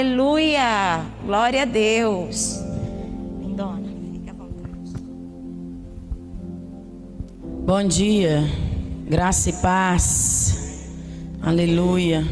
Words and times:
Aleluia! 0.00 1.04
Glória 1.26 1.60
a 1.60 1.64
Deus. 1.66 2.58
Lindona, 3.38 3.86
fica 4.10 4.30
à 4.30 4.34
vontade. 4.34 4.94
Bom 7.66 7.86
dia, 7.86 8.40
graça 9.06 9.50
e 9.50 9.52
paz. 9.60 10.88
Aleluia. 11.42 12.26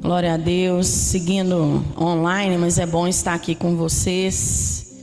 Glória 0.00 0.34
a 0.34 0.36
Deus. 0.36 0.86
Seguindo 0.86 1.84
online, 2.00 2.56
mas 2.56 2.78
é 2.78 2.86
bom 2.86 3.08
estar 3.08 3.34
aqui 3.34 3.56
com 3.56 3.74
vocês. 3.74 5.02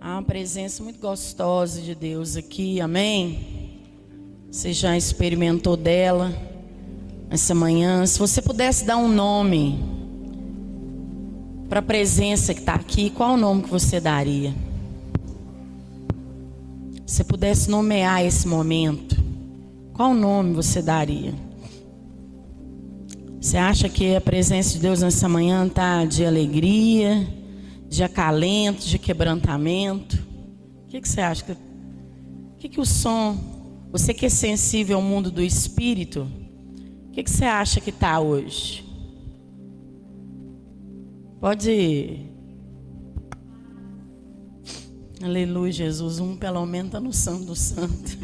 Há 0.00 0.14
uma 0.14 0.22
presença 0.24 0.82
muito 0.82 0.98
gostosa 0.98 1.80
de 1.80 1.94
Deus 1.94 2.36
aqui, 2.36 2.80
amém? 2.80 3.84
Você 4.50 4.72
já 4.72 4.96
experimentou 4.96 5.76
dela 5.76 6.34
essa 7.30 7.54
manhã? 7.54 8.04
Se 8.04 8.18
você 8.18 8.42
pudesse 8.42 8.84
dar 8.84 8.96
um 8.96 9.06
nome 9.06 9.93
para 11.74 11.80
a 11.80 11.82
presença 11.82 12.54
que 12.54 12.60
está 12.60 12.74
aqui, 12.74 13.10
qual 13.10 13.34
o 13.34 13.36
nome 13.36 13.64
que 13.64 13.68
você 13.68 13.98
daria? 13.98 14.54
Se 17.04 17.16
você 17.16 17.24
pudesse 17.24 17.68
nomear 17.68 18.24
esse 18.24 18.46
momento, 18.46 19.16
qual 19.92 20.14
nome 20.14 20.54
você 20.54 20.80
daria? 20.80 21.34
Você 23.40 23.56
acha 23.56 23.88
que 23.88 24.14
a 24.14 24.20
presença 24.20 24.74
de 24.74 24.78
Deus 24.78 25.00
nessa 25.02 25.28
manhã 25.28 25.66
está 25.66 26.04
de 26.04 26.24
alegria, 26.24 27.26
de 27.88 28.04
acalento, 28.04 28.86
de 28.86 28.96
quebrantamento? 28.96 30.16
O 30.84 30.86
que, 30.86 31.00
que 31.00 31.08
você 31.08 31.20
acha? 31.22 31.58
O 32.54 32.56
que, 32.56 32.68
que 32.68 32.80
o 32.80 32.86
som, 32.86 33.36
você 33.90 34.14
que 34.14 34.26
é 34.26 34.28
sensível 34.28 34.98
ao 34.98 35.02
mundo 35.02 35.28
do 35.28 35.42
espírito, 35.42 36.28
o 37.08 37.10
que, 37.10 37.24
que 37.24 37.30
você 37.32 37.46
acha 37.46 37.80
que 37.80 37.90
está 37.90 38.20
hoje? 38.20 38.93
Pode. 41.44 42.20
Aleluia, 45.22 45.70
Jesus. 45.70 46.18
Um 46.18 46.38
pelo 46.38 46.64
menos 46.64 46.86
está 46.86 46.98
no 46.98 47.12
Santo 47.12 47.44
do 47.44 47.54
Santo. 47.54 48.16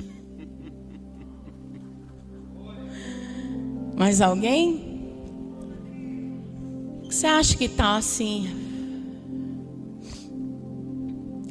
Mais 3.95 4.23
alguém? 4.23 5.13
Você 7.05 7.27
acha 7.27 7.59
que 7.59 7.67
está 7.67 7.99
assim? 7.99 8.49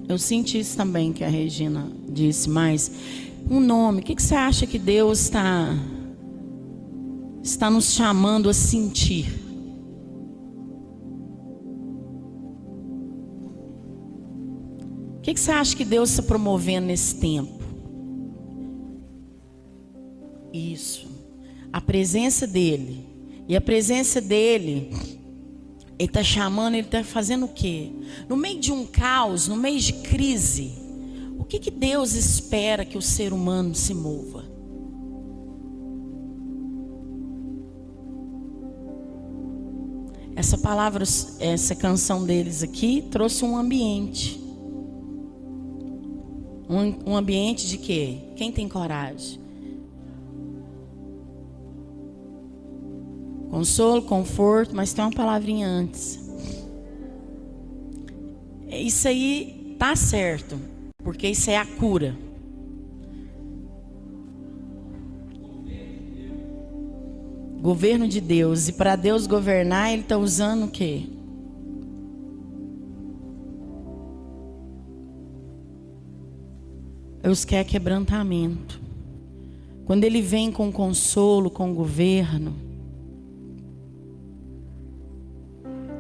Eu 0.08 0.18
senti 0.18 0.58
isso 0.58 0.76
também 0.76 1.14
que 1.14 1.24
a 1.24 1.30
Regina 1.30 1.88
disse, 2.12 2.50
mas 2.50 2.92
um 3.48 3.60
nome, 3.60 4.00
o 4.00 4.04
que, 4.04 4.16
que 4.16 4.24
você 4.24 4.34
acha 4.34 4.66
que 4.66 4.80
Deus 4.80 5.20
está 5.20 5.78
está 7.44 7.70
nos 7.70 7.94
chamando 7.94 8.50
a 8.50 8.56
sentir? 8.56 9.49
Que, 15.30 15.34
que 15.36 15.40
você 15.40 15.52
acha 15.52 15.76
que 15.76 15.86
Deus 15.86 16.10
está 16.10 16.24
promovendo 16.24 16.88
nesse 16.88 17.16
tempo? 17.16 17.60
Isso, 20.52 21.08
a 21.72 21.80
presença 21.80 22.48
dele. 22.48 23.08
E 23.48 23.56
a 23.56 23.62
presença 23.62 24.20
dele 24.20 24.92
ele 25.98 26.08
está 26.08 26.24
chamando, 26.24 26.76
ele 26.76 26.88
está 26.88 27.04
fazendo 27.04 27.46
o 27.46 27.50
quê? 27.50 27.92
No 28.28 28.38
meio 28.38 28.60
de 28.60 28.72
um 28.72 28.86
caos, 28.86 29.48
no 29.48 29.58
meio 29.58 29.80
de 29.80 29.94
crise, 29.94 30.72
o 31.38 31.44
que, 31.44 31.60
que 31.60 31.70
Deus 31.70 32.14
espera 32.14 32.86
que 32.86 32.98
o 32.98 33.02
ser 33.02 33.34
humano 33.34 33.76
se 33.76 33.94
mova? 33.94 34.46
Essa 40.36 40.58
palavra, 40.58 41.04
essa 41.40 41.76
canção 41.76 42.26
deles 42.26 42.64
aqui 42.64 43.06
trouxe 43.12 43.44
um 43.44 43.58
ambiente. 43.58 44.49
Um, 46.70 47.12
um 47.12 47.16
ambiente 47.18 47.68
de 47.68 47.80
quê? 47.80 48.20
Quem 48.36 48.52
tem 48.52 48.70
coragem? 48.70 49.40
Consolo, 53.50 54.04
conforto, 54.04 54.76
mas 54.76 54.94
tem 54.94 55.04
uma 55.04 55.12
palavrinha 55.12 55.68
antes. 55.68 56.20
Isso 58.70 59.08
aí 59.08 59.76
tá 59.80 59.96
certo, 59.96 60.60
porque 61.04 61.28
isso 61.30 61.50
é 61.50 61.58
a 61.58 61.66
cura. 61.66 62.16
Governo 67.60 68.08
de 68.08 68.22
Deus. 68.22 68.70
E 68.70 68.74
para 68.74 68.96
Deus 68.96 69.26
governar, 69.26 69.92
Ele 69.92 70.04
está 70.04 70.18
usando 70.18 70.66
o 70.66 70.70
quê? 70.70 71.04
Deus 77.30 77.46
quer 77.46 77.64
quebrantamento. 77.64 78.82
Quando 79.86 80.04
Ele 80.04 80.20
vem 80.20 80.52
com 80.52 80.72
consolo, 80.72 81.52
com 81.52 81.76
governo, 81.76 82.56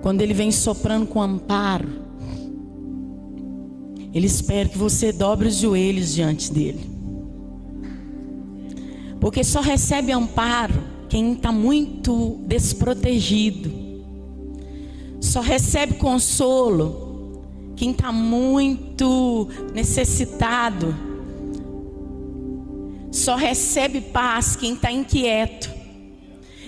Quando 0.01 0.21
Ele 0.21 0.33
vem 0.33 0.49
soprando 0.49 1.05
com 1.05 1.21
amparo, 1.21 1.89
Ele 4.11 4.25
espera 4.25 4.67
que 4.67 4.77
você 4.77 5.11
dobre 5.11 5.49
os 5.49 5.57
joelhos 5.57 6.15
diante 6.15 6.51
dEle. 6.51 6.89
Porque 9.19 9.43
só 9.43 9.59
recebe 9.59 10.11
amparo 10.11 10.81
quem 11.09 11.33
está 11.33 11.51
muito 11.51 12.39
desprotegido. 12.47 13.69
Só 15.19 15.41
recebe 15.41 15.95
consolo 15.95 17.43
quem 17.75 17.91
está 17.91 18.11
muito 18.11 19.49
necessitado. 19.75 21.08
Só 23.19 23.35
recebe 23.35 23.99
paz 23.99 24.55
quem 24.55 24.75
está 24.75 24.89
inquieto. 24.89 25.69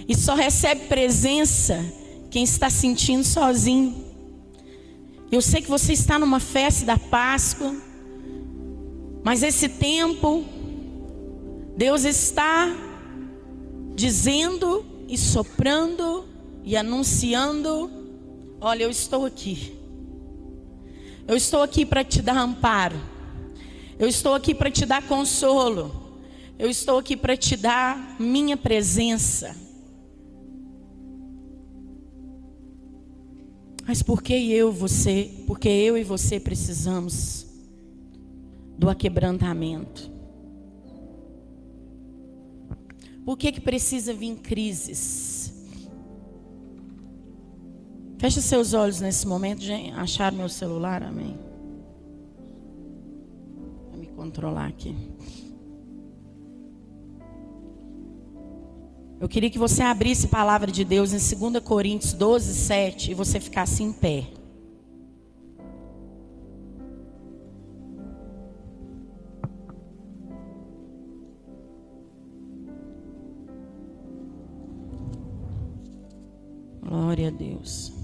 E 0.05 0.13
só 0.13 0.35
recebe 0.35 0.81
presença 0.81 1.81
quem 2.29 2.43
está 2.43 2.69
sentindo 2.69 3.23
sozinho. 3.23 4.03
Eu 5.31 5.41
sei 5.41 5.61
que 5.61 5.69
você 5.69 5.93
está 5.93 6.19
numa 6.19 6.41
festa 6.41 6.85
da 6.85 6.97
Páscoa, 6.97 7.73
mas 9.23 9.43
esse 9.43 9.69
tempo, 9.69 10.43
Deus 11.77 12.03
está 12.03 12.69
dizendo 13.95 14.85
e 15.07 15.17
soprando 15.17 16.25
e 16.65 16.75
anunciando: 16.75 17.89
olha, 18.59 18.83
eu 18.83 18.89
estou 18.89 19.25
aqui. 19.25 19.73
Eu 21.25 21.37
estou 21.37 21.63
aqui 21.63 21.85
para 21.85 22.03
te 22.03 22.21
dar 22.21 22.35
amparo. 22.35 22.99
Eu 23.97 24.09
estou 24.09 24.33
aqui 24.33 24.53
para 24.53 24.69
te 24.69 24.85
dar 24.85 25.01
consolo. 25.03 26.00
Eu 26.61 26.69
estou 26.69 26.99
aqui 26.99 27.17
para 27.17 27.35
te 27.35 27.57
dar 27.57 28.17
minha 28.19 28.55
presença. 28.55 29.55
Mas 33.87 34.03
por 34.03 34.21
que 34.21 34.35
eu, 34.51 34.71
você, 34.71 35.43
porque 35.47 35.67
eu 35.67 35.97
e 35.97 36.03
você 36.03 36.39
precisamos 36.39 37.47
do 38.77 38.91
aquebrantamento? 38.91 40.11
Por 43.25 43.39
que 43.39 43.53
que 43.53 43.59
precisa 43.59 44.13
vir 44.13 44.35
crises? 44.35 45.51
Feche 48.19 48.39
seus 48.39 48.75
olhos 48.75 49.01
nesse 49.01 49.27
momento, 49.27 49.63
gente. 49.63 49.93
Acharam 49.93 50.37
meu 50.37 50.47
celular, 50.47 51.01
amém? 51.01 51.35
Vou 53.89 53.97
me 53.97 54.05
controlar 54.05 54.67
aqui. 54.67 54.95
Eu 59.21 59.29
queria 59.29 59.51
que 59.51 59.59
você 59.59 59.83
abrisse 59.83 60.25
a 60.25 60.29
palavra 60.29 60.71
de 60.71 60.83
Deus 60.83 61.13
em 61.13 61.51
2 61.51 61.63
Coríntios 61.63 62.11
12, 62.11 62.55
7 62.55 63.11
e 63.11 63.13
você 63.13 63.39
ficasse 63.39 63.83
em 63.83 63.93
pé. 63.93 64.25
Glória 76.81 77.27
a 77.27 77.31
Deus. 77.31 78.00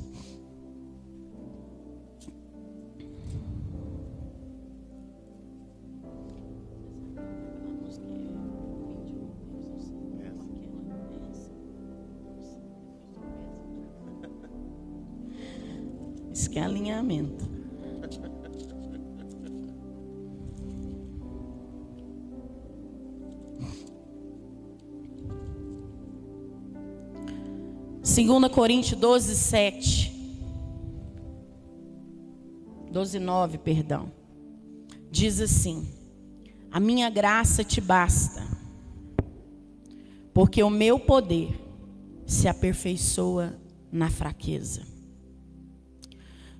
2 28.18 28.52
Coríntios 28.52 29.00
12, 29.00 29.36
7. 29.36 30.12
12, 32.92 33.19
9, 33.19 33.58
perdão. 33.60 34.12
Diz 35.12 35.40
assim: 35.40 35.88
A 36.72 36.80
minha 36.80 37.12
graça 37.12 37.64
te 37.64 37.80
basta, 37.80 38.42
porque 40.34 40.64
o 40.64 40.69
meu 40.69 41.00
poder 41.00 41.64
se 42.25 42.48
aperfeiçoa 42.48 43.56
na 43.92 44.10
fraqueza. 44.10 44.81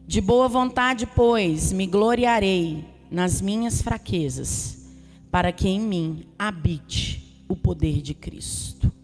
De 0.06 0.22
boa 0.22 0.48
vontade, 0.48 1.08
pois, 1.08 1.74
me 1.74 1.88
gloriarei 1.88 2.86
nas 3.10 3.42
minhas 3.42 3.82
fraquezas, 3.82 4.86
para 5.32 5.52
que 5.52 5.68
em 5.68 5.80
mim 5.80 6.28
habite 6.38 7.44
o 7.50 7.56
poder 7.56 8.00
de 8.04 8.14
Cristo. 8.14 8.97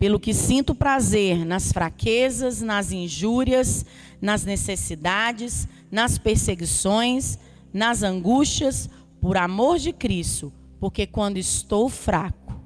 Pelo 0.00 0.18
que 0.18 0.32
sinto 0.32 0.74
prazer 0.74 1.44
nas 1.44 1.70
fraquezas, 1.70 2.62
nas 2.62 2.90
injúrias, 2.90 3.84
nas 4.18 4.44
necessidades, 4.44 5.68
nas 5.92 6.16
perseguições, 6.16 7.38
nas 7.70 8.02
angústias, 8.02 8.88
por 9.20 9.36
amor 9.36 9.78
de 9.78 9.92
Cristo, 9.92 10.50
porque 10.80 11.06
quando 11.06 11.36
estou 11.36 11.90
fraco, 11.90 12.58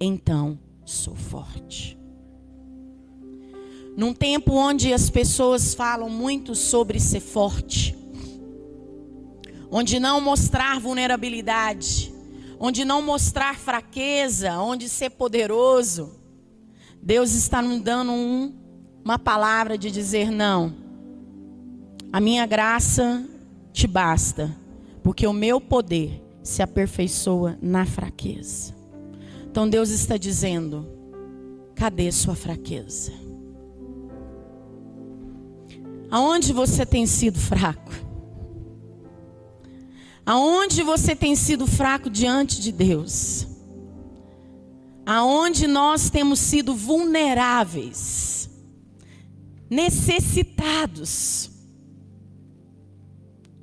então 0.00 0.58
sou 0.86 1.14
forte. 1.14 1.98
Num 3.94 4.14
tempo 4.14 4.54
onde 4.54 4.90
as 4.90 5.10
pessoas 5.10 5.74
falam 5.74 6.08
muito 6.08 6.54
sobre 6.54 6.98
ser 6.98 7.20
forte, 7.20 7.94
onde 9.70 10.00
não 10.00 10.18
mostrar 10.18 10.80
vulnerabilidade, 10.80 12.10
onde 12.58 12.86
não 12.86 13.02
mostrar 13.02 13.58
fraqueza, 13.58 14.58
onde 14.58 14.88
ser 14.88 15.10
poderoso, 15.10 16.17
Deus 17.02 17.34
está 17.34 17.62
nos 17.62 17.80
dando 17.80 18.12
um, 18.12 18.52
uma 19.04 19.18
palavra 19.18 19.78
de 19.78 19.90
dizer: 19.90 20.30
não, 20.30 20.74
a 22.12 22.20
minha 22.20 22.46
graça 22.46 23.24
te 23.72 23.86
basta, 23.86 24.54
porque 25.02 25.26
o 25.26 25.32
meu 25.32 25.60
poder 25.60 26.22
se 26.42 26.62
aperfeiçoa 26.62 27.58
na 27.60 27.84
fraqueza. 27.84 28.74
Então 29.50 29.68
Deus 29.68 29.90
está 29.90 30.16
dizendo: 30.16 30.86
cadê 31.74 32.10
sua 32.10 32.34
fraqueza? 32.34 33.12
Aonde 36.10 36.52
você 36.52 36.86
tem 36.86 37.06
sido 37.06 37.38
fraco? 37.38 37.92
Aonde 40.24 40.82
você 40.82 41.14
tem 41.14 41.34
sido 41.34 41.66
fraco 41.66 42.10
diante 42.10 42.60
de 42.60 42.72
Deus? 42.72 43.46
Aonde 45.10 45.66
nós 45.66 46.10
temos 46.10 46.38
sido 46.38 46.74
vulneráveis, 46.74 48.50
necessitados, 49.70 51.50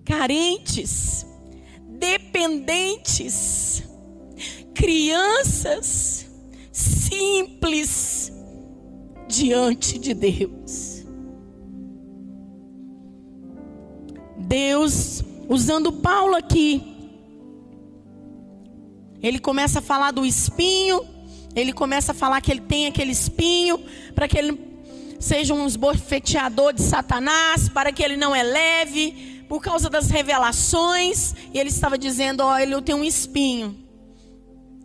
carentes, 0.04 1.24
dependentes, 1.88 3.84
crianças 4.74 6.26
simples 6.72 8.34
diante 9.28 10.00
de 10.00 10.16
Deus. 10.16 11.06
Deus, 14.36 15.24
usando 15.48 15.94
Paulo 15.94 16.36
aqui, 16.36 16.82
ele 19.22 19.38
começa 19.38 19.78
a 19.78 19.82
falar 19.84 20.10
do 20.10 20.26
espinho, 20.26 21.14
ele 21.56 21.72
começa 21.72 22.12
a 22.12 22.16
falar 22.16 22.42
que 22.42 22.52
ele 22.52 22.62
tem 22.62 22.88
aquele 22.88 23.12
espinho, 23.12 23.80
para 24.14 24.28
que 24.28 24.38
ele 24.38 24.60
seja 25.20 25.54
um 25.54 25.66
esbofeteador 25.66 26.74
de 26.74 26.82
Satanás, 26.82 27.70
para 27.70 27.92
que 27.92 28.04
ele 28.04 28.18
não 28.18 28.36
é 28.36 28.44
leve, 28.44 29.46
por 29.48 29.62
causa 29.62 29.90
das 29.90 30.10
revelações, 30.10 31.34
e 31.54 31.60
ele 31.60 31.70
estava 31.70 31.98
dizendo: 31.98 32.42
Ó, 32.42 32.58
oh, 32.58 32.82
tem 32.82 32.94
um 32.94 33.04
espinho, 33.04 33.78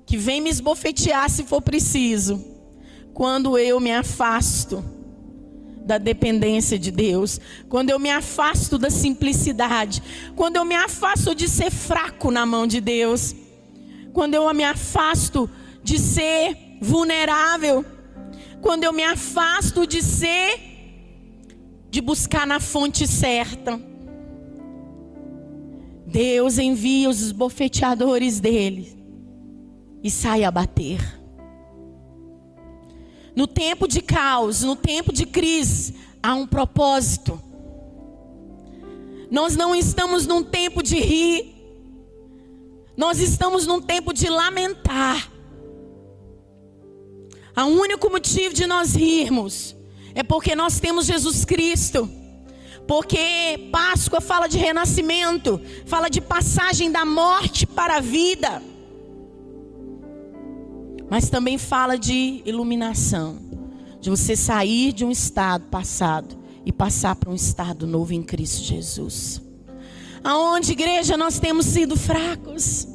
que 0.07 0.17
vem 0.17 0.41
me 0.41 0.51
esbofetear 0.51 1.29
se 1.29 1.45
for 1.45 1.61
preciso, 1.61 2.45
quando 3.13 3.59
eu 3.59 3.81
me 3.81 3.93
afasto 3.93 4.85
da 5.85 5.99
dependência 5.99 6.79
de 6.79 6.91
Deus, 6.91 7.41
quando 7.69 7.91
eu 7.91 7.99
me 7.99 8.11
afasto 8.11 8.79
da 8.79 8.91
simplicidade, 8.91 10.03
quando 10.37 10.57
eu 10.57 10.65
me 10.65 10.77
afasto 10.77 11.35
de 11.35 11.49
ser 11.49 11.71
fraco 11.71 12.31
na 12.31 12.47
mão 12.47 12.67
de 12.67 12.81
Deus, 12.81 13.35
quando 14.13 14.35
eu 14.35 14.53
me 14.55 14.63
afasto 14.63 15.51
de 15.83 15.99
ser 15.99 16.57
vulnerável, 16.81 17.85
quando 18.61 18.85
eu 18.85 18.93
me 18.93 19.05
afasto 19.05 19.87
de 19.87 20.03
ser, 20.03 20.61
de 21.91 22.01
buscar 22.01 22.47
na 22.47 22.61
fonte 22.61 23.07
certa. 23.07 23.81
Deus 26.07 26.59
envia 26.59 27.09
os 27.09 27.23
esbofeteadores 27.23 28.41
dele 28.41 29.01
e 30.03 30.11
sai 30.11 30.45
a 30.45 30.51
bater. 30.51 31.01
No 33.35 33.47
tempo 33.47 33.87
de 33.87 34.01
caos, 34.01 34.63
no 34.63 34.75
tempo 34.75 35.13
de 35.13 35.25
crise, 35.25 35.95
há 36.23 36.35
um 36.35 36.47
propósito. 36.47 37.41
Nós 39.31 39.57
não 39.57 39.75
estamos 39.75 40.27
num 40.27 40.43
tempo 40.43 40.83
de 40.83 40.99
rir, 40.99 41.55
nós 42.97 43.21
estamos 43.21 43.67
num 43.67 43.81
tempo 43.81 44.13
de 44.13 44.29
lamentar. 44.29 45.31
O 47.57 47.63
único 47.67 48.11
motivo 48.11 48.55
de 48.55 48.67
nós 48.67 48.95
rirmos 48.95 49.77
é 50.15 50.23
porque 50.23 50.55
nós 50.55 50.81
temos 50.81 51.07
Jesus 51.07 51.45
Cristo. 51.45 52.09
Porque 52.87 53.69
Páscoa 53.71 54.21
fala 54.21 54.49
de 54.49 54.59
renascimento, 54.59 55.61
fala 55.87 56.09
de 56.09 56.21
passagem 56.21 56.91
da 56.91 57.05
morte 57.05 57.67
para 57.67 57.97
a 57.97 58.01
vida 58.01 58.63
mas 61.11 61.29
também 61.29 61.59
fala 61.59 61.99
de 61.99 62.41
iluminação, 62.47 63.37
de 64.01 64.09
você 64.09 64.37
sair 64.37 64.93
de 64.93 65.05
um 65.05 65.11
estado 65.11 65.65
passado 65.67 66.39
e 66.65 66.71
passar 66.71 67.17
para 67.17 67.31
um 67.31 67.35
estado 67.35 67.85
novo 67.85 68.15
em 68.15 68.23
Cristo 68.23 68.63
Jesus. 68.63 69.43
Aonde, 70.23 70.71
igreja, 70.71 71.17
nós 71.17 71.41
temos 71.41 71.67
sido 71.67 71.97
fracos. 71.97 72.87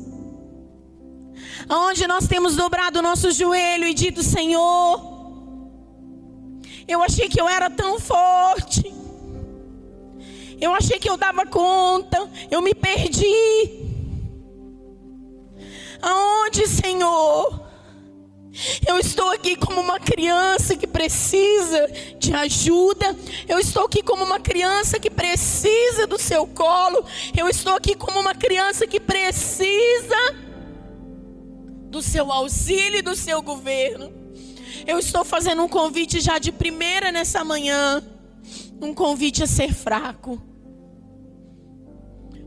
Aonde 1.68 2.08
nós 2.08 2.28
temos 2.28 2.56
dobrado 2.56 3.00
o 3.00 3.02
nosso 3.02 3.32
joelho 3.32 3.88
e 3.88 3.94
dito: 3.94 4.22
Senhor, 4.22 5.16
eu 6.88 7.02
achei 7.02 7.28
que 7.28 7.42
eu 7.42 7.50
era 7.50 7.70
tão 7.70 8.00
forte. 8.00 8.94
Eu 10.62 10.74
achei 10.74 11.00
que 11.00 11.10
eu 11.10 11.18
dava 11.18 11.46
conta. 11.46 12.30
Eu 12.50 12.62
me 12.62 12.74
perdi. 12.74 13.86
Aonde, 16.02 16.68
Senhor? 16.68 17.66
Eu 18.88 18.98
estou 18.98 19.30
aqui 19.32 19.56
como 19.58 19.82
uma 19.82 20.00
criança 20.00 20.78
que 20.78 20.88
precisa 20.88 21.88
de 22.18 22.34
ajuda. 22.34 23.16
Eu 23.50 23.60
estou 23.60 23.86
aqui 23.86 24.02
como 24.02 24.24
uma 24.24 24.40
criança 24.40 25.00
que 25.00 25.10
precisa 25.10 26.08
do 26.08 26.18
seu 26.18 26.48
colo. 26.48 27.04
Eu 27.36 27.50
estou 27.50 27.76
aqui 27.76 27.96
como 27.96 28.20
uma 28.20 28.34
criança 28.34 28.88
que 28.88 29.00
precisa 29.00 30.45
do 31.96 32.02
seu 32.02 32.30
auxílio 32.30 33.00
e 33.00 33.02
do 33.02 33.16
seu 33.16 33.42
governo. 33.42 34.12
Eu 34.86 35.00
estou 35.00 35.24
fazendo 35.24 35.64
um 35.64 35.70
convite 35.70 36.20
já 36.20 36.38
de 36.38 36.52
primeira 36.52 37.10
nessa 37.10 37.42
manhã. 37.42 38.04
Um 38.82 38.94
convite 38.94 39.42
a 39.42 39.48
ser 39.48 39.74
fraco. 39.74 40.42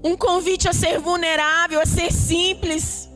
Um 0.05 0.15
convite 0.19 0.69
a 0.69 0.75
ser 0.75 1.01
vulnerável, 1.01 1.81
a 1.81 1.87
ser 1.87 2.13
simples. 2.13 3.09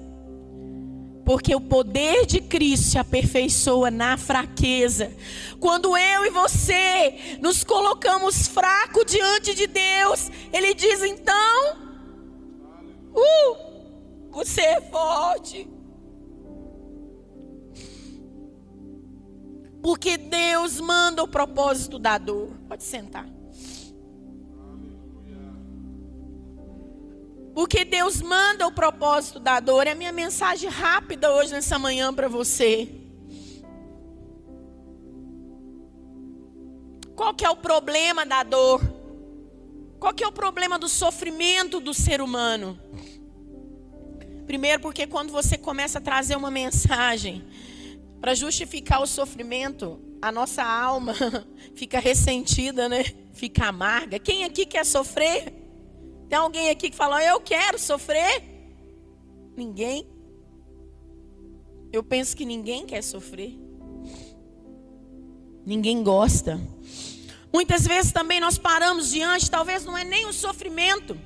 Porque 1.23 1.55
o 1.55 1.61
poder 1.61 2.25
de 2.25 2.41
Cristo 2.41 2.87
se 2.87 2.99
aperfeiçoa 2.99 3.91
na 3.91 4.17
fraqueza. 4.17 5.15
Quando 5.61 5.95
eu 5.95 6.25
e 6.25 6.31
você 6.31 7.39
nos 7.43 7.63
colocamos 7.63 8.49
fracos 8.49 9.05
diante 9.05 9.55
de 9.55 9.67
Deus, 9.67 10.31
Ele 10.51 10.73
diz 10.73 11.03
então: 11.03 11.77
uh, 13.15 14.31
você 14.31 14.63
é 14.63 14.81
forte. 14.81 15.82
Porque 19.83 20.17
Deus 20.17 20.81
manda 20.81 21.23
o 21.25 21.29
propósito 21.29 21.99
da 21.99 22.17
dor. 22.17 22.51
Pode 22.69 22.85
sentar. 22.85 23.29
Porque 27.53 27.85
Deus 27.85 28.23
manda 28.23 28.67
o 28.67 28.73
propósito 28.73 29.41
da 29.41 29.59
dor. 29.61 29.87
É 29.87 29.91
a 29.91 29.95
minha 29.95 30.13
mensagem 30.13 30.71
rápida 30.71 31.33
hoje, 31.33 31.53
nessa 31.53 31.79
manhã, 31.79 32.15
para 32.15 32.29
você. 32.29 32.89
Qual 37.15 37.35
que 37.35 37.45
é 37.45 37.51
o 37.51 37.57
problema 37.57 38.25
da 38.25 38.43
dor? 38.43 38.81
Qual 39.99 40.15
que 40.15 40.25
é 40.25 40.27
o 40.27 40.33
problema 40.33 40.79
do 40.79 40.89
sofrimento 40.89 41.79
do 41.79 41.93
ser 41.93 42.21
humano? 42.21 42.79
Primeiro, 44.47 44.81
porque 44.81 45.07
quando 45.07 45.31
você 45.31 45.59
começa 45.59 45.99
a 45.99 46.01
trazer 46.01 46.37
uma 46.37 46.51
mensagem 46.51 47.45
para 48.23 48.37
justificar 48.37 49.03
o 49.03 49.07
sofrimento, 49.07 50.01
a 50.23 50.31
nossa 50.31 50.63
alma 50.63 51.13
fica 51.75 51.99
ressentida, 51.99 52.89
né? 52.89 53.03
fica 53.33 53.67
amarga. 53.67 54.17
Quem 54.21 54.45
aqui 54.45 54.65
quer 54.65 54.87
sofrer? 54.87 55.53
Tem 56.29 56.39
alguém 56.39 56.71
aqui 56.71 56.89
que 56.89 56.97
fala, 56.97 57.21
eu 57.25 57.41
quero 57.41 57.81
sofrer? 57.81 58.45
Ninguém. 59.57 60.07
Eu 61.93 62.05
penso 62.05 62.37
que 62.37 62.45
ninguém 62.45 62.87
quer 62.87 63.03
sofrer. 63.03 63.59
Ninguém 65.67 66.05
gosta. 66.05 66.61
Muitas 67.53 67.85
vezes 67.89 68.13
também 68.13 68.39
nós 68.39 68.57
paramos 68.57 69.11
diante, 69.11 69.51
talvez 69.51 69.85
não 69.85 69.99
é 69.99 70.05
nem 70.05 70.27
o 70.27 70.33
sofrimento, 70.33 71.19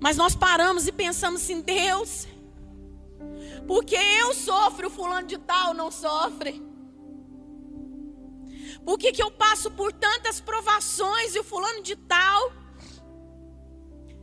mas 0.00 0.16
nós 0.16 0.34
paramos 0.34 0.86
e 0.86 0.92
pensamos 0.92 1.42
assim: 1.42 1.60
Deus, 1.60 2.26
porque 3.66 3.96
eu 3.96 4.34
sofro, 4.34 4.88
o 4.88 4.90
fulano 4.90 5.26
de 5.26 5.38
tal 5.38 5.74
não 5.74 5.90
sofre. 5.90 6.62
Por 8.84 8.98
que, 8.98 9.12
que 9.12 9.22
eu 9.22 9.30
passo 9.30 9.70
por 9.70 9.92
tantas 9.92 10.40
provações 10.40 11.34
e 11.34 11.38
o 11.38 11.44
fulano 11.44 11.82
de 11.82 11.96
tal, 11.96 12.52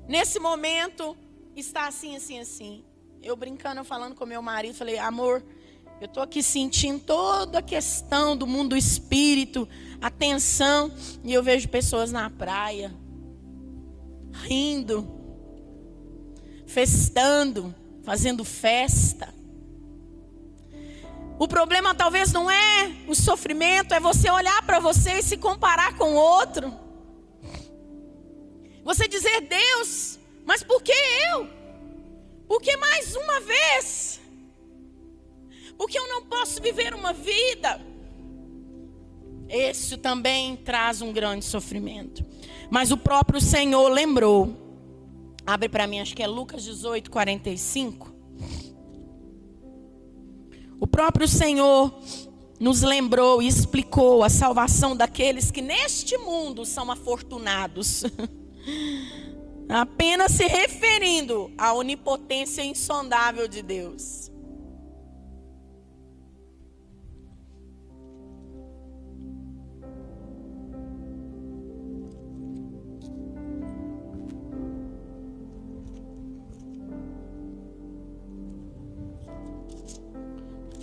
nesse 0.07 0.39
momento, 0.39 1.17
está 1.55 1.87
assim, 1.87 2.15
assim, 2.15 2.39
assim? 2.39 2.85
Eu 3.21 3.35
brincando, 3.35 3.83
falando 3.83 4.15
com 4.15 4.25
meu 4.25 4.41
marido, 4.41 4.75
falei, 4.75 4.97
amor, 4.97 5.43
eu 5.99 6.05
estou 6.05 6.21
aqui 6.21 6.43
sentindo 6.43 6.99
toda 6.99 7.59
a 7.59 7.61
questão 7.61 8.35
do 8.35 8.45
mundo 8.45 8.69
do 8.69 8.77
espírito, 8.77 9.67
a 9.99 10.09
tensão, 10.09 10.91
e 11.23 11.33
eu 11.33 11.43
vejo 11.43 11.69
pessoas 11.69 12.11
na 12.11 12.29
praia, 12.29 12.91
rindo, 14.31 15.07
festando, 16.65 17.73
fazendo 18.03 18.43
festa. 18.43 19.33
O 21.39 21.47
problema 21.47 21.95
talvez 21.95 22.31
não 22.31 22.51
é 22.51 22.91
o 23.07 23.15
sofrimento, 23.15 23.93
é 23.93 23.99
você 23.99 24.29
olhar 24.29 24.61
para 24.63 24.79
você 24.79 25.13
e 25.19 25.23
se 25.23 25.37
comparar 25.37 25.97
com 25.97 26.13
outro. 26.13 26.71
Você 28.83 29.07
dizer, 29.07 29.41
Deus, 29.41 30.19
mas 30.45 30.63
por 30.63 30.83
que 30.83 30.93
eu? 31.31 31.47
Por 32.47 32.61
que 32.61 32.75
mais 32.77 33.15
uma 33.15 33.39
vez? 33.39 34.21
Porque 35.77 35.97
eu 35.97 36.07
não 36.09 36.23
posso 36.25 36.61
viver 36.61 36.93
uma 36.93 37.13
vida. 37.13 37.81
Isso 39.49 39.97
também 39.97 40.55
traz 40.55 41.01
um 41.01 41.11
grande 41.11 41.43
sofrimento. 41.43 42.23
Mas 42.69 42.91
o 42.91 42.97
próprio 42.97 43.41
Senhor 43.41 43.89
lembrou. 43.89 44.60
Abre 45.45 45.67
para 45.67 45.87
mim, 45.87 45.99
acho 45.99 46.15
que 46.15 46.23
é 46.23 46.27
Lucas 46.27 46.63
18, 46.63 47.09
45. 47.09 48.13
O 50.79 50.87
próprio 50.87 51.27
Senhor 51.27 51.93
nos 52.59 52.81
lembrou 52.81 53.41
e 53.41 53.47
explicou 53.47 54.23
a 54.23 54.29
salvação 54.29 54.95
daqueles 54.95 55.51
que 55.51 55.61
neste 55.61 56.17
mundo 56.17 56.65
são 56.65 56.91
afortunados. 56.91 58.03
Apenas 59.67 60.33
se 60.33 60.45
referindo 60.45 61.51
à 61.57 61.73
onipotência 61.73 62.63
insondável 62.63 63.47
de 63.47 63.61
Deus. 63.61 64.30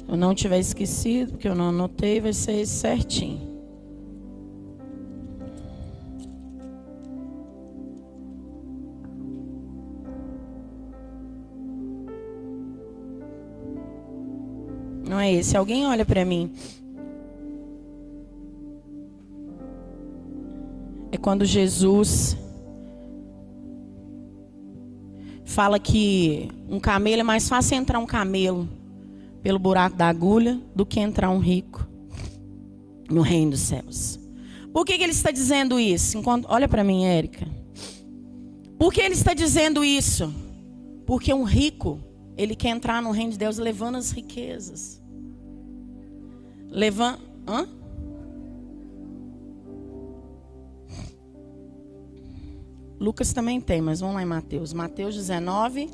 Eu 0.09 0.17
não 0.17 0.35
tiver 0.35 0.59
esquecido, 0.59 1.33
porque 1.33 1.47
eu 1.47 1.55
não 1.55 1.69
anotei, 1.69 2.19
vai 2.19 2.33
ser 2.33 2.65
certinho. 2.65 3.47
Não 15.07 15.21
é 15.21 15.31
esse. 15.33 15.57
Alguém 15.57 15.87
olha 15.87 16.07
para 16.07 16.25
mim. 16.25 16.53
É 21.13 21.19
quando 21.19 21.45
Jesus 21.45 22.37
fala 25.45 25.79
que 25.79 26.49
um 26.69 26.79
camelo 26.79 27.21
é 27.21 27.25
mais 27.25 27.49
fácil 27.49 27.77
entrar 27.77 27.99
um 27.99 28.07
camelo 28.07 28.69
pelo 29.43 29.59
buraco 29.59 29.97
da 29.97 30.09
agulha 30.09 30.61
do 30.75 30.85
que 30.85 31.01
entrar 31.01 31.31
um 31.31 31.39
rico 31.39 31.87
no 33.11 33.23
reino 33.23 33.53
dos 33.53 33.61
céus. 33.61 34.19
Por 34.73 34.85
que, 34.85 34.97
que 34.97 35.03
ele 35.03 35.13
está 35.13 35.31
dizendo 35.31 35.81
isso? 35.81 36.19
Enquanto, 36.19 36.47
olha 36.49 36.69
para 36.69 36.85
mim, 36.85 37.05
Érica. 37.05 37.47
Por 38.79 38.93
que 38.93 39.01
ele 39.01 39.15
está 39.15 39.35
dizendo 39.35 39.85
isso? 39.85 40.33
Porque 41.07 41.33
um 41.33 41.43
rico, 41.43 41.99
ele 42.37 42.55
quer 42.55 42.69
entrar 42.69 43.03
no 43.03 43.11
reino 43.11 43.33
de 43.33 43.39
Deus 43.39 43.59
levando 43.59 43.97
as 43.97 44.11
riquezas. 44.11 45.03
Levando. 46.69 47.19
Hã? 47.47 47.67
Lucas 53.01 53.33
também 53.33 53.61
tem, 53.61 53.81
mas 53.81 54.01
vamos 54.01 54.17
lá 54.17 54.23
em 54.23 54.27
Mateus. 54.27 54.73
Mateus 54.73 55.15
19. 55.15 55.89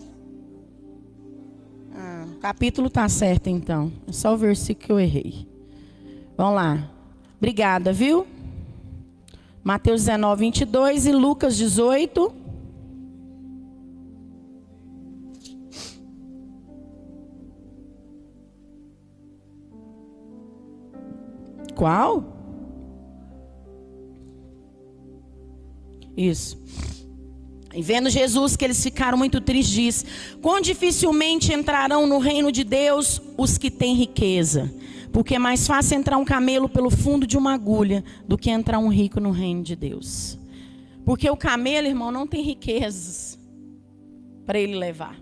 Capítulo 2.45 2.91
tá 2.91 3.09
certo 3.09 3.49
então. 3.49 3.91
É 4.07 4.13
só 4.13 4.35
o 4.35 4.37
versículo 4.37 4.87
que 4.87 4.93
eu 4.93 5.01
errei. 5.01 5.49
Vamos 6.37 6.57
lá. 6.57 6.91
Obrigada, 7.39 7.91
viu? 7.91 8.27
Mateus 9.63 10.03
19, 10.03 10.41
22 10.41 11.07
e 11.07 11.13
Lucas 11.13 11.57
18. 11.57 12.35
Qual? 21.75 22.25
Isso. 26.15 26.64
E 27.75 27.83
vendo 27.83 28.09
Jesus 28.09 28.57
que 28.57 28.65
eles 28.65 28.83
ficaram 28.83 29.19
muito 29.19 29.41
tristes, 29.41 29.75
diz: 29.75 30.05
Quão 30.41 30.61
dificilmente 30.61 31.53
entrarão 31.53 32.07
no 32.07 32.19
reino 32.19 32.53
de 32.53 32.63
Deus 32.63 33.21
os 33.37 33.59
que 33.59 33.71
têm 33.71 33.95
riqueza. 33.95 34.73
Porque 35.13 35.35
é 35.37 35.39
mais 35.39 35.67
fácil 35.67 35.97
entrar 35.97 36.17
um 36.17 36.25
camelo 36.25 36.69
pelo 36.69 36.91
fundo 36.91 37.27
de 37.27 37.37
uma 37.37 37.53
agulha 37.53 38.05
do 38.27 38.37
que 38.37 38.51
entrar 38.51 38.79
um 38.79 38.89
rico 38.89 39.21
no 39.21 39.31
reino 39.31 39.63
de 39.63 39.77
Deus. 39.77 40.39
Porque 41.05 41.29
o 41.29 41.37
camelo, 41.37 41.87
irmão, 41.87 42.11
não 42.11 42.27
tem 42.27 42.43
riquezas 42.43 43.39
para 44.47 44.59
ele 44.59 44.77
levar. 44.77 45.17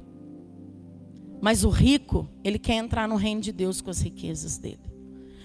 Mas 1.40 1.64
o 1.64 1.70
rico, 1.70 2.28
ele 2.44 2.58
quer 2.58 2.74
entrar 2.74 3.08
no 3.08 3.16
reino 3.16 3.40
de 3.40 3.52
Deus 3.52 3.80
com 3.80 3.90
as 3.90 4.00
riquezas 4.00 4.58
dele. 4.58 4.80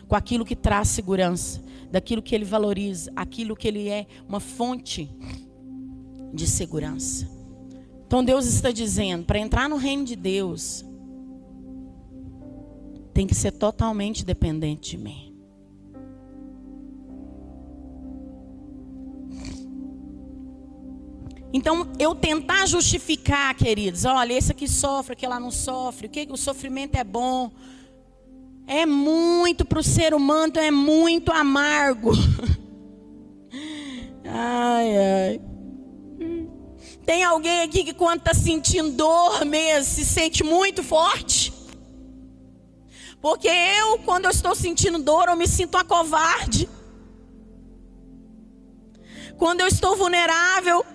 Com 0.07 0.15
aquilo 0.15 0.45
que 0.45 0.55
traz 0.55 0.89
segurança, 0.89 1.61
daquilo 1.91 2.21
que 2.21 2.35
ele 2.35 2.45
valoriza, 2.45 3.11
aquilo 3.15 3.55
que 3.55 3.67
ele 3.67 3.89
é 3.89 4.05
uma 4.27 4.39
fonte 4.39 5.09
de 6.33 6.47
segurança. 6.47 7.27
Então 8.05 8.23
Deus 8.23 8.45
está 8.45 8.71
dizendo, 8.71 9.25
para 9.25 9.39
entrar 9.39 9.67
no 9.69 9.75
reino 9.75 10.05
de 10.05 10.15
Deus, 10.15 10.85
tem 13.13 13.27
que 13.27 13.35
ser 13.35 13.51
totalmente 13.51 14.23
dependente 14.23 14.91
de 14.91 14.97
mim. 14.97 15.27
Então, 21.51 21.87
eu 21.97 22.13
tentar 22.13 22.67
justificar, 22.67 23.55
queridos, 23.55 24.05
olha, 24.05 24.33
esse 24.33 24.51
aqui 24.51 24.67
sofre, 24.67 25.13
aquele 25.13 25.31
lá 25.31 25.39
não 25.39 25.49
sofre, 25.49 26.07
o 26.07 26.09
que 26.09 26.27
o 26.29 26.37
sofrimento 26.37 26.95
é 26.95 27.03
bom. 27.03 27.51
É 28.67 28.85
muito 28.85 29.65
para 29.65 29.79
o 29.79 29.83
ser 29.83 30.13
humano, 30.13 30.53
é 30.57 30.69
muito 30.69 31.31
amargo. 31.31 32.11
ai, 34.23 34.97
ai. 34.97 35.41
Tem 37.07 37.23
alguém 37.23 37.61
aqui 37.61 37.85
que 37.85 37.93
quando 37.93 38.19
está 38.19 38.33
sentindo 38.33 38.91
dor 38.91 39.45
mesmo, 39.45 39.85
se 39.85 40.03
sente 40.03 40.43
muito 40.43 40.83
forte? 40.83 41.53
Porque 43.21 43.47
eu, 43.47 43.99
quando 43.99 44.25
eu 44.25 44.31
estou 44.31 44.53
sentindo 44.53 44.99
dor, 44.99 45.29
eu 45.29 45.37
me 45.37 45.47
sinto 45.47 45.75
uma 45.75 45.85
covarde. 45.85 46.67
Quando 49.37 49.61
eu 49.61 49.67
estou 49.67 49.95
vulnerável, 49.95 50.85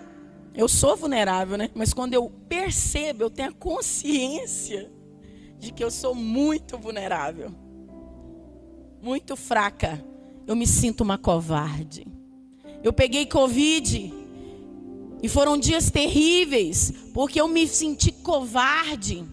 eu 0.54 0.68
sou 0.68 0.98
vulnerável, 0.98 1.56
né? 1.56 1.70
Mas 1.74 1.94
quando 1.94 2.12
eu 2.12 2.28
percebo, 2.46 3.22
eu 3.22 3.30
tenho 3.30 3.48
a 3.48 3.54
consciência 3.54 4.92
de 5.58 5.72
que 5.72 5.82
eu 5.82 5.90
sou 5.90 6.14
muito 6.14 6.76
vulnerável, 6.76 7.54
muito 9.00 9.34
fraca, 9.34 10.04
eu 10.46 10.54
me 10.54 10.66
sinto 10.66 11.00
uma 11.00 11.16
covarde. 11.16 12.06
Eu 12.82 12.92
peguei 12.92 13.24
Covid 13.24 14.21
e 15.22 15.28
foram 15.28 15.56
dias 15.56 15.90
terríveis, 15.90 16.92
porque 17.14 17.40
eu 17.40 17.46
me 17.46 17.66
senti 17.68 18.10
covarde. 18.10 19.24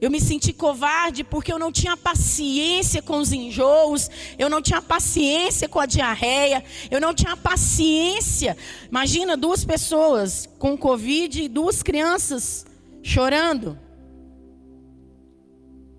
Eu 0.00 0.10
me 0.10 0.18
senti 0.18 0.50
covarde 0.54 1.22
porque 1.22 1.52
eu 1.52 1.58
não 1.58 1.70
tinha 1.70 1.94
paciência 1.94 3.02
com 3.02 3.18
os 3.18 3.32
enjoos, 3.32 4.08
eu 4.38 4.48
não 4.48 4.62
tinha 4.62 4.80
paciência 4.80 5.68
com 5.68 5.78
a 5.78 5.84
diarreia, 5.84 6.64
eu 6.90 6.98
não 6.98 7.12
tinha 7.12 7.36
paciência. 7.36 8.56
Imagina 8.88 9.36
duas 9.36 9.62
pessoas 9.62 10.48
com 10.58 10.78
Covid 10.78 11.42
e 11.42 11.48
duas 11.48 11.82
crianças 11.82 12.64
chorando. 13.02 13.78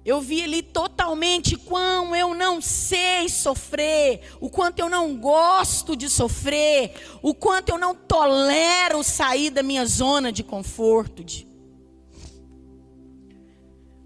Eu 0.03 0.19
vi 0.19 0.43
ali 0.43 0.63
totalmente 0.63 1.55
quão 1.55 2.15
eu 2.15 2.33
não 2.33 2.59
sei 2.59 3.29
sofrer, 3.29 4.21
o 4.39 4.49
quanto 4.49 4.79
eu 4.79 4.89
não 4.89 5.15
gosto 5.15 5.95
de 5.95 6.09
sofrer, 6.09 6.93
o 7.21 7.35
quanto 7.35 7.69
eu 7.69 7.77
não 7.77 7.93
tolero 7.93 9.03
sair 9.03 9.51
da 9.51 9.61
minha 9.61 9.85
zona 9.85 10.31
de 10.31 10.43
conforto. 10.43 11.23
De... 11.23 11.47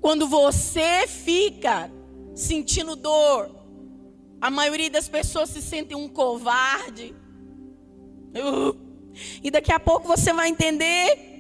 Quando 0.02 0.28
você 0.28 1.08
fica 1.08 1.90
sentindo 2.36 2.98
dor, 2.98 3.50
a 4.42 4.52
maioria 4.52 4.90
das 4.90 5.08
pessoas 5.08 5.50
se 5.50 5.62
sentem 5.62 5.96
um 5.96 6.10
covarde. 6.10 7.16
Uh, 8.36 8.78
e 9.42 9.50
daqui 9.50 9.72
a 9.72 9.80
pouco 9.80 10.08
você 10.08 10.34
vai 10.34 10.50
entender 10.50 11.35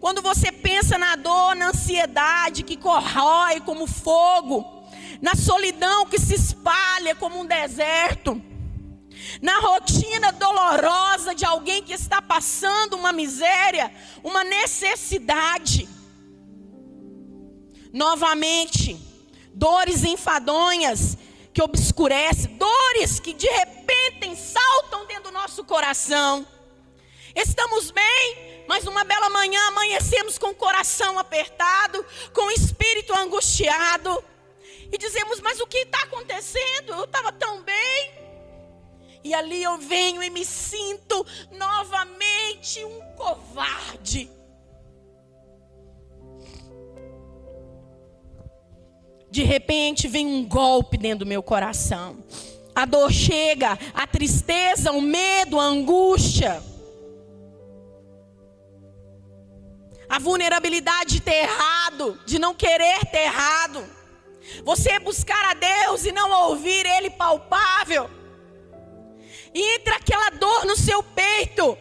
quando 0.00 0.22
você 0.22 0.52
pensa 0.52 0.96
na 0.98 1.16
dor, 1.16 1.54
na 1.54 1.68
ansiedade 1.68 2.62
que 2.62 2.76
corrói 2.76 3.60
como 3.60 3.86
fogo, 3.86 4.64
na 5.20 5.34
solidão 5.34 6.06
que 6.06 6.18
se 6.18 6.34
espalha 6.34 7.14
como 7.14 7.40
um 7.40 7.46
deserto, 7.46 8.40
na 9.42 9.58
rotina 9.58 10.32
dolorosa 10.32 11.34
de 11.34 11.44
alguém 11.44 11.82
que 11.82 11.92
está 11.92 12.22
passando 12.22 12.96
uma 12.96 13.12
miséria, 13.12 13.92
uma 14.22 14.44
necessidade. 14.44 15.88
Novamente, 17.92 18.96
dores 19.54 20.04
enfadonhas 20.04 21.18
que 21.52 21.62
obscurecem, 21.62 22.56
dores 22.56 23.18
que 23.18 23.32
de 23.32 23.48
repente 23.48 24.36
saltam 24.36 25.06
dentro 25.06 25.24
do 25.24 25.32
nosso 25.32 25.64
coração. 25.64 26.46
Estamos 27.34 27.90
bem, 27.90 28.47
mas 28.68 28.86
uma 28.86 29.02
bela 29.02 29.30
manhã 29.30 29.58
amanhecemos 29.68 30.36
com 30.36 30.48
o 30.48 30.54
coração 30.54 31.18
apertado, 31.18 32.04
com 32.34 32.42
o 32.42 32.50
espírito 32.50 33.14
angustiado. 33.14 34.22
E 34.92 34.98
dizemos: 34.98 35.40
Mas 35.40 35.58
o 35.58 35.66
que 35.66 35.78
está 35.78 36.02
acontecendo? 36.02 36.92
Eu 36.92 37.04
estava 37.04 37.32
tão 37.32 37.62
bem. 37.62 38.12
E 39.24 39.32
ali 39.32 39.62
eu 39.62 39.78
venho 39.78 40.22
e 40.22 40.28
me 40.28 40.44
sinto 40.44 41.26
novamente 41.50 42.84
um 42.84 43.00
covarde. 43.16 44.30
De 49.30 49.42
repente 49.42 50.06
vem 50.08 50.26
um 50.26 50.46
golpe 50.46 50.98
dentro 50.98 51.20
do 51.20 51.26
meu 51.26 51.42
coração. 51.42 52.22
A 52.74 52.84
dor 52.84 53.10
chega, 53.10 53.78
a 53.94 54.06
tristeza, 54.06 54.92
o 54.92 55.00
medo, 55.00 55.58
a 55.58 55.64
angústia. 55.64 56.62
A 60.08 60.18
vulnerabilidade 60.18 61.14
de 61.14 61.20
ter 61.20 61.42
errado, 61.42 62.18
de 62.24 62.38
não 62.38 62.54
querer 62.54 63.04
ter 63.06 63.24
errado. 63.24 63.84
Você 64.64 64.98
buscar 64.98 65.44
a 65.50 65.54
Deus 65.54 66.06
e 66.06 66.12
não 66.12 66.48
ouvir 66.48 66.86
Ele 66.86 67.10
palpável. 67.10 68.08
E 69.52 69.76
entra 69.76 69.96
aquela 69.96 70.30
dor 70.30 70.64
no 70.64 70.76
seu 70.76 71.02
peito, 71.02 71.76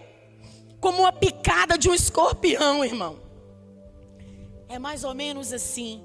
como 0.79 0.99
uma 0.99 1.13
picada 1.13 1.77
de 1.77 1.89
um 1.89 1.93
escorpião, 1.93 2.83
irmão. 2.83 3.19
É 4.67 4.77
mais 4.77 5.03
ou 5.03 5.13
menos 5.13 5.53
assim. 5.53 6.03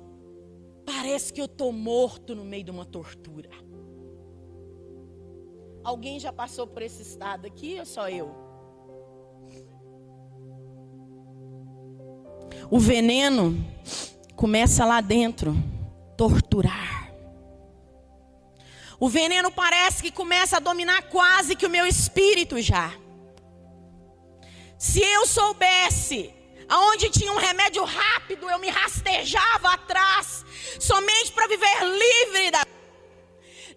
Parece 0.85 1.33
que 1.33 1.41
eu 1.41 1.47
estou 1.47 1.73
morto 1.73 2.35
no 2.35 2.45
meio 2.45 2.64
de 2.64 2.71
uma 2.71 2.85
tortura. 2.85 3.50
Alguém 5.85 6.21
já 6.21 6.33
passou 6.33 6.67
por 6.67 6.83
esse 6.83 7.02
estado 7.02 7.47
aqui 7.47 7.76
ou 7.79 7.87
só 7.87 8.09
eu? 8.09 8.41
O 12.71 12.78
veneno 12.78 13.65
começa 14.34 14.84
lá 14.84 15.00
dentro, 15.00 15.54
torturar. 16.17 17.12
O 18.99 19.08
veneno 19.08 19.50
parece 19.50 20.02
que 20.02 20.10
começa 20.10 20.56
a 20.56 20.60
dominar 20.60 21.02
quase 21.02 21.56
que 21.56 21.67
o 21.67 21.71
meu 21.71 21.86
espírito 21.86 22.60
já. 22.60 22.93
Se 24.78 25.00
eu 25.00 25.26
soubesse 25.26 26.32
aonde 26.69 27.10
tinha 27.10 27.32
um 27.32 27.36
remédio 27.36 27.84
rápido, 27.84 28.49
eu 28.49 28.58
me 28.58 28.69
rastejava 28.69 29.75
atrás, 29.75 30.45
somente 30.80 31.32
para 31.32 31.47
viver 31.47 31.84
livre 31.84 32.50
da 32.50 32.67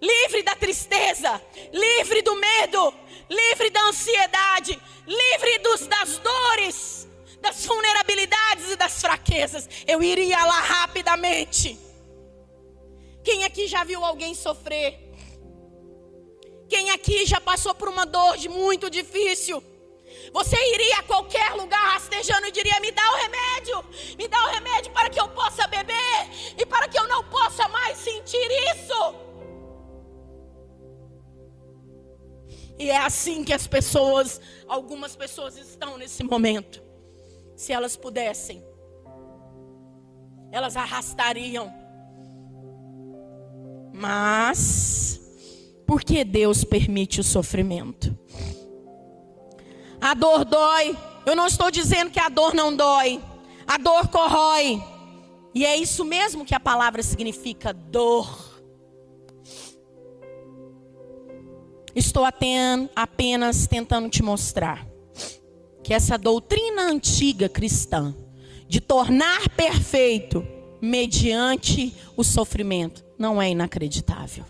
livre 0.01 0.43
da 0.43 0.55
tristeza, 0.55 1.41
livre 1.73 2.21
do 2.21 2.35
medo, 2.35 2.93
livre 3.29 3.69
da 3.71 3.81
ansiedade, 3.87 4.79
livre 5.07 5.59
dos, 5.59 5.87
das 5.87 6.17
dores 6.19 7.05
das 7.45 7.63
vulnerabilidades 7.65 8.04
e 8.69 8.75
das 8.75 9.01
fraquezas, 9.01 9.67
eu 9.87 10.01
iria 10.03 10.43
lá 10.45 10.59
rapidamente. 10.59 11.77
Quem 13.23 13.43
aqui 13.43 13.67
já 13.67 13.83
viu 13.83 14.05
alguém 14.05 14.35
sofrer? 14.35 14.99
Quem 16.69 16.91
aqui 16.91 17.25
já 17.25 17.41
passou 17.41 17.73
por 17.73 17.89
uma 17.89 18.05
dor 18.05 18.37
de 18.37 18.47
muito 18.47 18.89
difícil? 18.89 19.63
Você 20.31 20.55
iria 20.73 20.99
a 20.99 21.03
qualquer 21.03 21.53
lugar 21.53 21.93
rastejando 21.93 22.45
e 22.47 22.51
diria: 22.51 22.79
Me 22.79 22.91
dá 22.91 23.03
o 23.11 23.15
remédio, 23.15 23.85
me 24.17 24.27
dá 24.27 24.43
o 24.45 24.51
remédio 24.51 24.91
para 24.91 25.09
que 25.09 25.19
eu 25.19 25.27
possa 25.29 25.67
beber 25.67 26.29
e 26.57 26.65
para 26.65 26.87
que 26.87 26.99
eu 26.99 27.07
não 27.07 27.23
possa 27.23 27.67
mais 27.67 27.97
sentir 27.97 28.47
isso. 28.73 29.15
E 32.77 32.91
é 32.91 32.97
assim 32.97 33.43
que 33.43 33.53
as 33.53 33.65
pessoas, 33.65 34.41
algumas 34.67 35.15
pessoas 35.15 35.57
estão 35.57 35.97
nesse 35.97 36.23
momento 36.23 36.84
se 37.55 37.71
elas 37.71 37.95
pudessem, 37.95 38.63
elas 40.51 40.75
arrastariam. 40.75 41.71
Mas, 43.93 45.21
por 45.87 46.03
que 46.03 46.23
Deus 46.23 46.63
permite 46.63 47.21
o 47.21 47.23
sofrimento? 47.23 48.17
A 50.01 50.13
dor 50.13 50.43
dói. 50.43 50.97
Eu 51.25 51.35
não 51.35 51.47
estou 51.47 51.71
dizendo 51.71 52.11
que 52.11 52.19
a 52.19 52.29
dor 52.29 52.53
não 52.53 52.75
dói. 52.75 53.21
A 53.65 53.77
dor 53.77 54.07
corrói. 54.09 54.83
E 55.53 55.65
é 55.65 55.75
isso 55.77 56.03
mesmo 56.03 56.45
que 56.45 56.53
a 56.53 56.59
palavra 56.59 57.01
significa: 57.01 57.73
dor. 57.73 58.53
Estou 61.95 62.25
apenas 62.25 63.65
tentando 63.65 64.09
te 64.09 64.21
mostrar 64.21 64.94
que 65.85 65.93
essa 65.93 66.17
doutrina 66.17 66.89
antiga 66.89 67.47
cristã 67.47 68.11
de 68.67 68.81
tornar 68.81 69.47
perfeito 69.49 70.43
mediante 70.81 71.95
o 72.17 72.23
sofrimento 72.23 73.05
não 73.19 73.39
é 73.39 73.51
inacreditável. 73.51 74.43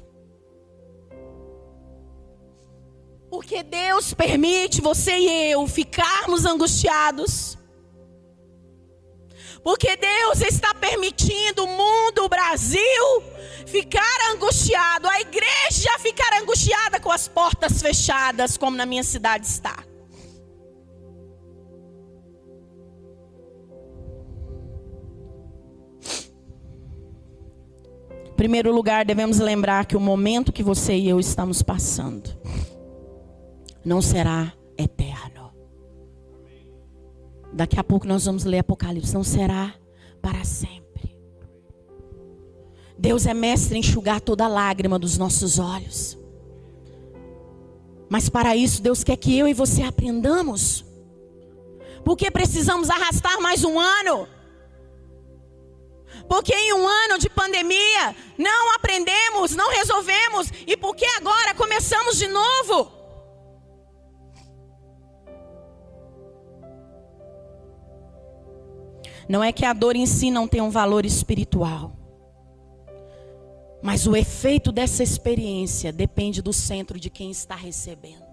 Porque 3.29 3.63
Deus 3.63 4.13
permite 4.13 4.79
você 4.79 5.11
e 5.11 5.51
eu 5.51 5.67
ficarmos 5.67 6.45
angustiados. 6.45 7.57
Porque 9.61 9.97
Deus 9.97 10.39
está 10.39 10.73
permitindo 10.73 11.65
o 11.65 11.67
mundo, 11.67 12.23
o 12.23 12.29
Brasil, 12.29 13.23
ficar 13.67 14.31
angustiado, 14.31 15.05
a 15.09 15.19
igreja 15.19 15.99
ficar 15.99 16.41
angustiada 16.41 16.97
com 16.97 17.11
as 17.11 17.27
portas 17.27 17.81
fechadas, 17.81 18.55
como 18.55 18.77
na 18.77 18.85
minha 18.85 19.03
cidade 19.03 19.45
está. 19.47 19.83
Primeiro 28.35 28.73
lugar, 28.73 29.05
devemos 29.05 29.39
lembrar 29.39 29.85
que 29.85 29.95
o 29.95 29.99
momento 29.99 30.51
que 30.51 30.63
você 30.63 30.95
e 30.95 31.09
eu 31.09 31.19
estamos 31.19 31.61
passando 31.61 32.29
não 33.83 34.01
será 34.01 34.53
eterno. 34.77 35.53
Daqui 37.53 37.79
a 37.79 37.83
pouco 37.83 38.05
nós 38.07 38.25
vamos 38.25 38.43
ler 38.43 38.59
Apocalipse, 38.59 39.13
não 39.13 39.23
será 39.23 39.73
para 40.21 40.43
sempre. 40.43 41.17
Deus 42.97 43.25
é 43.25 43.33
mestre 43.33 43.77
em 43.77 43.79
enxugar 43.79 44.19
toda 44.19 44.47
lágrima 44.47 44.97
dos 44.97 45.17
nossos 45.17 45.59
olhos. 45.59 46.17
Mas 48.09 48.29
para 48.29 48.55
isso, 48.55 48.81
Deus 48.81 49.03
quer 49.03 49.17
que 49.17 49.37
eu 49.37 49.47
e 49.47 49.53
você 49.53 49.83
aprendamos. 49.83 50.85
Porque 52.03 52.29
precisamos 52.29 52.89
arrastar 52.89 53.41
mais 53.41 53.63
um 53.63 53.79
ano. 53.79 54.27
Porque 56.27 56.53
em 56.53 56.73
um 56.73 56.87
ano 56.87 57.19
de 57.19 57.29
pandemia 57.29 58.15
não 58.37 58.73
aprendemos, 58.75 59.55
não 59.55 59.71
resolvemos, 59.71 60.51
e 60.65 60.75
porque 60.75 61.05
agora 61.05 61.53
começamos 61.53 62.17
de 62.17 62.27
novo. 62.27 62.91
Não 69.27 69.43
é 69.43 69.51
que 69.51 69.65
a 69.65 69.73
dor 69.73 69.95
em 69.95 70.05
si 70.05 70.29
não 70.29 70.47
tem 70.47 70.61
um 70.61 70.69
valor 70.69 71.05
espiritual. 71.05 71.95
Mas 73.81 74.07
o 74.07 74.15
efeito 74.15 74.71
dessa 74.71 75.03
experiência 75.03 75.91
depende 75.91 76.41
do 76.41 76.53
centro 76.53 76.99
de 76.99 77.09
quem 77.09 77.29
está 77.29 77.55
recebendo. 77.55 78.23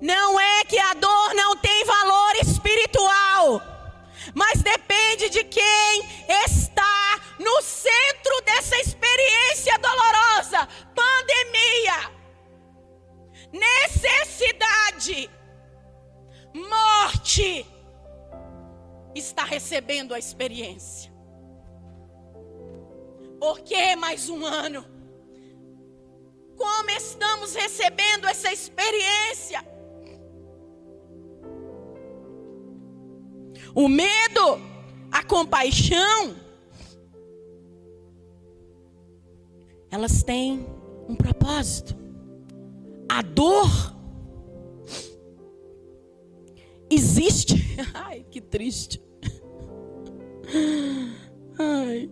Não 0.00 0.38
é 0.38 0.64
que 0.64 0.78
a 0.78 0.94
dor 0.94 1.34
não 1.34 1.56
tem 1.56 1.84
valor 1.84 2.36
espiritual, 2.42 3.62
mas 4.38 4.62
depende 4.62 5.28
de 5.30 5.42
quem 5.42 6.08
está 6.44 7.20
no 7.40 7.60
centro 7.60 8.40
dessa 8.44 8.76
experiência 8.78 9.76
dolorosa 9.78 10.68
pandemia, 10.94 12.12
necessidade, 13.52 15.28
morte. 16.54 17.66
Está 19.12 19.42
recebendo 19.42 20.14
a 20.14 20.20
experiência. 20.20 21.12
Por 23.40 23.58
que 23.62 23.96
mais 23.96 24.28
um 24.28 24.46
ano? 24.46 24.86
Como 26.56 26.90
estamos 26.90 27.56
recebendo 27.56 28.28
essa 28.28 28.52
experiência? 28.52 29.77
O 33.74 33.88
medo, 33.88 34.60
a 35.10 35.22
compaixão, 35.22 36.36
elas 39.90 40.22
têm 40.22 40.66
um 41.08 41.14
propósito. 41.14 41.96
A 43.08 43.22
dor 43.22 43.68
existe. 46.90 47.54
Ai, 47.94 48.24
que 48.30 48.40
triste. 48.40 49.02
Ai, 51.58 52.10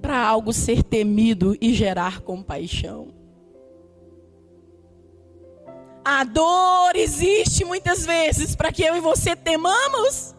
para 0.00 0.26
algo 0.26 0.52
ser 0.52 0.82
temido 0.82 1.56
e 1.60 1.74
gerar 1.74 2.20
compaixão. 2.20 3.14
A 6.04 6.24
dor 6.24 6.96
existe 6.96 7.64
muitas 7.64 8.04
vezes 8.04 8.56
para 8.56 8.72
que 8.72 8.82
eu 8.82 8.96
e 8.96 9.00
você 9.00 9.36
temamos 9.36 10.34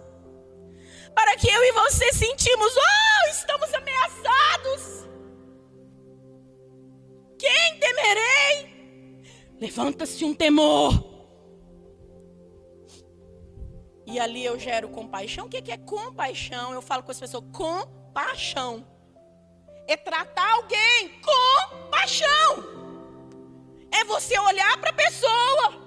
para 1.13 1.35
que 1.37 1.47
eu 1.47 1.63
e 1.63 1.71
você 1.71 2.11
sentimos, 2.13 2.73
oh, 2.75 3.29
estamos 3.29 3.73
ameaçados. 3.73 5.07
Quem 7.37 7.79
temerei? 7.79 8.73
Levanta-se 9.59 10.23
um 10.25 10.33
temor. 10.33 11.13
E 14.05 14.19
ali 14.19 14.43
eu 14.43 14.59
gero 14.59 14.89
compaixão. 14.89 15.45
O 15.45 15.49
que 15.49 15.71
é 15.71 15.77
compaixão? 15.77 16.73
Eu 16.73 16.81
falo 16.81 17.03
com 17.03 17.11
as 17.11 17.19
pessoas, 17.19 17.43
compaixão. 17.51 18.85
É 19.87 19.97
tratar 19.97 20.49
alguém 20.53 21.19
com 21.21 21.89
paixão. 21.89 22.63
É 23.91 24.03
você 24.05 24.37
olhar 24.39 24.77
para 24.79 24.89
a 24.89 24.93
pessoa 24.93 25.83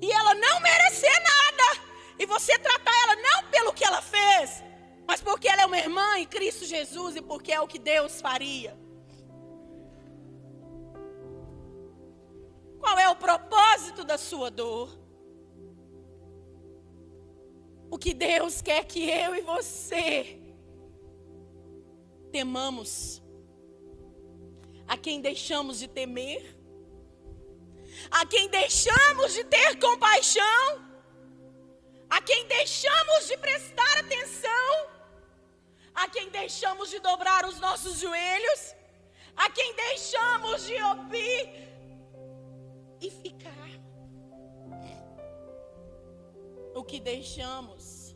e 0.00 0.10
ela 0.10 0.34
não 0.34 0.60
merecer 0.60 1.12
nada 1.22 1.93
e 2.18 2.26
você 2.26 2.58
tratar 2.58 2.92
ela 3.02 3.16
não 3.16 3.50
pelo 3.50 3.72
que 3.72 3.84
ela 3.84 4.00
fez, 4.00 4.62
mas 5.06 5.20
porque 5.20 5.48
ela 5.48 5.62
é 5.62 5.66
uma 5.66 5.78
irmã 5.78 6.18
em 6.18 6.26
Cristo 6.26 6.64
Jesus 6.64 7.16
e 7.16 7.22
porque 7.22 7.52
é 7.52 7.60
o 7.60 7.66
que 7.66 7.78
Deus 7.78 8.20
faria. 8.20 8.76
Qual 12.78 12.98
é 12.98 13.08
o 13.08 13.16
propósito 13.16 14.04
da 14.04 14.18
sua 14.18 14.50
dor? 14.50 14.90
O 17.90 17.98
que 17.98 18.12
Deus 18.12 18.60
quer 18.60 18.84
que 18.84 19.08
eu 19.08 19.34
e 19.34 19.40
você 19.40 20.40
temamos. 22.30 23.22
A 24.88 24.96
quem 24.98 25.20
deixamos 25.20 25.78
de 25.78 25.86
temer, 25.88 26.58
a 28.10 28.26
quem 28.26 28.48
deixamos 28.48 29.32
de 29.32 29.44
ter 29.44 29.78
compaixão, 29.78 30.83
a 32.14 32.20
quem 32.22 32.46
deixamos 32.46 33.26
de 33.26 33.36
prestar 33.36 33.98
atenção, 33.98 34.86
a 35.92 36.08
quem 36.08 36.30
deixamos 36.30 36.88
de 36.88 37.00
dobrar 37.00 37.44
os 37.44 37.58
nossos 37.58 37.98
joelhos, 37.98 38.74
a 39.36 39.50
quem 39.50 39.74
deixamos 39.74 40.64
de 40.64 40.80
ouvir 40.80 41.42
e 43.00 43.10
ficar. 43.10 43.68
O 46.72 46.84
que 46.84 47.00
deixamos. 47.00 48.14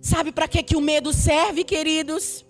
Sabe 0.00 0.32
para 0.32 0.48
que, 0.48 0.60
que 0.64 0.76
o 0.76 0.80
medo 0.80 1.12
serve, 1.12 1.62
queridos? 1.62 2.44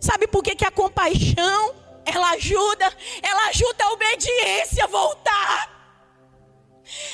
Sabe 0.00 0.26
por 0.26 0.42
que, 0.42 0.56
que 0.56 0.64
a 0.64 0.70
compaixão 0.72 1.76
ela 2.04 2.30
ajuda? 2.30 2.92
Ela 3.22 3.48
ajuda 3.50 3.84
a 3.84 3.92
obediência 3.92 4.82
a 4.82 4.88
voltar. 4.88 5.73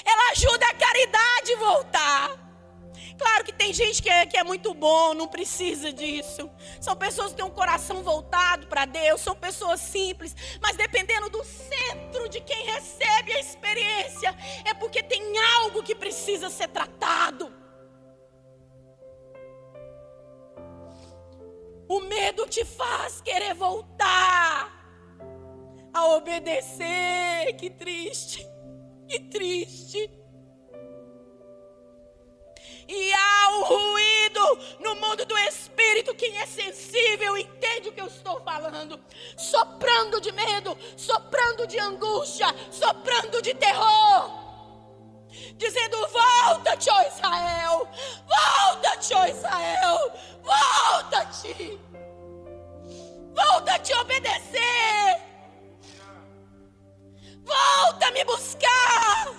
Ela 0.04 0.32
ajuda 0.32 0.66
a 0.66 0.74
caridade 0.74 1.54
voltar. 1.56 2.50
Claro 3.20 3.44
que 3.44 3.52
tem 3.52 3.70
gente 3.72 4.02
que 4.02 4.08
é, 4.08 4.24
que 4.24 4.38
é 4.38 4.42
muito 4.42 4.72
bom, 4.72 5.12
não 5.12 5.28
precisa 5.28 5.92
disso. 5.92 6.50
São 6.80 6.96
pessoas 6.96 7.32
que 7.32 7.36
têm 7.36 7.44
um 7.44 7.50
coração 7.50 8.02
voltado 8.02 8.66
para 8.66 8.86
Deus, 8.86 9.20
são 9.20 9.36
pessoas 9.36 9.78
simples, 9.80 10.34
mas 10.60 10.74
dependendo 10.74 11.28
do 11.28 11.44
centro 11.44 12.30
de 12.30 12.40
quem 12.40 12.64
recebe 12.64 13.32
a 13.34 13.40
experiência, 13.40 14.34
é 14.64 14.72
porque 14.72 15.02
tem 15.02 15.22
algo 15.58 15.82
que 15.82 15.94
precisa 15.94 16.48
ser 16.48 16.68
tratado. 16.68 17.52
O 21.86 22.00
medo 22.00 22.46
te 22.46 22.64
faz 22.64 23.20
querer 23.20 23.52
voltar 23.52 24.80
a 25.92 26.06
obedecer. 26.14 27.54
Que 27.58 27.68
triste. 27.68 28.49
Que 29.10 29.18
triste. 29.18 30.08
E 32.86 33.12
há 33.12 33.48
um 33.56 33.64
ruído 33.64 34.58
no 34.78 34.94
mundo 34.94 35.24
do 35.24 35.36
espírito. 35.36 36.14
Quem 36.14 36.38
é 36.38 36.46
sensível 36.46 37.36
entende 37.36 37.88
o 37.88 37.92
que 37.92 38.00
eu 38.00 38.06
estou 38.06 38.40
falando. 38.42 39.00
Soprando 39.36 40.20
de 40.20 40.30
medo, 40.30 40.78
soprando 40.96 41.66
de 41.66 41.76
angústia, 41.80 42.46
soprando 42.70 43.42
de 43.42 43.52
terror. 43.54 44.30
Dizendo: 45.56 45.96
Volta-te, 46.08 46.88
ó 46.88 47.02
Israel. 47.02 47.88
Volta-te, 48.28 49.14
ó 49.14 49.26
Israel. 49.26 50.12
Volta-te. 50.44 51.80
Volta-te 53.34 53.92
a 53.92 54.02
obedecer. 54.02 55.29
Volta 57.50 58.10
me 58.12 58.24
buscar. 58.24 59.34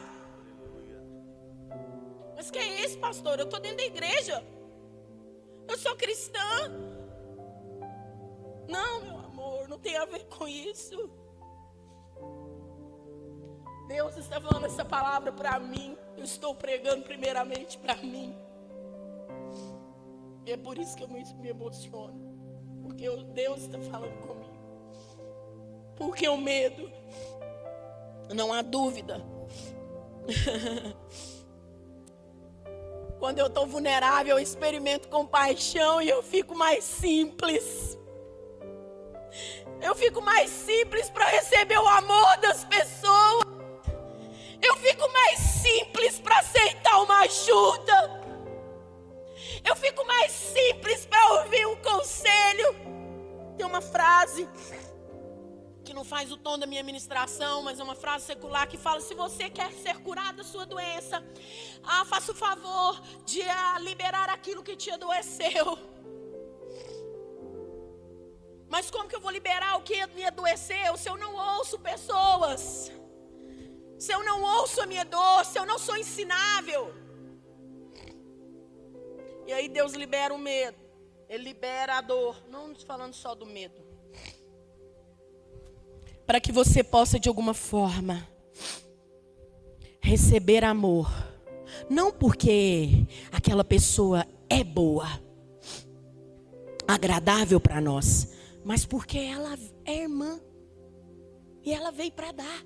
Mas 2.35 2.51
que 2.51 2.59
é 2.59 2.85
isso, 2.85 2.97
pastor? 2.99 3.39
Eu 3.39 3.45
estou 3.45 3.59
dentro 3.59 3.77
da 3.77 3.83
igreja. 3.83 4.43
Eu 5.67 5.77
sou 5.77 5.95
cristã. 5.95 6.39
Não, 8.67 9.01
meu 9.01 9.17
amor, 9.19 9.67
não 9.67 9.79
tem 9.79 9.95
a 9.97 10.05
ver 10.05 10.25
com 10.25 10.47
isso. 10.47 11.09
Deus 13.87 14.17
está 14.17 14.39
falando 14.39 14.65
essa 14.65 14.83
palavra 14.83 15.31
para 15.31 15.59
mim. 15.59 15.97
Eu 16.17 16.23
estou 16.23 16.55
pregando 16.55 17.03
primeiramente 17.03 17.77
para 17.77 17.95
mim. 17.97 18.35
E 20.45 20.51
é 20.51 20.57
por 20.57 20.77
isso 20.77 20.95
que 20.95 21.03
eu 21.03 21.07
me 21.07 21.49
emociono. 21.49 22.31
Porque 22.81 23.09
Deus 23.33 23.61
está 23.61 23.79
falando 23.79 24.17
comigo. 24.25 24.51
Porque 25.95 26.27
o 26.27 26.37
medo 26.37 26.91
não 28.33 28.53
há 28.53 28.61
dúvida. 28.61 29.25
Quando 33.19 33.39
eu 33.39 33.47
estou 33.47 33.67
vulnerável, 33.67 34.37
eu 34.37 34.43
experimento 34.43 35.07
compaixão 35.07 36.01
e 36.01 36.09
eu 36.09 36.23
fico 36.23 36.55
mais 36.55 36.83
simples. 36.83 37.97
Eu 39.81 39.95
fico 39.95 40.21
mais 40.21 40.49
simples 40.49 41.09
para 41.09 41.25
receber 41.25 41.77
o 41.77 41.87
amor 41.87 42.37
das 42.37 42.65
pessoas. 42.65 43.43
Eu 44.61 44.75
fico 44.77 45.07
mais 45.11 45.39
simples 45.39 46.19
para 46.19 46.39
aceitar 46.39 47.01
uma 47.01 47.21
ajuda. 47.21 48.21
Eu 49.63 49.75
fico 49.75 50.05
mais 50.05 50.31
simples 50.31 51.05
para 51.05 51.41
ouvir 51.41 51.65
um 51.67 51.75
conselho. 51.77 52.75
Tem 53.57 53.65
uma 53.65 53.81
frase 53.81 54.47
que 55.85 55.93
não 55.93 56.03
faz 56.03 56.31
o 56.31 56.37
tom 56.37 56.57
da 56.57 56.65
minha 56.65 56.83
ministração, 56.83 57.61
mas 57.63 57.79
é 57.79 57.83
uma 57.83 57.95
frase 57.95 58.25
secular 58.25 58.67
que 58.67 58.77
fala: 58.77 59.01
se 59.01 59.13
você 59.13 59.49
quer 59.49 59.71
ser 59.73 59.97
curado 59.99 60.37
da 60.37 60.43
sua 60.43 60.65
doença, 60.65 61.23
ah, 61.83 62.05
faça 62.05 62.31
o 62.31 62.35
favor 62.35 63.01
de 63.25 63.41
ah, 63.41 63.79
liberar 63.79 64.29
aquilo 64.29 64.63
que 64.63 64.75
te 64.75 64.91
adoeceu. 64.91 65.77
Mas 68.69 68.89
como 68.89 69.09
que 69.09 69.15
eu 69.15 69.19
vou 69.19 69.31
liberar 69.31 69.77
o 69.77 69.81
que 69.81 70.05
me 70.07 70.23
adoeceu 70.23 70.95
se 70.95 71.09
eu 71.09 71.17
não 71.17 71.35
ouço 71.35 71.77
pessoas? 71.79 72.91
Se 73.99 74.13
eu 74.13 74.23
não 74.23 74.41
ouço 74.41 74.81
a 74.81 74.85
minha 74.85 75.03
dor, 75.03 75.45
se 75.45 75.59
eu 75.59 75.65
não 75.65 75.77
sou 75.77 75.97
ensinável. 75.97 76.93
E 79.45 79.51
aí 79.51 79.67
Deus 79.67 79.93
libera 79.93 80.33
o 80.33 80.37
medo. 80.37 80.79
Ele 81.27 81.43
libera 81.43 81.97
a 81.97 82.01
dor. 82.01 82.41
Não 82.47 82.73
falando 82.75 83.13
só 83.13 83.35
do 83.35 83.45
medo. 83.45 83.90
Para 86.25 86.39
que 86.39 86.51
você 86.51 86.83
possa, 86.83 87.19
de 87.19 87.27
alguma 87.27 87.53
forma, 87.53 88.27
receber 90.01 90.63
amor. 90.63 91.09
Não 91.89 92.11
porque 92.11 93.05
aquela 93.31 93.63
pessoa 93.63 94.25
é 94.49 94.63
boa, 94.63 95.07
agradável 96.87 97.59
para 97.59 97.79
nós, 97.79 98.33
mas 98.63 98.85
porque 98.85 99.17
ela 99.17 99.57
é 99.85 100.03
irmã. 100.03 100.39
E 101.63 101.71
ela 101.71 101.91
veio 101.91 102.11
para 102.11 102.31
dar. 102.31 102.65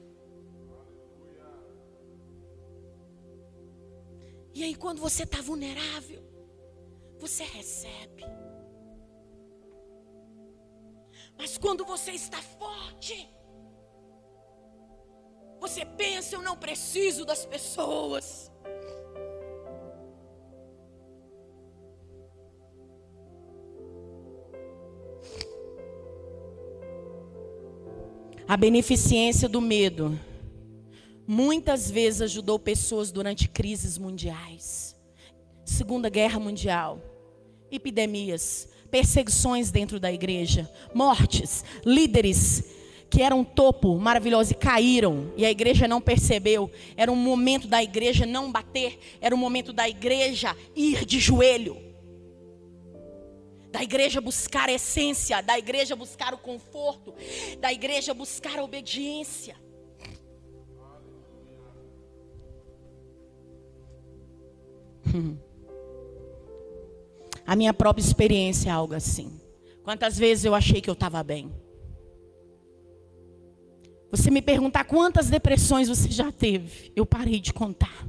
E 4.54 4.64
aí, 4.64 4.74
quando 4.74 5.02
você 5.02 5.24
está 5.24 5.42
vulnerável, 5.42 6.24
você 7.20 7.44
recebe. 7.44 8.24
Mas 11.38 11.58
quando 11.58 11.84
você 11.84 12.12
está 12.12 12.42
forte, 12.42 13.30
você 15.60 15.86
pensa, 15.86 16.36
eu 16.36 16.42
não 16.42 16.58
preciso 16.58 17.26
das 17.26 17.46
pessoas. 17.46 18.52
A 28.48 28.56
beneficência 28.56 29.50
do 29.50 29.60
medo 29.60 30.20
muitas 31.28 31.90
vezes 31.90 32.22
ajudou 32.22 32.60
pessoas 32.60 33.12
durante 33.12 33.50
crises 33.50 33.98
mundiais. 33.98 34.96
Segunda 35.64 36.10
Guerra 36.10 36.40
Mundial, 36.40 37.02
epidemias, 37.72 38.70
perseguições 38.92 39.72
dentro 39.72 40.00
da 40.00 40.12
igreja, 40.12 40.72
mortes, 40.94 41.66
líderes 41.84 42.64
que 43.16 43.22
eram 43.22 43.46
topo 43.46 43.98
maravilhoso 43.98 44.52
e 44.52 44.56
caíram 44.56 45.32
e 45.38 45.46
a 45.46 45.50
igreja 45.50 45.88
não 45.88 46.02
percebeu. 46.02 46.70
Era 46.98 47.10
um 47.10 47.16
momento 47.16 47.66
da 47.66 47.82
igreja 47.82 48.26
não 48.26 48.52
bater, 48.52 49.00
era 49.22 49.34
um 49.34 49.38
momento 49.38 49.72
da 49.72 49.88
igreja 49.88 50.54
ir 50.76 51.06
de 51.06 51.18
joelho 51.18 51.82
da 53.72 53.82
igreja 53.84 54.22
buscar 54.22 54.70
a 54.70 54.72
essência, 54.72 55.42
da 55.42 55.60
igreja 55.60 55.98
buscar 55.98 56.34
o 56.34 56.38
conforto, 56.38 57.14
da 57.60 57.74
igreja 57.74 58.14
buscar 58.14 58.58
a 58.58 58.64
obediência. 58.64 59.58
A 67.46 67.56
minha 67.56 67.74
própria 67.74 68.02
experiência 68.02 68.70
é 68.70 68.72
algo 68.72 68.96
assim. 68.96 69.40
Quantas 69.84 70.18
vezes 70.18 70.46
eu 70.46 70.56
achei 70.56 70.82
que 70.82 70.90
eu 70.90 70.94
estava 70.94 71.22
bem? 71.22 71.52
Você 74.12 74.32
me 74.32 74.42
perguntar 74.42 74.86
quantas 74.86 75.30
depressões 75.30 75.88
você 75.88 76.10
já 76.10 76.32
teve, 76.32 76.92
eu 76.96 77.06
parei 77.06 77.40
de 77.40 77.52
contar. 77.52 78.08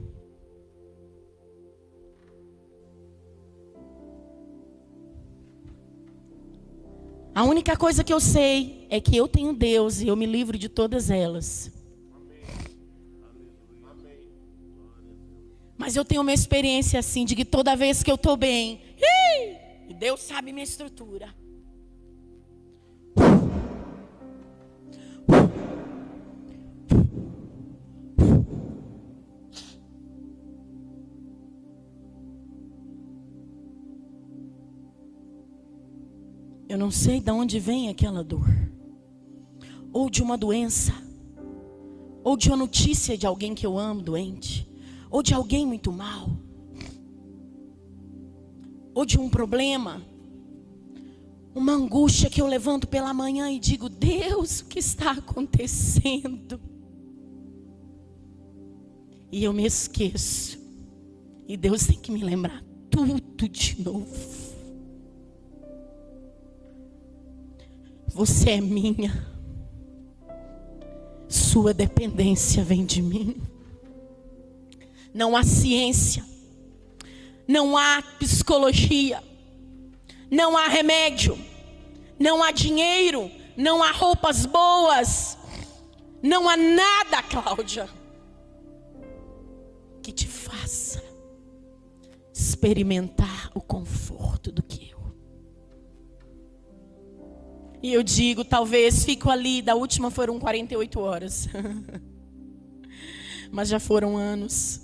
A 7.35 7.45
única 7.45 7.77
coisa 7.77 8.03
que 8.03 8.13
eu 8.13 8.21
sei 8.21 8.87
é 8.89 8.99
que 8.99 9.15
eu 9.17 9.29
tenho 9.29 9.53
Deus 9.53 10.01
e 10.01 10.09
eu 10.09 10.17
me 10.17 10.25
livro 10.25 10.57
de 10.57 10.69
todas 10.69 11.11
elas. 11.11 11.71
Mas 15.77 15.95
eu 15.95 16.05
tenho 16.05 16.23
uma 16.23 16.33
experiência 16.33 16.99
assim, 16.99 17.27
de 17.27 17.37
que 17.37 17.45
toda 17.45 17.77
vez 17.77 18.03
que 18.03 18.11
eu 18.11 18.15
estou 18.15 18.37
bem, 18.37 18.81
Deus 19.99 20.21
sabe 20.21 20.53
minha 20.53 20.65
estrutura. 20.65 21.35
Eu 36.77 36.81
não 36.81 36.91
sei 36.91 37.21
de 37.21 37.31
onde 37.31 37.59
vem 37.59 37.89
aquela 37.89 38.23
dor. 38.23 38.47
Ou 39.95 40.11
de 40.11 40.23
uma 40.23 40.37
doença. 40.37 40.93
Ou 42.23 42.37
de 42.37 42.49
uma 42.49 42.57
notícia 42.59 43.17
de 43.17 43.27
alguém 43.27 43.55
que 43.55 43.65
eu 43.65 43.79
amo 43.79 44.03
doente. 44.03 44.69
Ou 45.11 45.23
de 45.23 45.33
alguém 45.33 45.65
muito 45.65 45.91
mal. 45.91 46.29
Ou 48.95 49.07
de 49.07 49.19
um 49.19 49.31
problema. 49.31 50.03
Uma 51.55 51.73
angústia 51.73 52.29
que 52.29 52.43
eu 52.43 52.47
levanto 52.47 52.87
pela 52.87 53.15
manhã 53.15 53.51
e 53.51 53.59
digo: 53.59 53.89
Deus, 53.89 54.61
o 54.61 54.67
que 54.67 54.79
está 54.79 55.13
acontecendo? 55.13 56.61
E 59.33 59.43
eu 59.43 59.55
me 59.55 59.65
esqueço. 59.65 60.59
E 61.49 61.57
Deus 61.57 61.87
tem 61.87 61.99
que 61.99 62.13
me 62.13 62.23
lembrar 62.23 62.63
tudo 62.91 63.49
de 63.49 63.83
novo. 63.83 64.46
Você 68.09 68.51
é 68.51 68.61
minha. 68.61 69.27
Sua 71.29 71.75
dependência 71.75 72.63
vem 72.63 72.85
de 72.85 73.03
mim. 73.03 73.41
Não 75.13 75.37
há 75.37 75.43
ciência, 75.43 76.25
não 77.49 77.77
há 77.77 78.03
psicologia, 78.19 79.23
não 80.31 80.57
há 80.57 80.69
remédio, 80.69 81.39
não 82.19 82.43
há 82.43 82.53
dinheiro, 82.53 83.31
não 83.57 83.83
há 83.83 83.93
roupas 83.93 84.45
boas, 84.45 85.39
não 86.23 86.47
há 86.47 86.57
nada, 86.57 87.23
Cláudia, 87.23 87.89
que 90.03 90.13
te 90.13 90.27
faça 90.27 91.03
experimentar 92.35 93.51
o 93.55 93.61
conforto 93.61 93.96
e 97.83 97.93
eu 97.93 98.03
digo, 98.03 98.45
talvez 98.45 99.05
fico 99.05 99.31
ali, 99.31 99.63
da 99.63 99.75
última 99.75 100.11
foram 100.11 100.39
48 100.39 101.01
horas. 101.01 101.49
Mas 103.51 103.69
já 103.69 103.79
foram 103.79 104.17
anos. 104.17 104.81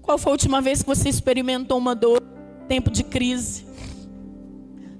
Qual 0.00 0.16
foi 0.18 0.30
a 0.30 0.34
última 0.34 0.60
vez 0.60 0.82
que 0.82 0.86
você 0.86 1.08
experimentou 1.08 1.78
uma 1.78 1.94
dor, 1.94 2.22
tempo 2.68 2.90
de 2.90 3.02
crise? 3.02 3.66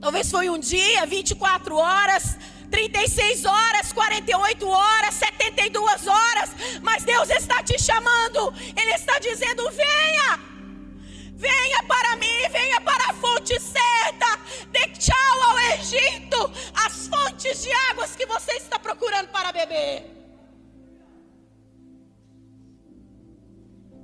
Talvez 0.00 0.30
foi 0.30 0.50
um 0.50 0.58
dia, 0.58 1.06
24 1.06 1.76
horas, 1.76 2.36
36 2.70 3.44
horas, 3.44 3.92
48 3.92 4.68
horas, 4.68 5.14
72 5.14 6.06
horas, 6.06 6.50
mas 6.82 7.04
Deus 7.04 7.30
está 7.30 7.62
te 7.62 7.80
chamando, 7.80 8.52
Ele 8.76 8.90
está 8.92 9.18
dizendo: 9.18 9.62
venha, 9.70 10.40
Venha 11.36 11.82
para 11.82 12.16
mim, 12.16 12.48
venha 12.50 12.80
para 12.80 13.10
a 13.10 13.12
fonte 13.12 13.60
certa. 13.60 14.35
Dê 14.76 14.88
tchau 14.88 15.42
ao 15.48 15.58
Egito, 15.78 16.36
as 16.74 17.06
fontes 17.06 17.62
de 17.62 17.72
águas 17.90 18.14
que 18.14 18.26
você 18.26 18.52
está 18.52 18.78
procurando 18.78 19.28
para 19.28 19.50
beber. 19.50 20.04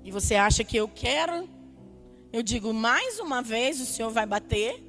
E 0.02 0.10
você 0.10 0.34
acha 0.34 0.64
que 0.64 0.78
eu 0.78 0.88
quero? 0.88 1.46
Eu 2.32 2.42
digo 2.42 2.72
mais 2.72 3.20
uma 3.20 3.42
vez: 3.42 3.82
o 3.82 3.84
Senhor 3.84 4.10
vai 4.10 4.24
bater? 4.24 4.82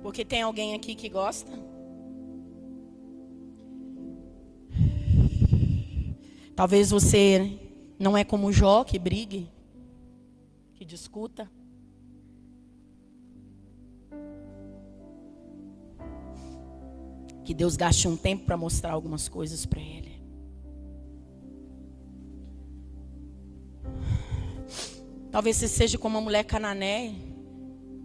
Porque 0.00 0.24
tem 0.24 0.42
alguém 0.42 0.76
aqui 0.76 0.94
que 0.94 1.08
gosta? 1.08 1.50
Talvez 6.54 6.90
você 6.90 7.58
não 7.98 8.16
é 8.16 8.22
como 8.22 8.52
Jó 8.52 8.84
que 8.84 9.00
brigue, 9.00 9.50
que 10.76 10.84
discuta. 10.84 11.57
Que 17.48 17.54
Deus 17.54 17.76
gaste 17.76 18.06
um 18.06 18.14
tempo 18.14 18.44
para 18.44 18.58
mostrar 18.58 18.92
algumas 18.92 19.26
coisas 19.26 19.64
para 19.64 19.80
ele. 19.80 20.20
Talvez 25.30 25.56
você 25.56 25.66
seja 25.66 25.96
como 25.96 26.18
uma 26.18 26.22
mulher 26.22 26.44
canané, 26.44 27.14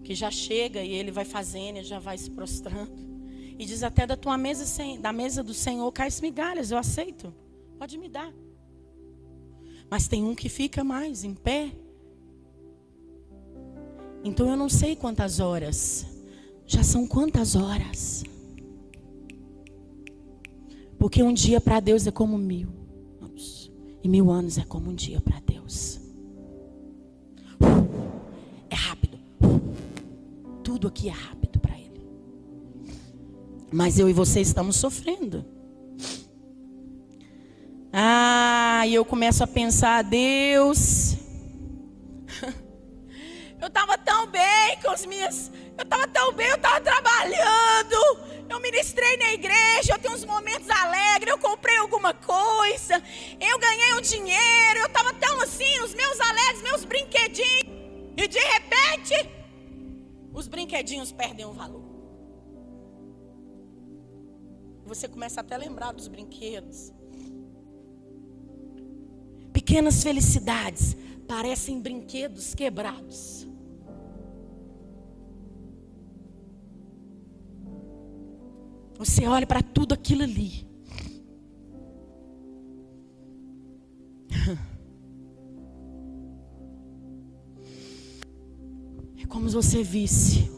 que 0.02 0.16
já 0.16 0.32
chega 0.32 0.82
e 0.82 0.94
ele 0.94 1.12
vai 1.12 1.26
fazendo, 1.26 1.80
e 1.80 1.84
já 1.84 2.00
vai 2.00 2.18
se 2.18 2.32
prostrando. 2.32 2.94
E 3.60 3.66
diz 3.66 3.84
até 3.84 4.08
da 4.08 4.16
tua 4.16 4.38
mesa, 4.38 4.64
da 5.02 5.12
mesa 5.12 5.44
do 5.44 5.54
Senhor, 5.54 5.92
cai 5.92 6.08
migalhas, 6.22 6.72
eu 6.72 6.78
aceito. 6.78 7.34
Pode 7.78 7.98
me 7.98 8.08
dar. 8.08 8.34
Mas 9.90 10.08
tem 10.08 10.24
um 10.24 10.34
que 10.34 10.48
fica 10.48 10.86
mais 10.86 11.26
em 11.26 11.34
pé. 11.34 11.70
Então 14.24 14.50
eu 14.50 14.56
não 14.56 14.70
sei 14.70 14.96
quantas 14.96 15.42
horas. 15.42 16.06
Já 16.66 16.82
são 16.82 17.06
quantas 17.06 17.58
horas? 17.58 18.24
Porque 21.04 21.22
um 21.22 21.34
dia 21.34 21.60
para 21.60 21.82
Deus 21.82 22.08
é 22.08 22.12
como 22.12 22.38
mil 22.38 22.70
anos. 23.22 23.70
E 24.02 24.08
mil 24.08 24.32
anos 24.32 24.58
é 24.58 24.64
como 24.64 24.90
um 24.90 24.96
dia 24.96 25.20
para 25.20 25.38
Deus. 25.42 26.00
É 28.70 28.76
rápido. 28.76 29.20
Tudo 30.64 30.88
aqui 30.88 31.10
é 31.10 31.12
rápido 31.12 31.60
para 31.60 31.78
Ele. 31.78 32.08
Mas 33.70 34.00
eu 34.00 34.10
e 34.10 34.14
você 34.14 34.40
estamos 34.40 34.78
sofrendo. 34.78 35.44
Ah, 37.92 38.88
e 38.88 38.94
eu 38.94 39.04
começo 39.04 39.44
a 39.44 39.48
pensar, 39.48 40.06
Deus. 40.06 41.18
Eu 43.60 43.68
estava 43.68 43.98
tão 43.98 44.28
bem 44.28 44.78
com 44.82 44.90
as 44.90 45.06
minhas. 45.06 45.52
Eu 45.78 45.84
estava 45.84 46.08
tão 46.08 46.34
bem, 46.34 46.48
eu 46.48 46.56
estava 46.56 46.82
trabalhando. 46.82 47.96
Eu 48.50 48.60
ministrei 48.60 49.18
na 49.18 49.34
igreja, 49.34 49.94
eu 49.94 50.00
tenho 50.00 50.14
uns 50.14 50.26
momentos 50.26 50.70
alegres, 50.70 51.32
eu 51.32 51.40
comprei 51.40 51.76
alguma 51.78 52.14
coisa, 52.14 53.02
eu 53.40 53.58
ganhei 53.58 53.94
um 53.96 54.02
dinheiro, 54.02 54.80
eu 54.80 54.86
estava 54.86 55.12
tão 55.14 55.42
assim, 55.42 55.80
os 55.80 55.94
meus 55.96 56.20
alegres, 56.20 56.62
meus 56.62 56.86
brinquedinhos. 56.86 58.14
E 58.16 58.28
de 58.28 58.40
repente, 58.40 59.16
os 60.32 60.48
brinquedinhos 60.48 61.12
perdem 61.12 61.46
o 61.46 61.54
valor. 61.54 61.84
Você 64.86 65.08
começa 65.08 65.42
até 65.42 65.56
a 65.56 65.58
lembrar 65.58 65.92
dos 65.94 66.08
brinquedos. 66.08 66.92
Pequenas 69.52 70.04
felicidades 70.04 70.96
parecem 71.28 71.80
brinquedos 71.80 72.54
quebrados. 72.54 73.48
Você 79.04 79.28
olha 79.28 79.46
para 79.46 79.62
tudo 79.62 79.94
aquilo 79.94 80.24
ali. 80.24 80.66
É 89.22 89.26
como 89.26 89.48
se 89.48 89.56
você 89.56 89.82
visse 89.84 90.52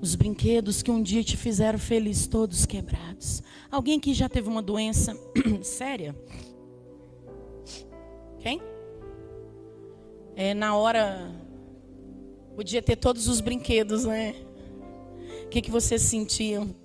os 0.00 0.14
brinquedos 0.14 0.82
que 0.82 0.90
um 0.90 1.02
dia 1.02 1.24
te 1.24 1.38
fizeram 1.38 1.78
feliz, 1.78 2.26
todos 2.26 2.66
quebrados. 2.66 3.42
Alguém 3.70 3.98
que 3.98 4.12
já 4.12 4.28
teve 4.28 4.46
uma 4.46 4.60
doença 4.60 5.16
séria? 5.62 6.14
Quem? 8.38 8.60
É, 10.36 10.52
na 10.52 10.76
hora, 10.76 11.34
podia 12.54 12.82
ter 12.82 12.96
todos 12.96 13.26
os 13.26 13.40
brinquedos, 13.40 14.04
né? 14.04 14.34
O 15.44 15.48
que, 15.48 15.62
que 15.62 15.70
vocês 15.70 16.02
sentiam? 16.02 16.83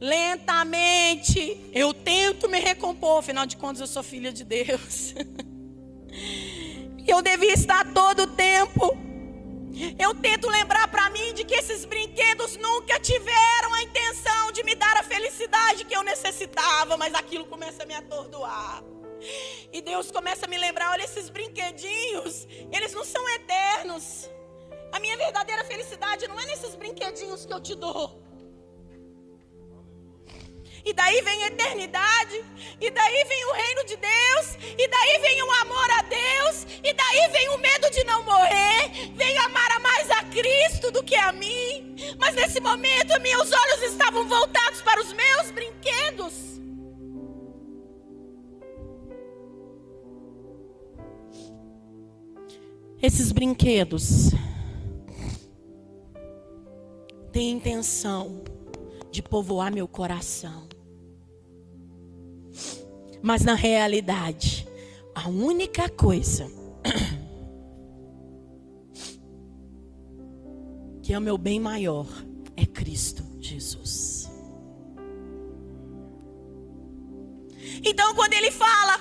Lentamente, 0.00 1.70
eu 1.72 1.92
tento 1.92 2.48
me 2.48 2.60
recompor, 2.60 3.18
afinal 3.18 3.44
de 3.46 3.56
contas, 3.56 3.80
eu 3.80 3.86
sou 3.86 4.02
filha 4.02 4.32
de 4.32 4.44
Deus. 4.44 5.14
eu 7.06 7.20
devia 7.20 7.52
estar 7.52 7.92
todo 7.92 8.22
o 8.22 8.26
tempo. 8.28 8.96
Eu 9.98 10.14
tento 10.14 10.48
lembrar 10.48 10.88
para 10.88 11.10
mim 11.10 11.34
de 11.34 11.44
que 11.44 11.54
esses 11.54 11.84
brinquedos 11.84 12.56
nunca 12.56 12.98
tiveram 13.00 13.74
a 13.74 13.82
intenção 13.82 14.52
de 14.52 14.62
me 14.64 14.74
dar 14.74 14.96
a 14.96 15.02
felicidade 15.02 15.84
que 15.84 15.96
eu 15.96 16.02
necessitava, 16.02 16.96
mas 16.96 17.14
aquilo 17.14 17.46
começa 17.46 17.82
a 17.82 17.86
me 17.86 17.94
atordoar. 17.94 18.82
E 19.72 19.80
Deus 19.80 20.10
começa 20.10 20.46
a 20.46 20.48
me 20.48 20.58
lembrar: 20.58 20.92
olha, 20.92 21.02
esses 21.02 21.28
brinquedinhos, 21.28 22.46
eles 22.72 22.92
não 22.92 23.04
são 23.04 23.28
eternos. 23.30 24.30
A 24.92 25.00
minha 25.00 25.16
verdadeira 25.16 25.64
felicidade 25.64 26.26
não 26.28 26.38
é 26.38 26.46
nesses 26.46 26.74
brinquedinhos 26.74 27.44
que 27.44 27.52
eu 27.52 27.60
te 27.60 27.74
dou. 27.74 28.27
E 30.88 30.92
daí 30.94 31.20
vem 31.20 31.44
a 31.44 31.48
eternidade, 31.48 32.42
e 32.80 32.90
daí 32.90 33.24
vem 33.24 33.44
o 33.44 33.52
reino 33.52 33.84
de 33.84 33.96
Deus, 33.96 34.56
e 34.78 34.88
daí 34.88 35.18
vem 35.20 35.42
o 35.42 35.52
amor 35.60 35.90
a 35.98 36.02
Deus, 36.02 36.66
e 36.82 36.94
daí 36.94 37.28
vem 37.30 37.50
o 37.50 37.58
medo 37.58 37.90
de 37.90 38.02
não 38.04 38.22
morrer, 38.22 39.12
vem 39.14 39.36
amar 39.36 39.78
mais 39.80 40.10
a 40.10 40.24
Cristo 40.24 40.90
do 40.90 41.04
que 41.04 41.14
a 41.14 41.30
mim. 41.30 41.94
Mas 42.18 42.34
nesse 42.34 42.58
momento 42.58 43.20
meus 43.20 43.52
olhos 43.52 43.82
estavam 43.82 44.26
voltados 44.26 44.80
para 44.80 44.98
os 44.98 45.12
meus 45.12 45.50
brinquedos. 45.50 46.58
Esses 53.02 53.30
brinquedos 53.30 54.30
têm 57.30 57.50
intenção 57.50 58.42
de 59.10 59.22
povoar 59.22 59.70
meu 59.70 59.86
coração. 59.86 60.67
Mas 63.22 63.44
na 63.44 63.54
realidade, 63.54 64.66
a 65.14 65.28
única 65.28 65.88
coisa 65.88 66.50
que 71.02 71.12
é 71.12 71.18
o 71.18 71.20
meu 71.20 71.38
bem 71.38 71.58
maior 71.58 72.06
é 72.56 72.66
Cristo 72.66 73.24
Jesus. 73.40 74.28
Então, 77.84 78.14
quando 78.14 78.34
ele 78.34 78.50
fala, 78.50 79.00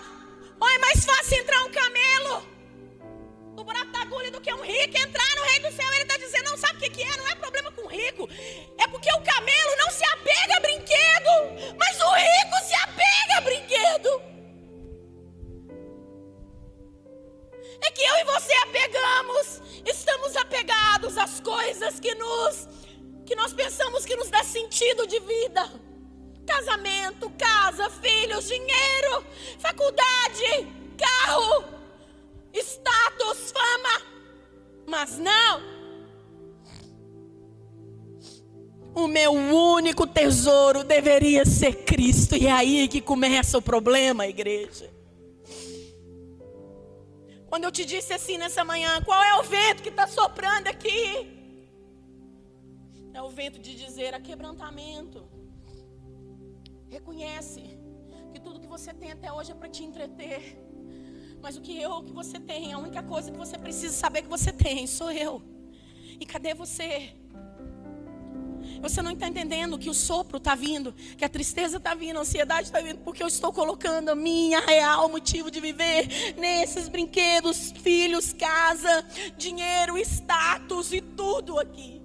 oh, 0.60 0.68
é 0.68 0.78
mais 0.80 1.04
fácil 1.04 1.38
entrar 1.38 1.64
um 1.66 1.72
camelo 1.72 2.48
no 3.56 3.64
buraco 3.64 3.92
da 3.92 4.02
agulha 4.02 4.32
do 4.32 4.40
que 4.40 4.54
um 4.54 4.62
rico 4.62 4.98
entrar 4.98 5.36
no 5.36 5.44
reino 5.44 5.70
do 5.70 5.76
céu, 5.76 5.92
ele 5.94 6.04
está 6.04 6.16
dizendo, 6.18 6.52
não 6.52 6.58
sabe 6.58 6.78
o 6.78 6.92
que, 6.92 7.02
é, 7.02 7.18
não 7.18 7.28
é 7.28 7.36
problema 7.36 7.72
com 7.72 7.82
o 7.82 7.88
rico, 7.88 8.30
é 8.78 8.88
porque 8.88 9.12
o 9.12 9.22
camelo 9.22 9.76
não 9.80 9.90
se 9.90 10.06
apega 10.06 10.58
a 10.58 10.60
brinquedo, 10.60 11.76
mas 11.78 12.00
o 12.00 12.14
rico 12.14 12.57
brinquedo. 13.98 14.22
É 17.82 17.92
que 17.92 18.02
eu 18.02 18.16
e 18.16 18.24
você 18.26 18.54
apegamos, 18.64 19.62
estamos 19.86 20.36
apegados 20.36 21.18
às 21.18 21.40
coisas 21.40 22.00
que 22.00 22.14
nos 22.16 22.68
que 23.26 23.36
nós 23.36 23.54
pensamos 23.54 24.06
que 24.06 24.16
nos 24.16 24.30
dá 24.30 24.42
sentido 24.44 25.06
de 25.06 25.20
vida. 25.20 25.70
Casamento, 26.46 27.30
casa, 27.32 27.90
filhos, 27.90 28.48
dinheiro, 28.48 29.26
faculdade, 29.60 30.66
carro, 30.98 31.66
status, 32.54 33.52
fama. 33.52 34.02
Mas 34.88 35.18
não. 35.18 35.77
O 38.98 39.08
meu 39.08 39.32
único 39.32 40.08
tesouro 40.08 40.84
deveria 40.84 41.46
ser 41.46 41.86
Cristo. 41.86 42.36
E 42.36 42.48
é 42.48 42.52
aí 42.52 42.88
que 42.88 43.00
começa 43.00 43.56
o 43.56 43.62
problema, 43.62 44.26
igreja. 44.26 44.92
Quando 47.48 47.66
eu 47.66 47.72
te 47.72 47.86
disse 47.86 48.12
assim 48.12 48.40
nessa 48.40 48.66
manhã, 48.66 49.00
qual 49.04 49.24
é 49.24 49.36
o 49.36 49.44
vento 49.44 49.84
que 49.84 49.90
está 49.90 50.08
soprando 50.08 50.68
aqui? 50.68 51.28
É 53.14 53.22
o 53.22 53.30
vento 53.30 53.60
de 53.60 53.76
dizer 53.76 54.16
a 54.16 54.20
quebrantamento. 54.20 55.30
Reconhece 56.90 57.62
que 58.34 58.40
tudo 58.40 58.60
que 58.60 58.66
você 58.66 58.96
tem 58.96 59.12
até 59.12 59.32
hoje 59.32 59.52
é 59.52 59.54
para 59.54 59.70
te 59.70 59.84
entreter. 59.84 60.58
Mas 61.40 61.56
o 61.56 61.62
que 61.62 61.80
eu, 61.80 61.92
o 61.92 62.04
que 62.04 62.14
você 62.14 62.40
tem, 62.40 62.74
a 62.74 62.80
única 62.80 63.04
coisa 63.04 63.32
que 63.32 63.38
você 63.38 63.60
precisa 63.60 63.94
saber 63.94 64.24
que 64.24 64.28
você 64.28 64.52
tem, 64.52 64.88
sou 64.88 65.12
eu. 65.12 65.40
E 66.20 66.26
cadê 66.26 66.56
você? 66.56 67.14
Você 68.82 69.02
não 69.02 69.12
está 69.12 69.28
entendendo 69.28 69.78
que 69.78 69.90
o 69.90 69.94
sopro 69.94 70.38
está 70.38 70.56
vindo, 70.56 70.94
que 71.18 71.26
a 71.26 71.30
tristeza 71.30 71.78
está 71.78 71.94
vindo, 71.94 72.18
a 72.18 72.22
ansiedade 72.22 72.68
está 72.68 72.80
vindo, 72.80 73.00
porque 73.00 73.24
eu 73.24 73.28
estou 73.28 73.52
colocando 73.52 74.10
a 74.10 74.16
minha 74.16 74.60
real 74.60 75.10
motivo 75.10 75.50
de 75.50 75.60
viver 75.60 76.36
nesses 76.38 76.88
brinquedos, 76.88 77.72
filhos, 77.72 78.34
casa, 78.34 79.06
dinheiro, 79.38 79.98
status 79.98 80.94
e 80.94 81.02
tudo 81.02 81.60
aqui. 81.60 82.02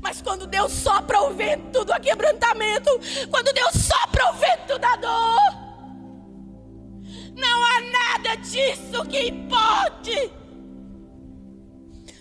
Mas 0.00 0.20
quando 0.20 0.46
Deus 0.46 0.72
sopra 0.72 1.22
o 1.22 1.34
vento 1.34 1.84
do 1.84 2.00
quebrantamento, 2.00 2.90
quando 3.30 3.52
Deus 3.52 3.72
sopra 3.74 4.30
o 4.30 4.34
vento 4.34 4.78
da 4.78 4.96
dor, 4.96 5.66
não 7.36 7.64
há 7.64 7.80
nada 7.80 8.34
disso 8.36 9.04
que 9.08 9.32
pode. 9.48 10.32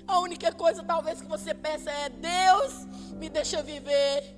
A 0.07 0.19
única 0.19 0.51
coisa 0.51 0.83
talvez 0.83 1.21
que 1.21 1.27
você 1.27 1.53
peça 1.53 1.89
é 1.89 2.09
Deus 2.09 2.87
me 3.15 3.29
deixa 3.29 3.63
viver. 3.63 4.35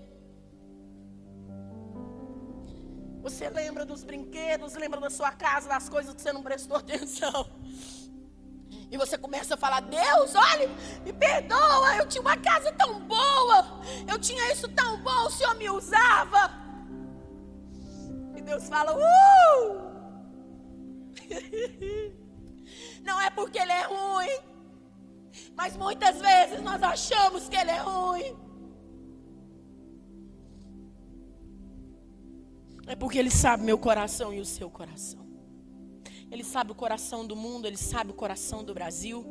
Você 3.22 3.50
lembra 3.50 3.86
dos 3.86 4.04
brinquedos, 4.04 4.74
lembra 4.76 5.02
da 5.02 5.10
sua 5.10 5.32
casa, 5.32 5.68
das 5.68 5.90
coisas 5.90 6.14
que 6.16 6.22
você 6.22 6.32
não 6.32 6.44
prestou 6.44 6.78
atenção. 6.86 7.50
E 8.90 8.98
você 8.98 9.18
começa 9.18 9.56
a 9.56 9.58
falar: 9.58 9.82
Deus, 9.82 10.34
olha, 10.36 10.70
me 11.04 11.12
perdoa, 11.12 11.96
eu 11.98 12.08
tinha 12.08 12.22
uma 12.22 12.38
casa 12.38 12.72
tão 12.74 13.02
boa, 13.02 13.82
eu 14.08 14.18
tinha 14.20 14.52
isso 14.54 14.68
tão 14.70 15.02
bom, 15.02 15.26
o 15.26 15.30
Senhor 15.32 15.56
me 15.56 15.70
usava. 15.70 16.52
E 18.36 18.42
Deus 18.42 18.70
fala: 18.70 18.94
Uh! 18.96 19.88
Não 23.04 23.20
é 23.20 23.30
porque 23.30 23.58
Ele 23.58 23.72
é 23.72 23.84
ruim, 23.84 24.40
mas 25.56 25.76
muitas 25.76 26.20
vezes 26.20 26.62
nós 26.62 26.82
achamos 26.84 27.50
que 27.50 27.56
Ele 27.56 27.72
é 27.72 27.80
ruim. 27.80 28.47
É 32.88 32.96
porque 32.96 33.20
Ele 33.20 33.30
sabe 33.30 33.64
meu 33.64 33.78
coração 33.78 34.34
e 34.34 34.40
o 34.40 34.46
seu 34.46 34.70
coração. 34.70 35.28
Ele 36.32 36.44
sabe 36.44 36.72
o 36.72 36.76
coração 36.76 37.28
do 37.28 37.36
mundo, 37.36 37.68
Ele 37.68 37.78
sabe 37.78 38.12
o 38.12 38.14
coração 38.14 38.64
do 38.64 38.74
Brasil. 38.74 39.26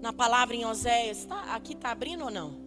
Na 0.00 0.12
palavra 0.12 0.54
em 0.54 0.64
Oséias, 0.64 1.24
tá, 1.24 1.54
aqui 1.54 1.72
está 1.72 1.90
abrindo 1.90 2.24
ou 2.24 2.30
não? 2.30 2.60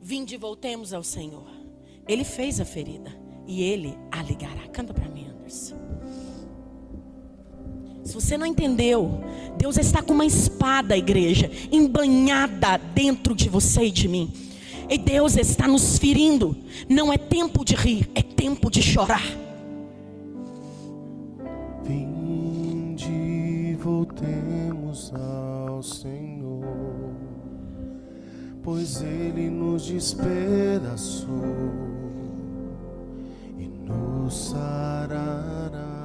Vinde 0.00 0.36
e 0.36 0.38
voltemos 0.38 0.92
ao 0.92 1.02
Senhor. 1.02 1.50
Ele 2.06 2.24
fez 2.24 2.60
a 2.60 2.64
ferida 2.64 3.10
e 3.46 3.62
Ele 3.62 3.98
a 4.10 4.22
ligará. 4.22 4.66
Canta 4.68 4.94
para 4.94 5.08
mim, 5.08 5.26
Anderson. 5.26 5.76
Se 8.04 8.14
você 8.14 8.38
não 8.38 8.46
entendeu, 8.46 9.20
Deus 9.58 9.76
está 9.76 10.00
com 10.00 10.14
uma 10.14 10.24
espada, 10.24 10.96
igreja, 10.96 11.50
embanhada 11.70 12.78
dentro 12.78 13.34
de 13.34 13.50
você 13.50 13.84
e 13.84 13.90
de 13.90 14.08
mim. 14.08 14.32
E 14.88 14.96
Deus 14.96 15.36
está 15.36 15.68
nos 15.68 15.98
ferindo. 15.98 16.56
Não 16.88 17.12
é 17.12 17.18
tempo 17.18 17.64
de 17.64 17.74
rir, 17.74 18.10
é 18.14 18.22
tempo 18.22 18.70
de 18.70 18.82
chorar. 18.82 19.22
Vinde, 21.84 23.76
voltemos 23.78 25.12
ao 25.14 25.82
Senhor, 25.82 26.64
pois 28.62 29.02
Ele 29.02 29.50
nos 29.50 29.86
despedaçou 29.86 31.28
e 33.58 33.66
nos 33.66 34.50
sarará. 34.50 35.98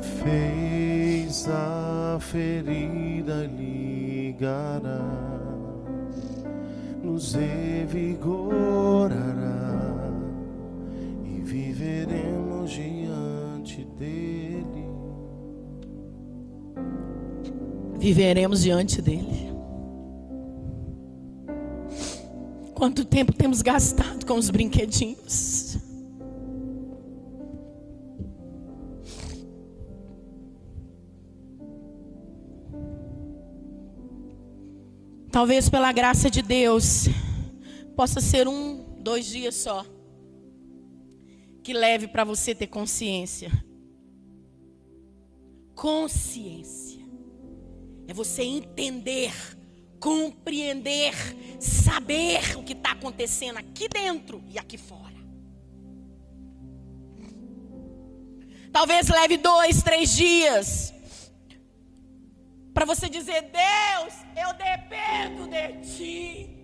Fez 0.00 1.48
a 1.48 2.18
ferida 2.20 3.48
ligará, 4.28 5.00
nos 7.02 7.32
revigorará 7.32 8.52
e 11.24 11.40
viveremos 11.40 12.70
diante 12.70 13.84
dele. 13.98 14.86
Viveremos 17.98 18.62
diante 18.62 19.00
dele. 19.00 19.48
Quanto 22.74 23.04
tempo 23.04 23.32
temos 23.32 23.62
gastado 23.62 24.24
com 24.26 24.34
os 24.34 24.50
brinquedinhos? 24.50 25.87
Talvez 35.38 35.68
pela 35.68 35.92
graça 35.92 36.28
de 36.28 36.42
Deus, 36.42 37.04
possa 37.94 38.20
ser 38.20 38.48
um, 38.48 38.84
dois 38.98 39.24
dias 39.24 39.54
só, 39.54 39.86
que 41.62 41.72
leve 41.72 42.08
para 42.08 42.24
você 42.24 42.56
ter 42.56 42.66
consciência. 42.66 43.48
Consciência 45.76 47.00
é 48.08 48.12
você 48.12 48.42
entender, 48.42 49.32
compreender, 50.00 51.14
saber 51.60 52.58
o 52.58 52.64
que 52.64 52.72
está 52.72 52.90
acontecendo 52.90 53.58
aqui 53.58 53.88
dentro 53.88 54.42
e 54.48 54.58
aqui 54.58 54.76
fora. 54.76 55.14
Talvez 58.72 59.06
leve 59.06 59.36
dois, 59.36 59.84
três 59.84 60.16
dias 60.16 60.92
para 62.78 62.86
você 62.86 63.08
dizer: 63.08 63.42
Deus, 63.42 64.14
eu 64.36 64.54
dependo 64.54 65.48
de 65.48 65.80
ti. 65.80 66.54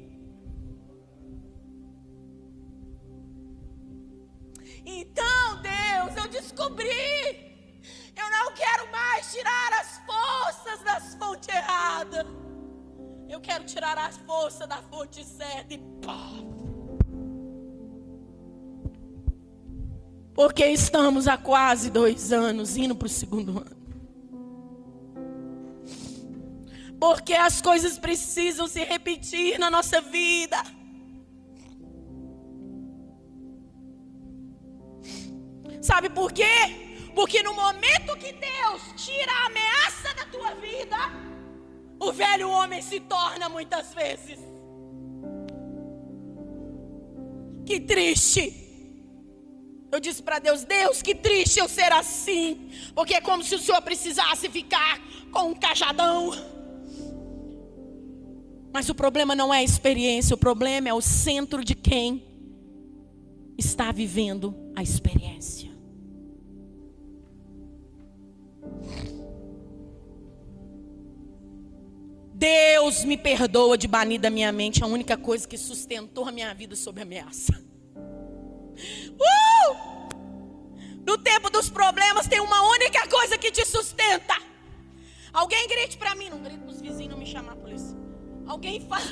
Então, 4.87 5.61
Deus, 5.61 6.17
eu 6.17 6.29
descobri. 6.29 7.83
Eu 8.17 8.31
não 8.31 8.53
quero 8.53 8.93
mais 8.93 9.33
tirar 9.33 9.73
as 9.81 10.01
forças 10.07 10.81
das 10.85 11.15
fontes 11.17 11.49
erradas. 11.49 12.27
Eu 13.29 13.41
quero 13.41 13.65
tirar 13.65 13.99
as 13.99 14.17
forças 14.19 14.69
da 14.69 14.81
fonte 14.83 15.25
certa 15.25 15.75
e 15.75 15.79
pá. 16.01 16.31
Porque 20.33 20.65
estamos 20.65 21.27
há 21.27 21.37
quase 21.37 21.91
dois 21.91 22.33
anos 22.33 22.77
indo 22.77 22.95
para 22.95 23.07
o 23.07 23.09
segundo 23.09 23.59
ano. 23.59 23.84
Porque 27.05 27.35
as 27.35 27.61
coisas 27.61 27.99
precisam 27.99 28.67
se 28.67 28.83
repetir 28.83 29.59
na 29.59 29.69
nossa 29.71 30.01
vida. 30.01 30.57
Sabe 35.83 36.09
por 36.09 36.33
quê? 36.33 36.55
Porque 37.15 37.43
no 37.43 37.53
momento 37.53 38.17
que 38.17 38.33
Deus 38.33 38.81
tira 38.97 39.31
a 39.31 39.47
ameaça 39.49 40.15
da 40.15 40.25
tua 40.33 40.55
vida, 40.55 40.97
o 42.01 42.11
velho 42.11 42.49
homem 42.49 42.81
se 42.81 43.01
torna 43.01 43.51
muitas 43.51 43.93
vezes. 43.93 44.39
Que 47.67 47.81
triste. 47.81 48.45
Eu 49.93 50.01
disse 50.01 50.23
para 50.23 50.39
Deus: 50.39 50.65
Deus, 50.65 51.03
que 51.03 51.15
triste 51.15 51.59
eu 51.61 51.69
ser 51.69 51.93
assim. 51.93 52.71
Porque 52.95 53.13
é 53.13 53.21
como 53.21 53.45
se 53.45 53.55
o 53.57 53.59
Senhor 53.59 53.83
precisasse 53.83 54.49
ficar 54.49 54.99
com 55.31 55.51
um 55.51 55.55
cajadão. 55.55 56.54
Mas 58.75 58.89
o 58.89 58.95
problema 58.95 59.37
não 59.37 59.55
é 59.55 59.59
a 59.59 59.63
experiência, 59.63 60.35
o 60.35 60.37
problema 60.37 60.89
é 60.89 60.93
o 60.93 61.01
centro 61.01 61.65
de 61.65 61.77
quem 61.77 62.25
está 63.57 63.93
vivendo 63.93 64.53
a 64.75 64.83
experiência. 64.83 65.71
Deus 72.35 73.05
me 73.05 73.17
perdoa 73.17 73.79
de 73.79 73.87
banir 73.87 74.21
da 74.21 74.29
minha 74.29 74.51
mente 74.51 74.83
a 74.83 74.89
única 74.89 75.17
coisa 75.17 75.47
que 75.47 75.57
sustentou 75.57 76.27
a 76.27 76.33
minha 76.33 76.53
vida 76.53 76.75
sob 76.75 77.01
ameaça. 77.01 77.53
Uh! 79.13 79.77
No 81.07 81.17
tempo 81.17 81.49
dos 81.49 81.71
problemas 81.71 82.27
tem 82.27 82.41
uma 82.41 82.69
única 82.73 83.07
coisa 83.07 83.39
que 83.39 83.53
te 83.53 83.65
sustenta. 83.65 84.35
Alguém 85.33 85.69
grite 85.69 85.97
para 85.97 86.17
mim, 86.17 86.29
não 86.29 86.43
grite 86.43 86.59
para 86.59 86.71
os 86.71 86.81
vizinhos 86.81 87.13
não 87.13 87.19
me 87.19 87.27
chamar. 87.27 87.55
Alguém 88.47 88.81
fala 88.81 89.05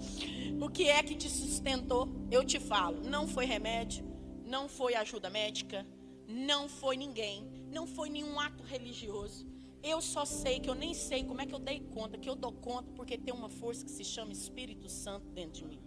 o 0.60 0.68
que 0.68 0.88
é 0.88 1.02
que 1.02 1.14
te 1.14 1.28
sustentou? 1.28 2.08
Eu 2.30 2.44
te 2.44 2.58
falo, 2.60 3.00
não 3.02 3.26
foi 3.26 3.46
remédio, 3.46 4.04
não 4.44 4.68
foi 4.68 4.94
ajuda 4.94 5.30
médica, 5.30 5.86
não 6.28 6.68
foi 6.68 6.96
ninguém, 6.96 7.48
não 7.70 7.86
foi 7.86 8.10
nenhum 8.10 8.38
ato 8.38 8.62
religioso. 8.62 9.46
Eu 9.82 10.00
só 10.00 10.24
sei 10.24 10.58
que 10.58 10.68
eu 10.68 10.74
nem 10.74 10.92
sei 10.94 11.24
como 11.24 11.40
é 11.40 11.46
que 11.46 11.54
eu 11.54 11.58
dei 11.58 11.80
conta, 11.80 12.18
que 12.18 12.28
eu 12.28 12.34
dou 12.34 12.52
conta 12.52 12.90
porque 12.92 13.16
tem 13.16 13.32
uma 13.32 13.48
força 13.48 13.84
que 13.84 13.90
se 13.90 14.04
chama 14.04 14.32
Espírito 14.32 14.88
Santo 14.88 15.26
dentro 15.28 15.60
de 15.60 15.64
mim. 15.66 15.80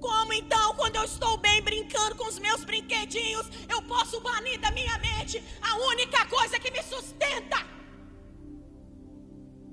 Como 0.00 0.32
então, 0.32 0.74
quando 0.74 0.96
eu 0.96 1.04
estou 1.04 1.36
bem 1.38 1.62
brincando 1.62 2.16
com 2.16 2.26
os 2.26 2.38
meus 2.38 2.64
brinquedinhos, 2.64 3.46
eu 3.68 3.80
posso 3.82 4.20
banir 4.20 4.60
da 4.60 4.70
minha 4.70 4.98
mente 4.98 5.42
a 5.62 5.76
única 5.76 6.26
coisa 6.26 6.58
que 6.58 6.70
me 6.70 6.82
sustenta? 6.82 7.56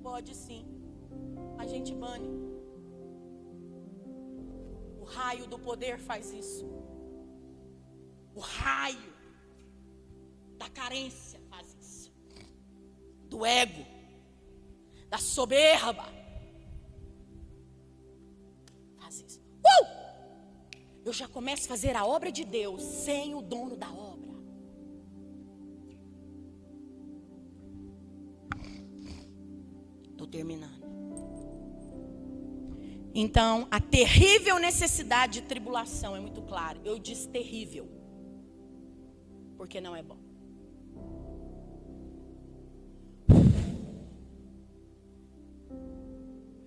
Pode 0.01 0.35
sim. 0.35 0.65
A 1.57 1.65
gente 1.65 1.93
bane. 1.93 2.29
O 4.99 5.03
raio 5.03 5.47
do 5.47 5.59
poder 5.59 5.97
faz 5.99 6.31
isso. 6.31 6.65
O 8.33 8.39
raio 8.39 9.13
da 10.57 10.69
carência 10.69 11.39
faz 11.49 11.75
isso. 11.79 12.11
Do 13.29 13.45
ego, 13.45 13.85
da 15.09 15.17
soberba. 15.17 16.05
Faz 18.97 19.21
isso. 19.21 19.39
Uh! 19.39 20.01
Eu 21.03 21.13
já 21.13 21.27
começo 21.27 21.65
a 21.65 21.69
fazer 21.69 21.95
a 21.95 22.05
obra 22.05 22.31
de 22.31 22.45
Deus 22.45 22.81
sem 22.81 23.33
o 23.35 23.41
dono 23.41 23.75
da 23.75 23.91
obra. 23.91 24.30
Terminando. 30.31 30.81
Então, 33.13 33.67
a 33.69 33.79
terrível 33.81 34.57
necessidade 34.57 35.41
de 35.41 35.47
tribulação 35.47 36.15
é 36.15 36.19
muito 36.19 36.41
clara. 36.41 36.79
Eu 36.85 36.97
disse 36.97 37.27
terrível, 37.27 37.89
porque 39.57 39.81
não 39.81 39.93
é 39.95 40.01
bom. 40.01 40.17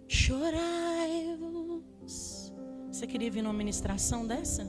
Chorai-vos. 0.07 1.83
Você 2.93 3.07
queria 3.07 3.31
vir 3.31 3.43
numa 3.43 3.55
ministração 3.55 4.27
dessa? 4.27 4.67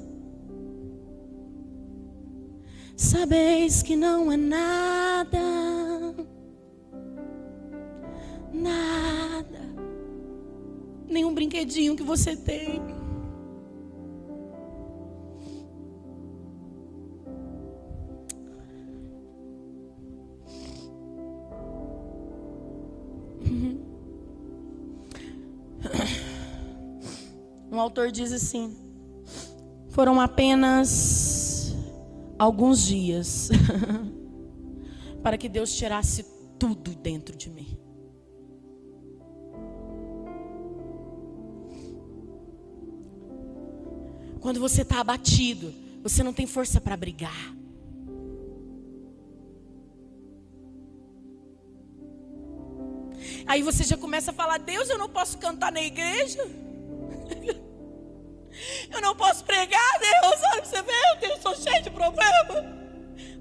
Sabeis 2.95 3.83
que 3.83 3.95
não 3.95 4.31
é 4.31 4.37
nada 4.37 5.74
brinquedinho 11.45 11.95
que 11.95 12.03
você 12.03 12.35
tem. 12.35 12.81
Um 27.71 27.79
autor 27.79 28.11
diz 28.11 28.31
assim: 28.31 28.73
foram 29.89 30.21
apenas 30.21 31.75
alguns 32.39 32.85
dias 32.85 33.49
para 35.21 35.37
que 35.37 35.49
Deus 35.49 35.75
tirasse 35.75 36.25
tudo 36.57 36.95
dentro 36.95 37.35
de 37.35 37.49
mim. 37.49 37.77
Quando 44.45 44.59
você 44.59 44.83
está 44.83 44.99
abatido, 44.99 45.73
você 46.03 46.21
não 46.21 46.31
tem 46.31 46.45
força 46.45 46.79
para 46.79 46.95
brigar. 46.95 47.51
Aí 53.47 53.63
você 53.63 53.83
já 53.83 53.97
começa 53.97 54.29
a 54.29 54.33
falar: 54.35 54.59
Deus, 54.59 54.87
eu 54.87 54.99
não 54.99 55.09
posso 55.09 55.39
cantar 55.39 55.71
na 55.71 55.81
igreja. 55.81 56.47
Eu 58.89 59.01
não 59.01 59.15
posso 59.15 59.43
pregar, 59.43 59.99
Deus. 59.99 60.41
Olha, 60.53 60.63
você 60.63 60.81
vê, 60.81 60.91
eu 61.23 61.35
estou 61.35 61.55
cheio 61.55 61.83
de 61.83 61.89
problema. 61.89 62.53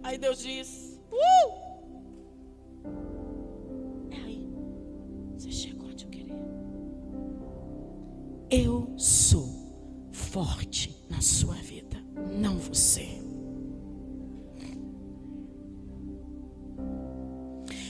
Aí 0.03 0.17
Deus 0.17 0.41
diz: 0.41 0.99
Uh! 1.13 1.64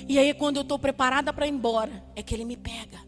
E 0.06 0.18
aí, 0.18 0.34
quando 0.34 0.56
eu 0.56 0.62
estou 0.62 0.78
preparada 0.78 1.32
para 1.32 1.46
ir 1.46 1.50
embora, 1.50 2.04
é 2.14 2.22
que 2.22 2.34
ele 2.34 2.44
me 2.44 2.56
pega. 2.56 3.02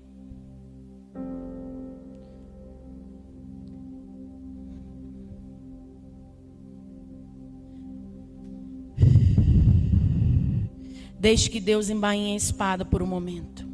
Deixe 11.19 11.51
que 11.51 11.61
Deus 11.61 11.91
embainhe 11.91 12.33
a 12.33 12.37
espada 12.37 12.85
por 12.85 13.03
um 13.03 13.07
momento. 13.07 13.67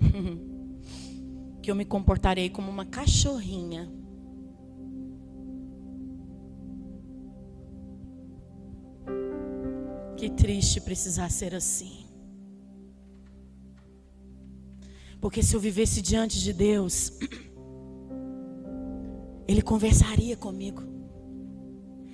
que 1.62 1.70
eu 1.70 1.74
me 1.74 1.84
comportarei 1.84 2.48
como 2.48 2.70
uma 2.70 2.84
cachorrinha. 2.84 3.90
Que 10.16 10.30
triste 10.30 10.80
precisar 10.80 11.30
ser 11.30 11.54
assim. 11.54 12.06
Porque 15.20 15.42
se 15.42 15.54
eu 15.54 15.60
vivesse 15.60 16.00
diante 16.00 16.40
de 16.40 16.52
Deus, 16.52 17.12
Ele 19.48 19.62
conversaria 19.62 20.36
comigo. 20.36 20.82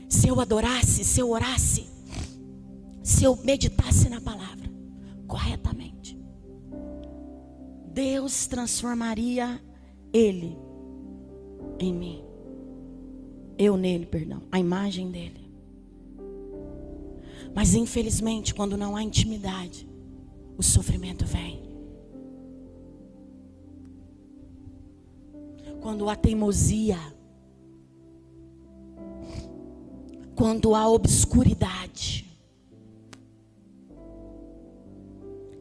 Se 0.09 0.29
eu 0.29 0.39
adorasse, 0.41 1.03
se 1.05 1.21
eu 1.21 1.31
orasse, 1.31 1.87
se 3.03 3.25
eu 3.25 3.37
meditasse 3.37 4.09
na 4.09 4.21
palavra 4.21 4.71
corretamente, 5.27 6.21
Deus 7.93 8.47
transformaria 8.47 9.61
Ele 10.13 10.57
em 11.79 11.93
mim. 11.95 12.25
Eu 13.59 13.77
nele, 13.77 14.07
perdão, 14.07 14.43
a 14.51 14.59
imagem 14.59 15.11
dele. 15.11 15.42
Mas 17.55 17.75
infelizmente, 17.75 18.55
quando 18.55 18.77
não 18.77 18.97
há 18.97 19.03
intimidade, 19.03 19.89
o 20.57 20.63
sofrimento 20.63 21.25
vem. 21.25 21.63
Quando 25.81 26.09
há 26.09 26.17
teimosia, 26.17 26.99
quando 30.35 30.75
há 30.75 30.89
obscuridade, 30.89 32.25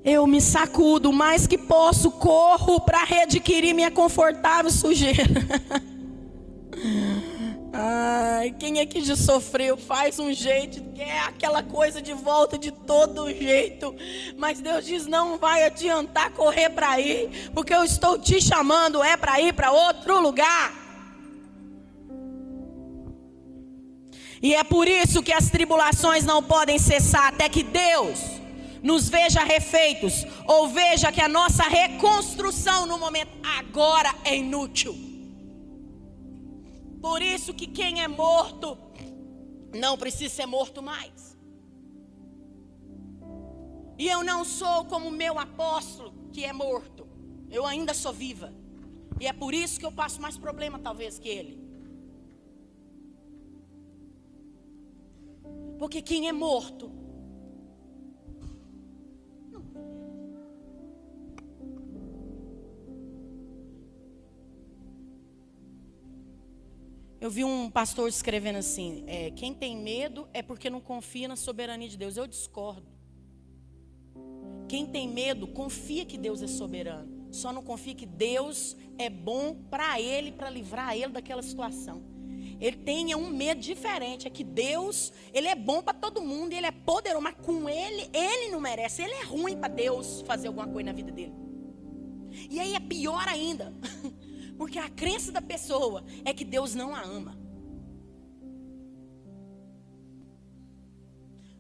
eu 0.04 0.26
me 0.26 0.40
sacudo 0.40 1.12
mais 1.12 1.46
que 1.46 1.58
posso, 1.58 2.12
corro 2.12 2.80
para 2.80 3.04
readquirir 3.04 3.76
minha 3.76 3.92
confortável 3.92 4.72
sujeira. 4.72 5.24
Ai, 7.74 8.54
quem 8.60 8.80
é 8.80 8.86
que 8.86 9.02
já 9.02 9.16
sofreu? 9.16 9.78
Faz 9.78 10.20
um 10.20 10.34
jeito, 10.34 10.84
quer 10.94 11.20
aquela 11.22 11.64
coisa 11.64 12.02
de 12.02 12.14
volta 12.14 12.58
de 12.58 12.70
todo 12.70 13.34
jeito. 13.34 13.96
Mas 14.38 14.60
Deus 14.60 14.86
diz: 14.86 15.08
não 15.08 15.38
vai 15.38 15.64
adiantar 15.64 16.32
correr 16.32 16.70
para 16.70 17.00
ir, 17.00 17.50
porque 17.54 17.74
eu 17.74 17.84
estou 17.84 18.20
te 18.20 18.42
chamando, 18.42 19.02
é 19.02 19.16
para 19.16 19.40
ir 19.40 19.54
para 19.54 19.72
outro 19.72 20.20
lugar. 20.20 20.74
E 24.42 24.54
é 24.56 24.64
por 24.64 24.88
isso 24.88 25.24
que 25.24 25.32
as 25.32 25.50
tribulações 25.50 26.26
não 26.26 26.44
podem 26.44 26.78
cessar 26.78 27.28
até 27.28 27.48
que 27.48 27.64
Deus 27.64 28.20
nos 28.84 29.08
veja 29.08 29.44
refeitos, 29.44 30.26
ou 30.48 30.68
veja 30.68 31.12
que 31.12 31.22
a 31.22 31.28
nossa 31.30 31.64
reconstrução 31.64 32.86
no 32.86 32.98
momento 32.98 33.30
agora 33.60 34.14
é 34.26 34.36
inútil. 34.36 35.11
Por 37.02 37.22
isso 37.22 37.54
que 37.54 37.66
quem 37.66 38.04
é 38.04 38.08
morto 38.08 38.78
não 39.74 39.98
precisa 39.98 40.36
ser 40.36 40.46
morto 40.46 40.82
mais. 40.82 41.38
E 43.98 44.08
eu 44.08 44.24
não 44.24 44.44
sou 44.44 44.86
como 44.86 45.10
meu 45.10 45.40
apóstolo 45.40 46.14
que 46.32 46.44
é 46.46 46.54
morto. 46.54 47.08
Eu 47.50 47.66
ainda 47.66 47.94
sou 47.94 48.14
viva. 48.14 48.54
E 49.20 49.28
é 49.28 49.34
por 49.34 49.54
isso 49.54 49.80
que 49.80 49.86
eu 49.86 49.92
passo 49.92 50.22
mais 50.22 50.38
problema 50.38 50.80
talvez 50.80 51.18
que 51.20 51.30
ele. 51.30 51.62
Porque 55.78 56.02
quem 56.02 56.28
é 56.28 56.32
morto 56.32 56.92
Eu 67.22 67.30
vi 67.30 67.44
um 67.44 67.70
pastor 67.70 68.10
escrevendo 68.10 68.58
assim: 68.58 69.04
é, 69.06 69.30
quem 69.30 69.54
tem 69.54 69.78
medo 69.78 70.28
é 70.34 70.42
porque 70.42 70.72
não 70.72 70.82
confia 70.82 71.28
na 71.28 71.36
soberania 71.36 71.88
de 71.88 71.96
Deus. 71.96 72.18
Eu 72.18 72.26
discordo. 72.26 72.90
Quem 74.68 74.88
tem 74.88 75.08
medo, 75.08 75.46
confia 75.46 76.04
que 76.04 76.18
Deus 76.18 76.42
é 76.42 76.48
soberano. 76.48 77.28
Só 77.32 77.54
não 77.54 77.62
confia 77.62 77.94
que 77.94 78.08
Deus 78.08 78.76
é 78.98 79.08
bom 79.08 79.54
para 79.70 80.02
ele, 80.02 80.32
para 80.32 80.50
livrar 80.50 80.96
ele 80.96 81.10
daquela 81.10 81.44
situação. 81.44 82.02
Ele 82.60 82.78
tenha 82.78 83.16
um 83.18 83.30
medo 83.30 83.62
diferente. 83.62 84.26
É 84.26 84.30
que 84.32 84.44
Deus, 84.44 85.14
ele 85.32 85.48
é 85.48 85.56
bom 85.56 85.84
para 85.84 85.94
todo 85.94 86.24
mundo, 86.24 86.54
ele 86.54 86.66
é 86.66 86.72
poderoso, 86.72 87.24
mas 87.24 87.36
com 87.36 87.70
ele, 87.70 88.10
ele 88.12 88.52
não 88.52 88.60
merece. 88.60 89.04
Ele 89.04 89.14
é 89.14 89.24
ruim 89.24 89.58
para 89.58 89.68
Deus 89.68 90.22
fazer 90.22 90.48
alguma 90.48 90.68
coisa 90.68 90.88
na 90.88 90.94
vida 90.94 91.12
dele. 91.12 91.34
E 92.50 92.60
aí 92.60 92.74
é 92.74 92.80
pior 92.80 93.28
ainda. 93.28 93.74
Porque 94.62 94.78
a 94.78 94.88
crença 94.88 95.32
da 95.32 95.42
pessoa 95.42 96.04
é 96.24 96.32
que 96.32 96.46
Deus 96.46 96.76
não 96.76 96.94
a 96.94 97.02
ama. 97.02 97.36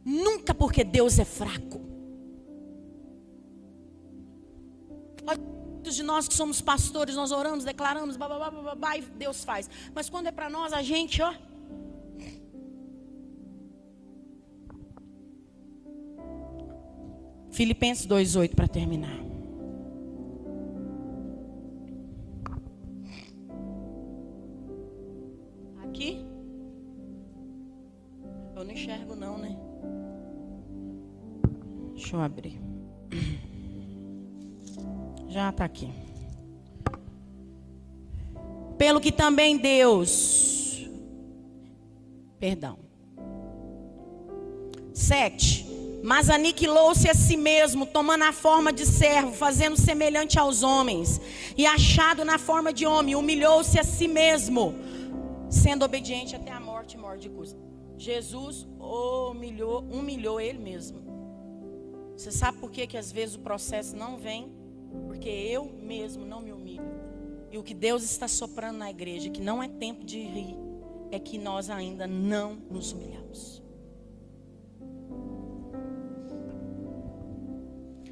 Nunca 0.05 0.53
porque 0.53 0.83
Deus 0.83 1.17
é 1.17 1.25
fraco. 1.25 1.81
Muitos 5.25 5.95
de 5.95 6.03
nós 6.03 6.27
que 6.27 6.35
somos 6.35 6.61
pastores, 6.61 7.15
nós 7.15 7.31
oramos, 7.31 7.63
declaramos, 7.63 8.17
babá, 8.17 8.51
babá, 8.51 8.97
e 8.97 9.01
Deus 9.01 9.43
faz. 9.43 9.67
Mas 9.95 10.07
quando 10.07 10.27
é 10.27 10.31
para 10.31 10.47
nós, 10.47 10.71
a 10.71 10.83
gente, 10.83 11.23
ó. 11.23 11.33
Filipenses 17.49 18.05
2,8 18.05 18.53
para 18.53 18.67
terminar. 18.67 19.30
Deixa 31.93 32.15
eu 32.15 32.21
abrir. 32.21 32.59
Já 35.29 35.49
está 35.49 35.65
aqui. 35.65 35.89
Pelo 38.77 38.99
que 38.99 39.11
também 39.11 39.57
Deus. 39.57 40.89
Perdão. 42.39 42.79
Sete. 44.93 45.61
mas 46.03 46.29
aniquilou-se 46.29 47.07
a 47.09 47.13
si 47.13 47.37
mesmo, 47.37 47.85
tomando 47.85 48.23
a 48.23 48.33
forma 48.33 48.73
de 48.73 48.85
servo, 48.85 49.31
fazendo 49.33 49.77
semelhante 49.77 50.39
aos 50.39 50.63
homens, 50.63 51.21
e 51.55 51.65
achado 51.65 52.25
na 52.25 52.37
forma 52.37 52.73
de 52.73 52.85
homem, 52.85 53.15
humilhou-se 53.15 53.79
a 53.79 53.83
si 53.83 54.07
mesmo, 54.07 54.73
sendo 55.49 55.85
obediente 55.85 56.35
até 56.35 56.51
a 56.51 56.59
morte 56.59 56.95
e 56.95 56.97
morte 56.97 57.21
de 57.21 57.29
cruz. 57.29 57.55
Jesus 58.01 58.67
humilhou, 58.79 59.83
humilhou 59.83 60.41
ele 60.41 60.57
mesmo. 60.57 60.99
Você 62.17 62.31
sabe 62.31 62.57
por 62.57 62.71
que, 62.71 62.87
que 62.87 62.97
às 62.97 63.11
vezes 63.11 63.35
o 63.35 63.39
processo 63.39 63.95
não 63.95 64.17
vem? 64.17 64.51
Porque 65.05 65.29
eu 65.29 65.65
mesmo 65.65 66.25
não 66.25 66.41
me 66.41 66.51
humilho. 66.51 66.83
E 67.51 67.59
o 67.59 67.63
que 67.63 67.75
Deus 67.75 68.01
está 68.01 68.27
soprando 68.27 68.79
na 68.79 68.89
igreja, 68.89 69.29
que 69.29 69.39
não 69.39 69.61
é 69.61 69.67
tempo 69.67 70.03
de 70.03 70.19
rir, 70.19 70.57
é 71.11 71.19
que 71.19 71.37
nós 71.37 71.69
ainda 71.69 72.07
não 72.07 72.55
nos 72.55 72.91
humilhamos. 72.91 73.61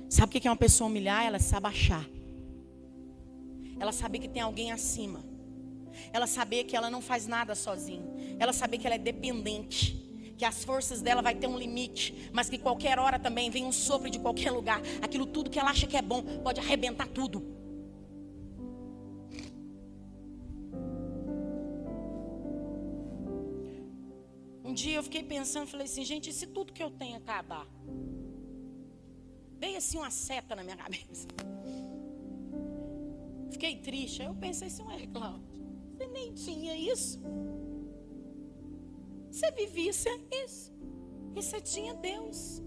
Sabe 0.07 0.37
o 0.37 0.39
que 0.39 0.47
é 0.47 0.51
uma 0.51 0.57
pessoa 0.57 0.87
humilhar? 0.87 1.25
Ela 1.25 1.39
se 1.39 1.55
abaixar. 1.55 2.07
Ela 3.79 3.91
saber 3.91 4.19
que 4.19 4.27
tem 4.27 4.43
alguém 4.43 4.71
acima. 4.71 5.28
Ela 6.13 6.27
saber 6.27 6.63
que 6.63 6.75
ela 6.75 6.89
não 6.89 7.01
faz 7.01 7.27
nada 7.27 7.55
sozinha. 7.55 8.05
Ela 8.39 8.53
saber 8.53 8.77
que 8.77 8.87
ela 8.87 8.95
é 8.95 8.99
dependente. 8.99 9.95
Que 10.37 10.45
as 10.45 10.63
forças 10.63 11.01
dela 11.01 11.21
vai 11.21 11.35
ter 11.35 11.47
um 11.47 11.57
limite. 11.57 12.29
Mas 12.33 12.49
que 12.49 12.57
qualquer 12.57 12.97
hora 12.99 13.19
também 13.19 13.49
vem 13.49 13.65
um 13.65 13.71
sopro 13.71 14.09
de 14.09 14.19
qualquer 14.19 14.51
lugar. 14.51 14.81
Aquilo 15.01 15.25
tudo 15.25 15.49
que 15.49 15.59
ela 15.59 15.71
acha 15.71 15.87
que 15.87 15.97
é 15.97 16.01
bom 16.01 16.21
pode 16.43 16.59
arrebentar 16.59 17.07
tudo. 17.07 17.59
Um 24.69 24.73
dia 24.73 24.97
eu 24.97 25.03
fiquei 25.03 25.23
pensando, 25.23 25.65
falei 25.67 25.85
assim, 25.85 26.05
gente, 26.05 26.29
e 26.29 26.33
se 26.33 26.45
tudo 26.45 26.71
que 26.71 26.83
eu 26.83 26.91
tenho 26.91 27.17
acabar? 27.17 27.67
Veio 29.59 29.77
assim 29.77 29.97
uma 29.97 30.11
seta 30.11 30.55
na 30.55 30.63
minha 30.63 30.77
cabeça. 30.83 31.27
Fiquei 33.51 33.77
triste. 33.77 34.21
Aí 34.21 34.27
eu 34.27 34.35
pensei 34.35 34.67
assim, 34.67 34.83
ué, 34.83 35.07
Cláudio, 35.07 35.48
tinha 36.33 36.75
isso. 36.75 37.19
Você 39.31 39.51
vivia 39.51 39.93
sem 39.93 40.27
isso. 40.45 40.71
E 41.35 41.41
você 41.41 41.61
tinha 41.61 41.93
Deus. 41.93 42.61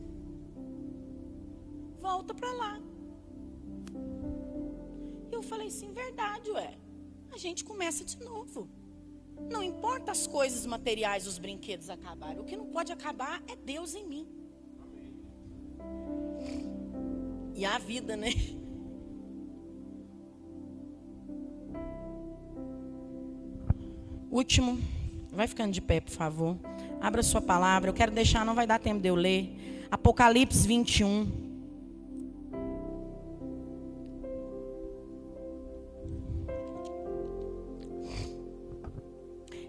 Volta 2.00 2.34
para 2.34 2.52
lá. 2.52 2.80
Eu 5.30 5.42
falei 5.42 5.68
assim, 5.68 5.92
verdade, 5.92 6.50
ué. 6.50 6.78
A 7.30 7.38
gente 7.38 7.64
começa 7.64 8.04
de 8.04 8.18
novo. 8.22 8.68
Não 9.50 9.62
importa 9.62 10.12
as 10.12 10.26
coisas 10.26 10.66
materiais, 10.66 11.26
os 11.26 11.38
brinquedos 11.38 11.88
acabarem. 11.90 12.40
O 12.40 12.44
que 12.44 12.56
não 12.56 12.66
pode 12.66 12.92
acabar 12.92 13.42
é 13.48 13.56
Deus 13.56 13.94
em 13.94 14.06
mim. 14.06 14.28
E 17.54 17.64
a 17.64 17.78
vida, 17.78 18.16
né? 18.16 18.30
Último, 24.32 24.78
vai 25.30 25.46
ficando 25.46 25.72
de 25.72 25.82
pé, 25.82 26.00
por 26.00 26.10
favor. 26.10 26.56
Abra 26.98 27.22
sua 27.22 27.42
palavra. 27.42 27.90
Eu 27.90 27.94
quero 27.94 28.10
deixar, 28.10 28.46
não 28.46 28.54
vai 28.54 28.66
dar 28.66 28.78
tempo 28.78 28.98
de 28.98 29.08
eu 29.08 29.14
ler. 29.14 29.86
Apocalipse 29.90 30.66
21. 30.66 31.26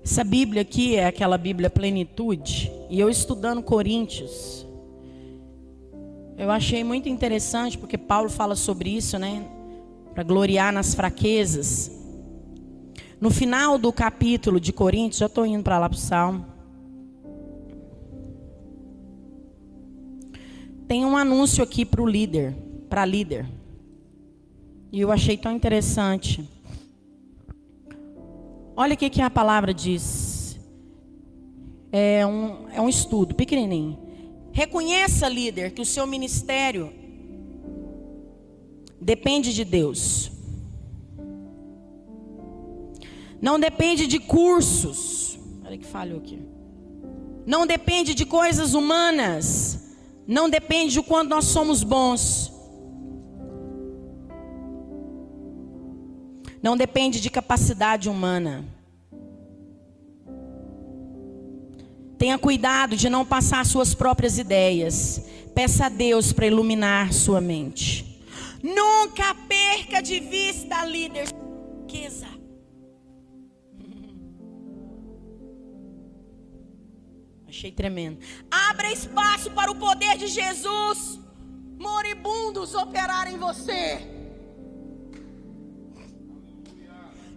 Essa 0.01 0.23
Bíblia 0.23 0.61
aqui 0.61 0.95
é 0.95 1.07
aquela 1.07 1.37
Bíblia 1.37 1.69
Plenitude. 1.69 2.71
E 2.89 2.97
eu 2.97 3.09
estudando 3.09 3.61
Coríntios. 3.61 4.65
Eu 6.37 6.49
achei 6.49 6.85
muito 6.85 7.09
interessante 7.09 7.77
porque 7.77 7.97
Paulo 7.97 8.29
fala 8.29 8.55
sobre 8.55 8.95
isso, 8.95 9.19
né? 9.19 9.45
Para 10.13 10.23
gloriar 10.23 10.71
nas 10.71 10.95
fraquezas. 10.95 12.02
No 13.23 13.31
final 13.31 13.77
do 13.77 13.93
capítulo 13.93 14.59
de 14.59 14.73
Coríntios, 14.73 15.19
já 15.19 15.27
estou 15.27 15.45
indo 15.45 15.63
para 15.63 15.79
lá 15.79 15.87
para 15.87 15.95
o 15.95 15.97
Salmo. 15.97 16.45
Tem 20.89 21.05
um 21.05 21.15
anúncio 21.15 21.63
aqui 21.63 21.85
para 21.85 22.01
o 22.01 22.05
líder, 22.05 22.53
para 22.89 23.05
líder. 23.05 23.49
E 24.91 24.99
eu 24.99 25.09
achei 25.09 25.37
tão 25.37 25.53
interessante. 25.53 26.43
Olha 28.75 28.93
o 28.93 28.97
que, 28.97 29.09
que 29.09 29.21
a 29.21 29.29
palavra 29.29 29.73
diz. 29.73 30.59
É 31.93 32.25
um, 32.25 32.67
é 32.73 32.81
um 32.81 32.89
estudo 32.89 33.33
pequenininho. 33.35 33.97
Reconheça, 34.51 35.29
líder, 35.29 35.71
que 35.71 35.81
o 35.81 35.85
seu 35.85 36.05
ministério 36.05 36.91
depende 38.99 39.53
de 39.53 39.63
Deus. 39.63 40.32
Não 43.43 43.59
depende 43.59 44.07
de 44.07 44.19
cursos. 44.19 45.37
Olha 45.65 45.77
que 45.77 45.85
falhou 45.85 46.17
aqui. 46.19 46.41
Não 47.45 47.67
depende 47.67 48.15
de 48.15 48.25
coisas 48.25 48.73
humanas. 48.73 49.97
Não 50.25 50.49
depende 50.49 50.93
de 50.93 51.01
quanto 51.01 51.31
nós 51.31 51.43
somos 51.43 51.83
bons. 51.83 52.53
Não 56.61 56.77
depende 56.77 57.19
de 57.19 57.29
capacidade 57.29 58.07
humana. 58.07 58.63
Tenha 62.17 62.37
cuidado 62.37 62.95
de 62.95 63.09
não 63.09 63.25
passar 63.25 63.65
suas 63.65 63.93
próprias 63.93 64.37
ideias. 64.37 65.21
Peça 65.53 65.87
a 65.87 65.89
Deus 65.89 66.31
para 66.31 66.47
iluminar 66.47 67.11
sua 67.11 67.41
mente. 67.41 68.23
Nunca 68.63 69.35
perca 69.49 70.01
de 70.01 70.21
vista 70.21 70.77
a 70.77 70.85
líder 70.85 71.27
riqueza. 71.81 72.42
Achei 77.53 77.71
tremendo. 77.71 78.17
Abra 78.49 78.91
espaço 78.91 79.51
para 79.51 79.69
o 79.69 79.75
poder 79.75 80.17
de 80.17 80.25
Jesus. 80.25 81.19
Moribundos 81.77 82.73
operar 82.73 83.31
em 83.31 83.37
você. 83.37 83.99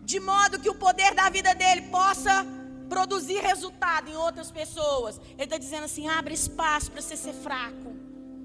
De 0.03 0.19
modo 0.19 0.59
que 0.59 0.71
o 0.71 0.75
poder 0.75 1.15
da 1.15 1.29
vida 1.29 1.55
dele 1.55 1.83
possa 1.99 2.47
produzir 2.89 3.41
resultado 3.41 4.09
em 4.09 4.17
outras 4.17 4.51
pessoas. 4.51 5.21
Ele 5.35 5.45
está 5.45 5.59
dizendo 5.59 5.85
assim: 5.85 6.09
abre 6.09 6.33
espaço 6.33 6.91
para 6.91 7.03
você 7.03 7.15
ser 7.15 7.35
fraco, 7.35 7.95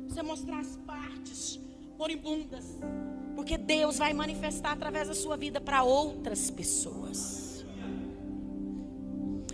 você 0.09 0.22
mostrar 0.22 0.59
as 0.59 0.76
partes 0.86 1.57
moribundas, 1.97 2.65
porque 3.34 3.57
Deus 3.57 3.97
vai 3.97 4.11
manifestar 4.11 4.74
através 4.74 5.07
da 5.07 5.13
sua 5.13 5.38
vida 5.38 5.61
para 5.61 5.84
outras 5.84 6.51
pessoas. 6.51 7.50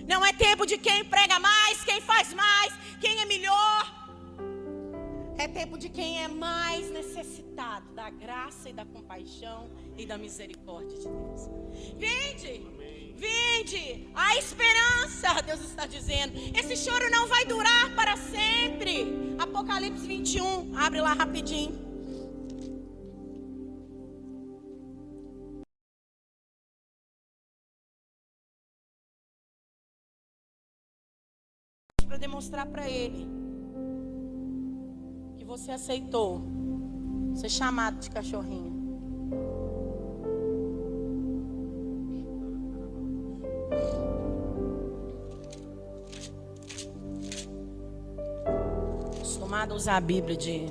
Não 0.08 0.26
é 0.26 0.32
tempo 0.32 0.66
de 0.66 0.78
quem 0.78 1.03
prega 1.03 1.38
mais, 1.39 1.84
quem 1.84 1.99
faz 1.99 2.34
mais, 2.34 2.74
quem 3.01 3.20
é 3.20 3.26
melhor. 3.26 3.97
É 5.38 5.47
tempo 5.47 5.78
de 5.78 5.89
quem 5.89 6.24
é 6.24 6.28
mais 6.28 6.89
necessitado 6.89 7.91
da 7.93 8.10
graça 8.10 8.70
e 8.70 8.74
da 8.74 8.86
compaixão 8.86 9.70
e 9.97 10.05
da 10.05 10.18
misericórdia 10.18 10.97
de 10.97 11.03
Deus. 11.03 11.41
Vinde. 11.97 12.66
Vinde, 13.18 14.08
a 14.14 14.38
esperança, 14.38 15.41
Deus 15.41 15.62
está 15.62 15.88
dizendo. 15.88 16.34
Esse 16.55 16.78
choro 16.78 17.10
não 17.10 17.28
vai 17.28 17.45
durar 17.45 17.95
para 17.95 18.16
sempre. 18.16 19.36
Apocalipse 19.39 20.05
21, 20.05 20.78
abre 20.78 21.01
lá 21.01 21.14
rapidinho. 21.14 21.96
Para 32.18 32.26
demonstrar 32.26 32.65
para 32.65 32.89
ele 32.89 33.28
que 35.38 35.45
você 35.45 35.72
aceitou 35.72 36.41
ser 37.36 37.47
chamado 37.47 37.99
de 37.99 38.09
cachorrinho. 38.09 38.74
Acostumado 49.18 49.74
a 49.74 49.76
usar 49.76 49.97
a 49.97 50.01
Bíblia 50.01 50.36
de 50.36 50.65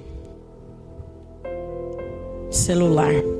celular. 2.50 3.35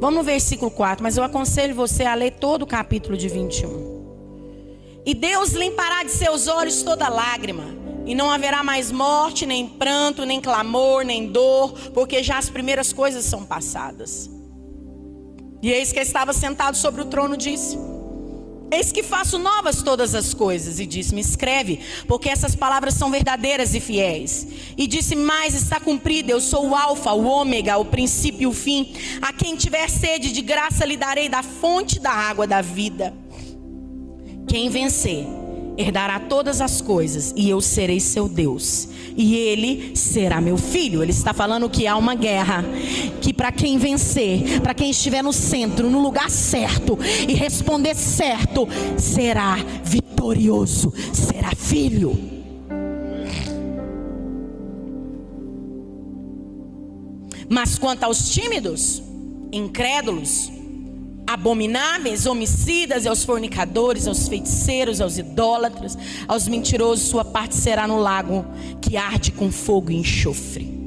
Vamos 0.00 0.16
no 0.16 0.22
versículo 0.22 0.70
4, 0.70 1.02
mas 1.02 1.18
eu 1.18 1.22
aconselho 1.22 1.74
você 1.74 2.04
a 2.04 2.14
ler 2.14 2.30
todo 2.32 2.62
o 2.62 2.66
capítulo 2.66 3.18
de 3.18 3.28
21. 3.28 4.00
E 5.04 5.12
Deus 5.12 5.50
limpará 5.50 6.02
de 6.02 6.10
seus 6.10 6.48
olhos 6.48 6.82
toda 6.82 7.06
lágrima, 7.10 7.64
e 8.06 8.14
não 8.14 8.30
haverá 8.30 8.62
mais 8.62 8.90
morte, 8.90 9.44
nem 9.44 9.68
pranto, 9.68 10.24
nem 10.24 10.40
clamor, 10.40 11.04
nem 11.04 11.30
dor, 11.30 11.74
porque 11.92 12.22
já 12.22 12.38
as 12.38 12.48
primeiras 12.48 12.94
coisas 12.94 13.26
são 13.26 13.44
passadas. 13.44 14.30
E 15.62 15.70
eis 15.70 15.92
que 15.92 16.00
estava 16.00 16.32
sentado 16.32 16.78
sobre 16.78 17.02
o 17.02 17.04
trono 17.04 17.36
disse: 17.36 17.78
Eis 18.72 18.92
que 18.92 19.02
faço 19.02 19.38
novas 19.38 19.82
todas 19.82 20.14
as 20.14 20.32
coisas. 20.32 20.78
E 20.78 20.86
disse-me: 20.86 21.20
Escreve, 21.20 21.80
porque 22.06 22.28
essas 22.28 22.54
palavras 22.54 22.94
são 22.94 23.10
verdadeiras 23.10 23.74
e 23.74 23.80
fiéis. 23.80 24.46
E 24.76 24.86
disse: 24.86 25.16
Mais 25.16 25.54
está 25.54 25.80
cumprida. 25.80 26.30
Eu 26.30 26.40
sou 26.40 26.68
o 26.68 26.76
Alfa, 26.76 27.12
o 27.12 27.24
Ômega, 27.24 27.78
o 27.78 27.84
princípio 27.84 28.42
e 28.42 28.46
o 28.46 28.52
fim. 28.52 28.94
A 29.20 29.32
quem 29.32 29.56
tiver 29.56 29.88
sede 29.88 30.32
de 30.32 30.42
graça 30.42 30.84
lhe 30.84 30.96
darei 30.96 31.28
da 31.28 31.42
fonte 31.42 31.98
da 31.98 32.12
água 32.12 32.46
da 32.46 32.60
vida. 32.60 33.14
Quem 34.46 34.68
vencer 34.68 35.39
herdará 35.80 36.20
todas 36.20 36.60
as 36.60 36.80
coisas, 36.80 37.32
e 37.36 37.48
eu 37.48 37.60
serei 37.60 37.98
seu 38.00 38.28
Deus, 38.28 38.88
e 39.16 39.34
ele 39.34 39.96
será 39.96 40.40
meu 40.40 40.56
filho. 40.56 41.02
Ele 41.02 41.12
está 41.12 41.32
falando 41.32 41.68
que 41.68 41.86
há 41.86 41.96
uma 41.96 42.14
guerra, 42.14 42.64
que 43.20 43.32
para 43.32 43.50
quem 43.50 43.78
vencer, 43.78 44.60
para 44.60 44.74
quem 44.74 44.90
estiver 44.90 45.22
no 45.22 45.32
centro, 45.32 45.90
no 45.90 46.00
lugar 46.00 46.30
certo 46.30 46.98
e 47.26 47.34
responder 47.34 47.94
certo, 47.94 48.68
será 48.96 49.56
vitorioso, 49.84 50.92
será 51.12 51.54
filho. 51.54 52.18
Mas 57.48 57.76
quanto 57.76 58.04
aos 58.04 58.30
tímidos, 58.30 59.02
incrédulos, 59.52 60.52
abomináveis, 61.32 62.26
homicidas, 62.26 63.06
aos 63.06 63.22
fornicadores, 63.22 64.08
aos 64.08 64.26
feiticeiros, 64.26 65.00
aos 65.00 65.16
idólatras, 65.16 65.96
aos 66.26 66.48
mentirosos, 66.48 67.08
sua 67.08 67.24
parte 67.24 67.54
será 67.54 67.86
no 67.86 67.98
lago 67.98 68.44
que 68.80 68.96
arde 68.96 69.30
com 69.30 69.50
fogo 69.52 69.92
e 69.92 69.96
enxofre. 69.96 70.80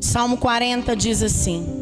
Salmo 0.00 0.36
40 0.36 0.96
diz 0.96 1.22
assim: 1.22 1.77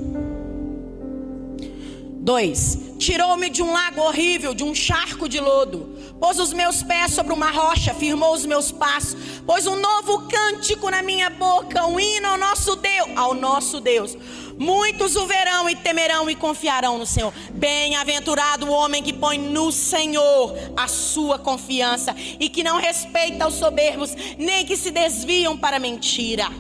2: 2.27 2.79
Tirou-me 2.99 3.49
de 3.49 3.63
um 3.63 3.73
lago 3.73 4.01
horrível, 4.01 4.53
de 4.53 4.65
um 4.65 4.75
charco 4.75 5.29
de 5.29 5.39
lodo. 5.39 5.97
Pôs 6.19 6.41
os 6.41 6.53
meus 6.53 6.83
pés 6.83 7.13
sobre 7.13 7.33
uma 7.33 7.53
rocha, 7.53 7.95
firmou 7.95 8.35
os 8.35 8.45
meus 8.45 8.73
passos. 8.73 9.17
Pôs 9.47 9.65
um 9.69 9.77
novo 9.77 10.27
cântico 10.27 10.91
na 10.91 11.03
minha 11.03 11.31
boca, 11.31 11.87
um 11.87 12.01
hino 12.01 12.27
ao 12.27 12.37
nosso 12.37 12.75
Deus, 12.75 13.09
ao 13.15 13.33
nosso 13.33 13.81
Deus. 13.81 14.17
Muitos 14.59 15.15
o 15.15 15.25
verão 15.25 15.71
e 15.71 15.77
temerão 15.77 16.29
e 16.29 16.35
confiarão 16.35 16.99
no 16.99 17.07
Senhor. 17.07 17.33
Bem-aventurado 17.53 18.67
o 18.67 18.73
homem 18.73 19.05
que 19.05 19.13
põe 19.13 19.39
no 19.39 19.71
Senhor 19.71 20.53
a 20.77 20.89
sua 20.89 21.39
confiança 21.39 22.13
e 22.41 22.49
que 22.49 22.65
não 22.65 22.81
respeita 22.81 23.47
os 23.47 23.55
soberbos, 23.55 24.17
nem 24.37 24.67
que 24.67 24.77
se 24.77 24.91
desviam 24.91 25.57
para 25.57 25.79
mentira. 25.79 26.51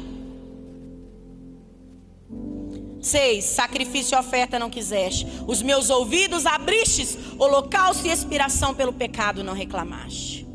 6. 3.07 3.44
Sacrifício 3.44 4.16
e 4.16 4.18
oferta 4.18 4.59
não 4.59 4.68
quiseste. 4.68 5.26
Os 5.46 5.62
meus 5.62 5.90
ouvidos 5.90 6.44
abristes, 6.44 7.16
holocausto 7.38 8.07
e 8.07 8.11
expiração 8.11 8.74
pelo 8.74 8.92
pecado 8.92 9.44
não 9.44 9.54
reclamaste. 9.54 10.46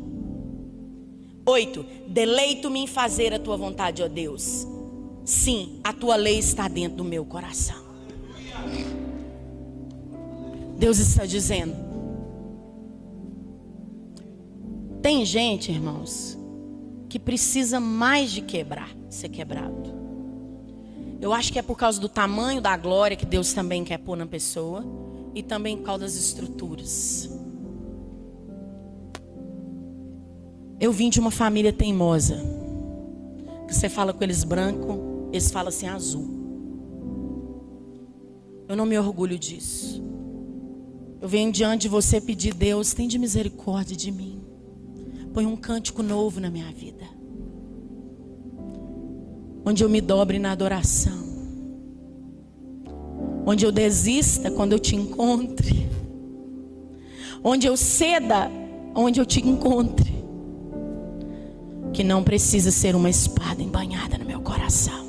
8. 1.46 1.84
Deleito-me 2.08 2.80
em 2.80 2.86
fazer 2.86 3.32
a 3.32 3.38
tua 3.38 3.56
vontade, 3.56 4.02
ó 4.02 4.08
Deus. 4.08 4.66
Sim, 5.24 5.80
a 5.82 5.92
tua 5.92 6.16
lei 6.16 6.38
está 6.38 6.68
dentro 6.68 6.98
do 6.98 7.04
meu 7.04 7.24
coração. 7.24 7.82
Deus 10.76 10.98
está 10.98 11.24
dizendo. 11.24 11.74
Tem 15.00 15.24
gente, 15.24 15.72
irmãos, 15.72 16.38
que 17.08 17.18
precisa 17.18 17.80
mais 17.80 18.30
de 18.30 18.42
quebrar, 18.42 18.90
ser 19.08 19.28
quebrado. 19.28 20.01
Eu 21.22 21.32
acho 21.32 21.52
que 21.52 21.58
é 21.60 21.62
por 21.62 21.76
causa 21.76 22.00
do 22.00 22.08
tamanho 22.08 22.60
da 22.60 22.76
glória 22.76 23.16
que 23.16 23.24
Deus 23.24 23.52
também 23.52 23.84
quer 23.84 23.98
pôr 23.98 24.16
na 24.16 24.26
pessoa 24.26 24.84
e 25.32 25.40
também 25.40 25.76
por 25.76 25.84
causa 25.84 26.02
das 26.02 26.16
estruturas. 26.16 27.30
Eu 30.80 30.92
vim 30.92 31.08
de 31.08 31.20
uma 31.20 31.30
família 31.30 31.72
teimosa. 31.72 32.42
Você 33.68 33.88
fala 33.88 34.12
com 34.12 34.24
eles 34.24 34.42
branco, 34.42 35.28
eles 35.30 35.48
falam 35.48 35.68
assim 35.68 35.86
azul. 35.86 36.26
Eu 38.68 38.74
não 38.74 38.84
me 38.84 38.98
orgulho 38.98 39.38
disso. 39.38 40.02
Eu 41.20 41.28
venho 41.28 41.52
diante 41.52 41.82
de 41.82 41.88
você 41.88 42.20
pedir, 42.20 42.52
Deus, 42.52 42.94
tem 42.94 43.06
de 43.06 43.16
misericórdia 43.16 43.96
de 43.96 44.10
mim. 44.10 44.42
Põe 45.32 45.46
um 45.46 45.56
cântico 45.56 46.02
novo 46.02 46.40
na 46.40 46.50
minha 46.50 46.72
vida 46.72 47.21
onde 49.64 49.84
eu 49.84 49.88
me 49.88 50.00
dobre 50.00 50.38
na 50.38 50.52
adoração, 50.52 51.22
onde 53.46 53.64
eu 53.64 53.72
desista 53.72 54.50
quando 54.50 54.72
eu 54.72 54.78
te 54.78 54.96
encontre, 54.96 55.88
onde 57.42 57.66
eu 57.66 57.76
ceda, 57.76 58.50
onde 58.94 59.20
eu 59.20 59.26
te 59.26 59.46
encontre, 59.46 60.12
que 61.92 62.02
não 62.02 62.22
precisa 62.22 62.70
ser 62.70 62.96
uma 62.96 63.10
espada 63.10 63.62
embanhada 63.62 64.18
no 64.18 64.24
meu 64.24 64.40
coração, 64.40 65.06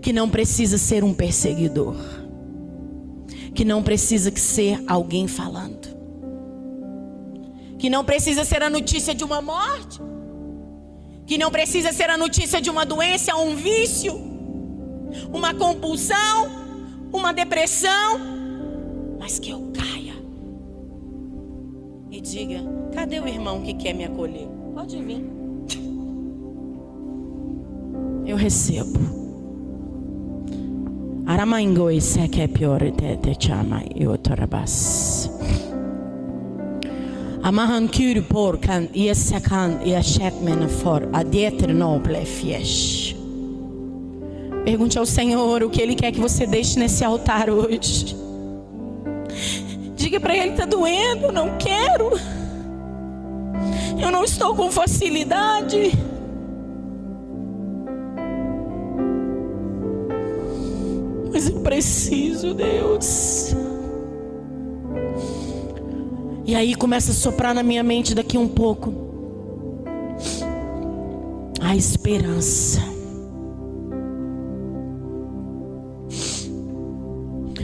que 0.00 0.12
não 0.12 0.28
precisa 0.28 0.78
ser 0.78 1.04
um 1.04 1.14
perseguidor, 1.14 1.96
que 3.54 3.64
não 3.64 3.82
precisa 3.82 4.34
ser 4.34 4.82
alguém 4.86 5.28
falando, 5.28 5.88
que 7.78 7.88
não 7.88 8.04
precisa 8.04 8.44
ser 8.44 8.62
a 8.62 8.70
notícia 8.70 9.14
de 9.14 9.22
uma 9.22 9.40
morte 9.40 10.00
que 11.28 11.36
não 11.36 11.50
precisa 11.50 11.92
ser 11.92 12.08
a 12.08 12.16
notícia 12.16 12.58
de 12.58 12.70
uma 12.70 12.86
doença, 12.86 13.36
um 13.36 13.54
vício, 13.54 14.14
uma 15.30 15.52
compulsão, 15.52 16.48
uma 17.12 17.34
depressão, 17.34 18.18
mas 19.20 19.38
que 19.38 19.50
eu 19.50 19.70
caia 19.74 20.14
e 22.10 22.18
diga: 22.22 22.60
cadê 22.94 23.20
o 23.20 23.28
irmão 23.28 23.60
que 23.60 23.74
quer 23.74 23.92
me 23.92 24.06
acolher? 24.06 24.48
Pode 24.74 24.96
vir. 25.02 25.22
Eu 28.24 28.36
recebo. 28.36 28.98
Aramaingoi 31.26 32.00
seke 32.00 32.48
pior 32.48 32.80
te 32.92 33.16
te 33.18 33.36
chama 33.38 33.82
eu 33.94 34.16
Amahan 37.42 37.88
kyr 37.88 38.22
por 38.22 38.58
kan 38.58 38.88
iesakan 38.94 39.80
iachetmen 39.86 40.68
for 40.68 41.02
adieter 41.12 41.72
noble 41.72 42.24
fiesh. 42.24 43.14
Pergunte 44.64 44.98
ao 44.98 45.06
Senhor 45.06 45.62
o 45.62 45.70
que 45.70 45.80
Ele 45.80 45.94
quer 45.94 46.12
que 46.12 46.20
você 46.20 46.46
deixe 46.46 46.78
nesse 46.78 47.04
altar 47.04 47.48
hoje. 47.48 48.16
Diga 49.96 50.18
para 50.20 50.36
Ele: 50.36 50.50
está 50.50 50.64
doendo, 50.64 51.32
não 51.32 51.56
quero. 51.58 52.10
Eu 54.00 54.10
não 54.10 54.24
estou 54.24 54.54
com 54.54 54.70
facilidade. 54.70 55.92
Mas 61.32 61.48
eu 61.48 61.60
preciso, 61.60 62.52
Deus. 62.52 63.54
E 66.48 66.54
aí 66.54 66.74
começa 66.74 67.10
a 67.10 67.14
soprar 67.14 67.54
na 67.54 67.62
minha 67.62 67.82
mente 67.82 68.14
daqui 68.14 68.38
um 68.38 68.48
pouco 68.48 68.90
a 71.60 71.76
esperança. 71.76 72.80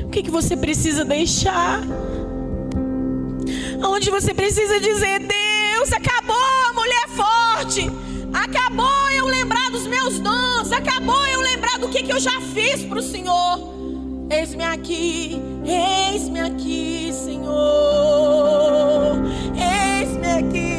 O 0.04 0.10
que, 0.10 0.22
que 0.22 0.30
você 0.30 0.54
precisa 0.54 1.02
deixar? 1.02 1.80
Onde 3.82 4.10
você 4.10 4.34
precisa 4.34 4.78
dizer: 4.78 5.18
Deus, 5.20 5.90
acabou 5.90 6.74
mulher 6.74 7.08
forte. 7.08 7.90
Acabou 8.34 9.08
eu 9.16 9.24
lembrar 9.24 9.70
dos 9.70 9.86
meus 9.86 10.20
dons. 10.20 10.70
Acabou 10.72 11.26
eu 11.28 11.40
lembrar 11.40 11.78
do 11.78 11.88
que, 11.88 12.02
que 12.02 12.12
eu 12.12 12.20
já 12.20 12.38
fiz 12.52 12.82
para 12.84 12.98
o 12.98 13.02
Senhor. 13.02 13.83
Eis-me 14.30 14.64
aqui, 14.64 15.42
eis-me 15.64 16.40
aqui, 16.40 17.12
Senhor. 17.12 17.52
Eis-me 19.54 20.26
aqui, 20.26 20.73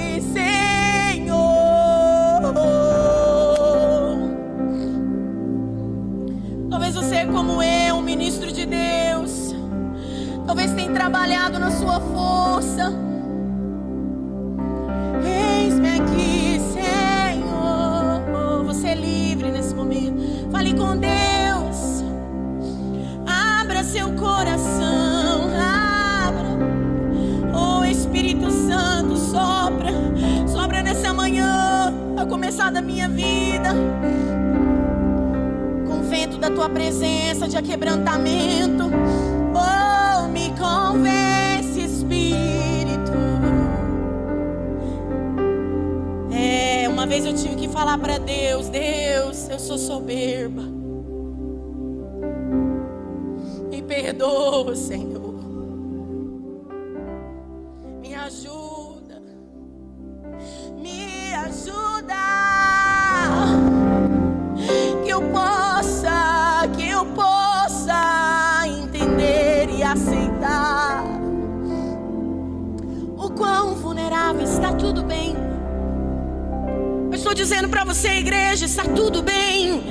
você, 78.06 78.20
igreja, 78.20 78.66
está 78.66 78.84
tudo 78.84 79.24
bem. 79.24 79.82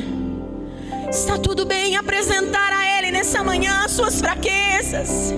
Está 1.11 1.37
tudo 1.37 1.65
bem 1.65 1.97
apresentar 1.97 2.73
a 2.73 2.99
Ele 2.99 3.11
nessa 3.11 3.43
manhã 3.43 3.85
as 3.85 3.91
suas 3.91 4.21
fraquezas. 4.21 5.33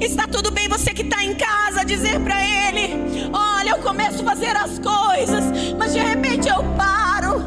Está 0.00 0.26
tudo 0.26 0.50
bem 0.50 0.68
você 0.68 0.92
que 0.92 1.02
está 1.02 1.22
em 1.22 1.34
casa 1.34 1.84
dizer 1.84 2.18
para 2.20 2.44
Ele: 2.44 3.30
Olha, 3.32 3.70
eu 3.70 3.78
começo 3.78 4.22
a 4.22 4.24
fazer 4.24 4.56
as 4.56 4.80
coisas, 4.80 5.44
mas 5.78 5.92
de 5.92 6.00
repente 6.00 6.48
eu 6.48 6.62
paro. 6.76 7.44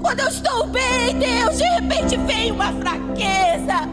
Quando 0.00 0.20
eu 0.20 0.28
estou 0.28 0.66
bem, 0.66 1.18
Deus, 1.18 1.58
de 1.58 1.64
repente 1.64 2.16
vem 2.16 2.50
uma 2.50 2.72
fraqueza, 2.72 3.88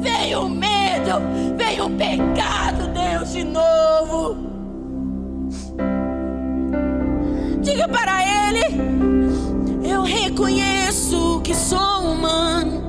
vem 0.00 0.36
um 0.36 0.48
medo, 0.48 1.22
vem 1.56 1.80
um 1.80 1.96
pecado, 1.96 2.88
Deus, 2.88 3.32
de 3.32 3.44
novo. 3.44 4.45
Diga 7.76 7.88
para 7.88 8.22
Ele: 8.48 8.64
Eu 9.86 10.02
reconheço 10.02 11.42
que 11.44 11.54
sou 11.54 12.10
humano. 12.10 12.82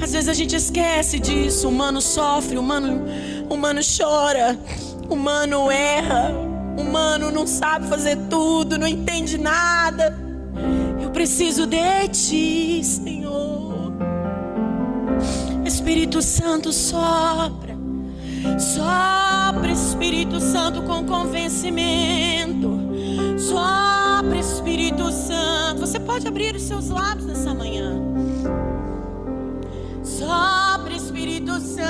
Às 0.00 0.12
vezes 0.12 0.28
a 0.30 0.32
gente 0.32 0.56
esquece 0.56 1.18
disso. 1.18 1.66
O 1.66 1.70
humano 1.70 2.00
sofre, 2.00 2.56
humano, 2.56 3.04
o 3.50 3.54
humano 3.54 3.82
chora, 3.82 4.58
o 5.06 5.12
humano 5.12 5.70
erra, 5.70 6.32
o 6.78 6.80
humano 6.80 7.30
não 7.30 7.46
sabe 7.46 7.86
fazer 7.88 8.16
tudo, 8.30 8.78
não 8.78 8.86
entende 8.86 9.36
nada. 9.36 10.16
Eu 11.02 11.10
preciso 11.10 11.66
de 11.66 12.08
ti, 12.08 12.82
Senhor. 12.82 13.92
Espírito 15.66 16.22
Santo 16.22 16.72
sopra, 16.72 17.76
sopra, 18.58 19.11
Espírito 19.70 20.40
Santo 20.40 20.82
com 20.82 21.04
convencimento. 21.04 22.78
Sopra, 23.38 24.38
Espírito 24.38 25.10
Santo. 25.12 25.80
Você 25.80 26.00
pode 26.00 26.26
abrir 26.26 26.54
os 26.54 26.62
seus 26.62 26.88
lábios 26.88 27.26
nessa 27.26 27.54
manhã. 27.54 28.00
Sopra, 30.02 30.92
Espírito 30.94 31.60
Santo, 31.60 31.82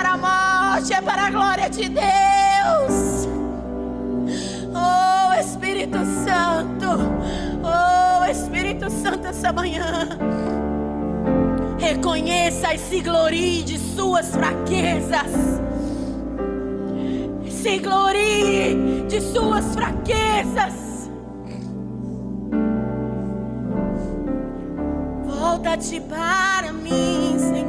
para 0.00 0.12
a 0.12 0.16
morte, 0.16 0.94
é 0.94 1.02
para 1.02 1.26
a 1.26 1.30
glória 1.30 1.68
de 1.68 1.90
Deus. 1.90 3.28
Oh 4.74 5.34
Espírito 5.38 5.98
Santo, 6.24 6.88
oh 7.62 8.24
Espírito 8.24 8.88
Santo, 8.90 9.26
essa 9.26 9.52
manhã. 9.52 10.08
Reconheça 11.78 12.72
e 12.72 12.78
se 12.78 13.00
glorie 13.00 13.62
de 13.62 13.78
suas 13.78 14.30
fraquezas. 14.30 15.60
Se 17.50 17.78
glorie 17.78 19.04
de 19.06 19.20
suas 19.20 19.74
fraquezas. 19.74 21.10
Volta-te 25.26 26.00
para 26.00 26.72
mim, 26.72 27.36
Senhor. 27.38 27.59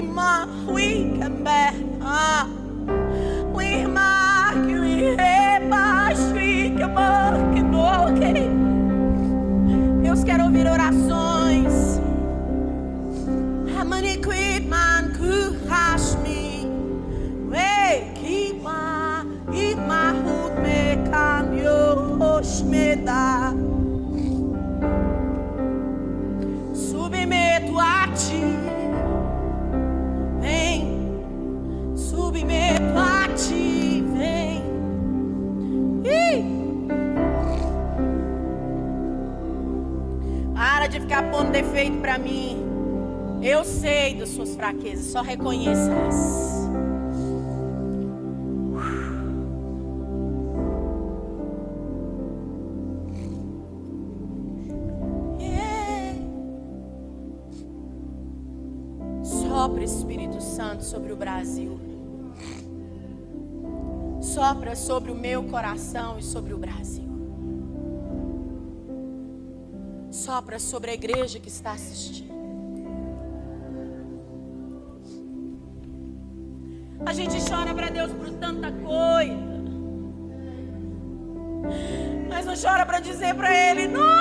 making 0.00 0.14
my 0.14 0.46
week 0.70 1.20
and 1.22 1.44
bad. 1.44 1.74
Ah. 2.02 2.57
Para 41.18 41.26
ficar 41.26 41.30
pondo 41.36 41.50
defeito 41.50 41.98
pra 41.98 42.16
mim. 42.16 42.64
Eu 43.42 43.64
sei 43.64 44.14
das 44.14 44.28
suas 44.28 44.54
fraquezas, 44.54 45.06
só 45.06 45.20
reconheça-as. 45.20 46.68
Sopra 59.24 59.82
Espírito 59.82 60.40
Santo 60.40 60.84
sobre 60.84 61.12
o 61.12 61.16
Brasil. 61.16 61.80
Sopra 64.20 64.76
sobre 64.76 65.10
o 65.10 65.16
meu 65.16 65.42
coração 65.44 66.16
e 66.16 66.22
sobre 66.22 66.54
o 66.54 66.58
Brasil. 66.58 67.07
Sopra 70.28 70.58
sobre 70.58 70.90
a 70.90 70.94
igreja 70.94 71.40
que 71.40 71.48
está 71.48 71.72
assistindo. 71.72 72.28
A 77.06 77.14
gente 77.14 77.38
chora 77.48 77.74
para 77.74 77.88
Deus 77.88 78.12
por 78.12 78.28
tanta 78.32 78.70
coisa. 78.70 79.34
Mas 82.28 82.44
não 82.44 82.54
chora 82.54 82.84
para 82.84 83.00
dizer 83.00 83.34
para 83.36 83.50
Ele: 83.70 83.88
Nossa! 83.88 84.17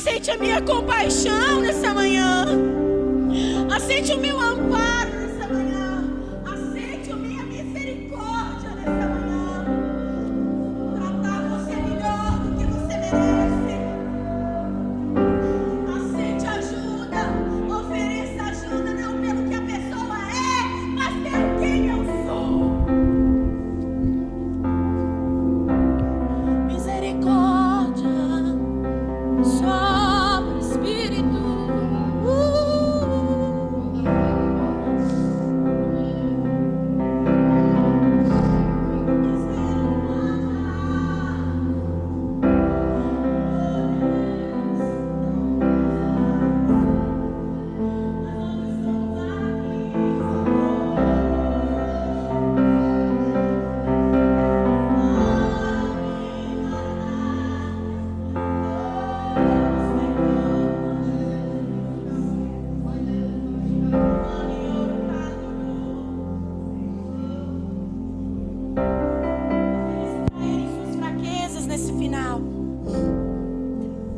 Aceite 0.00 0.30
a 0.30 0.38
minha 0.38 0.62
compaixão 0.62 1.60
nessa 1.60 1.92
manhã. 1.92 2.46
Aceite 3.70 4.14
o 4.14 4.18
meu 4.18 4.40
amparo 4.40 5.09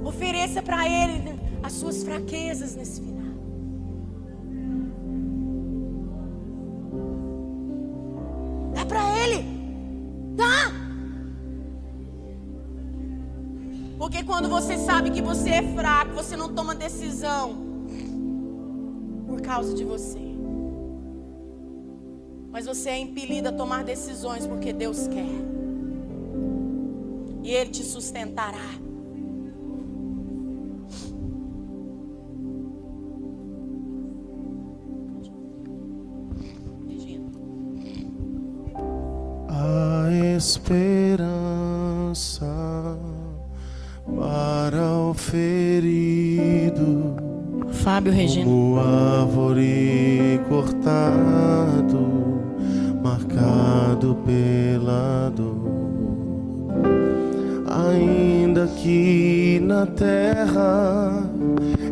Ofereça 0.04 0.62
para 0.62 0.88
Ele 0.88 1.38
as 1.62 1.72
suas 1.72 2.02
fraquezas 2.02 2.74
nesse 2.74 3.00
final. 3.00 3.32
Dá 8.74 8.84
para 8.86 9.18
Ele. 9.18 9.44
Dá. 10.34 10.72
Porque 13.98 14.24
quando 14.24 14.48
você 14.48 14.76
sabe 14.78 15.10
que 15.10 15.22
você 15.22 15.50
é 15.50 15.74
fraco, 15.74 16.12
você 16.12 16.36
não 16.36 16.52
toma 16.52 16.74
decisão 16.74 17.56
por 19.28 19.40
causa 19.40 19.74
de 19.74 19.84
você. 19.84 20.20
Mas 22.50 22.66
você 22.66 22.90
é 22.90 22.98
impelido 22.98 23.48
a 23.48 23.52
tomar 23.52 23.84
decisões 23.84 24.46
porque 24.46 24.72
Deus 24.72 25.06
quer. 25.06 25.51
E 27.43 27.51
Ele 27.51 27.70
te 27.70 27.82
sustentará. 27.82 28.68
Regina. 36.88 37.30
A 39.49 40.09
esperança 40.36 41.26
para 44.07 44.93
o 44.99 45.14
ferido, 45.14 47.16
Fábio 47.70 48.12
Regina. 48.12 48.49
o 48.49 48.78
árvore 48.78 50.40
cortado, 50.49 51.61
terra 59.87 61.24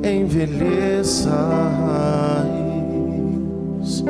envelheça 0.04 1.30
a 1.30 2.42
raiz 3.78 4.04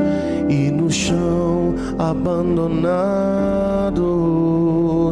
e 0.48 0.70
no 0.70 0.90
chão 0.90 1.74
abandonado 1.98 4.30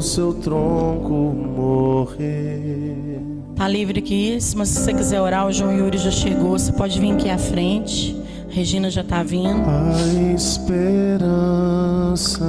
seu 0.01 0.33
tronco 0.35 1.35
morrer. 1.57 3.21
Tá 3.57 3.66
livre 3.66 3.99
aqui, 3.99 4.39
mas 4.57 4.69
se 4.69 4.81
você 4.81 4.95
quiser 4.95 5.21
orar, 5.21 5.47
o 5.47 5.53
João 5.53 5.73
Yuri 5.73 5.99
já 5.99 6.11
chegou. 6.11 6.59
Você 6.59 6.73
pode 6.73 6.99
vir 7.01 7.12
aqui 7.12 7.29
à 7.29 7.37
frente. 7.37 8.16
A 8.49 8.55
Regina 8.55 8.89
já 8.91 9.03
tá 9.03 9.23
vindo. 9.23 9.69
A 9.69 9.93
esperança 10.35 12.45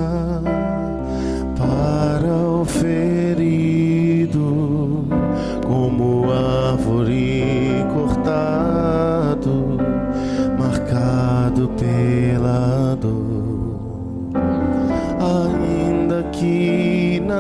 para 1.58 2.19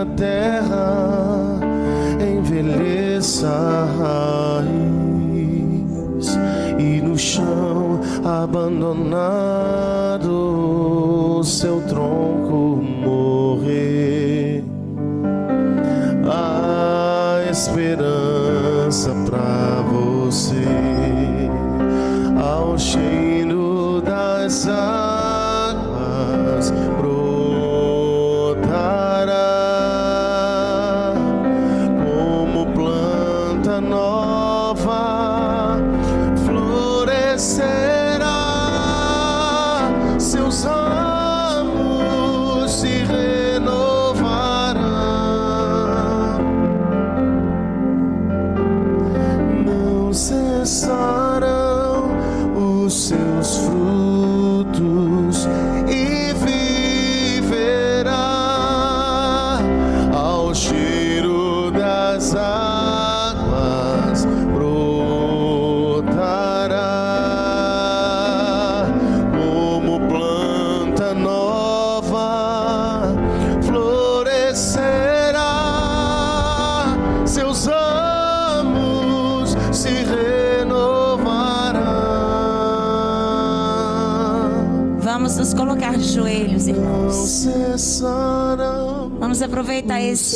terra 0.05 1.59
envelheça 2.19 3.47
a 3.47 3.85
raiz 4.63 4.79
e 6.77 7.01
no 7.01 7.17
chão 7.17 7.99
abandonado 8.23 9.19
seu 11.43 11.68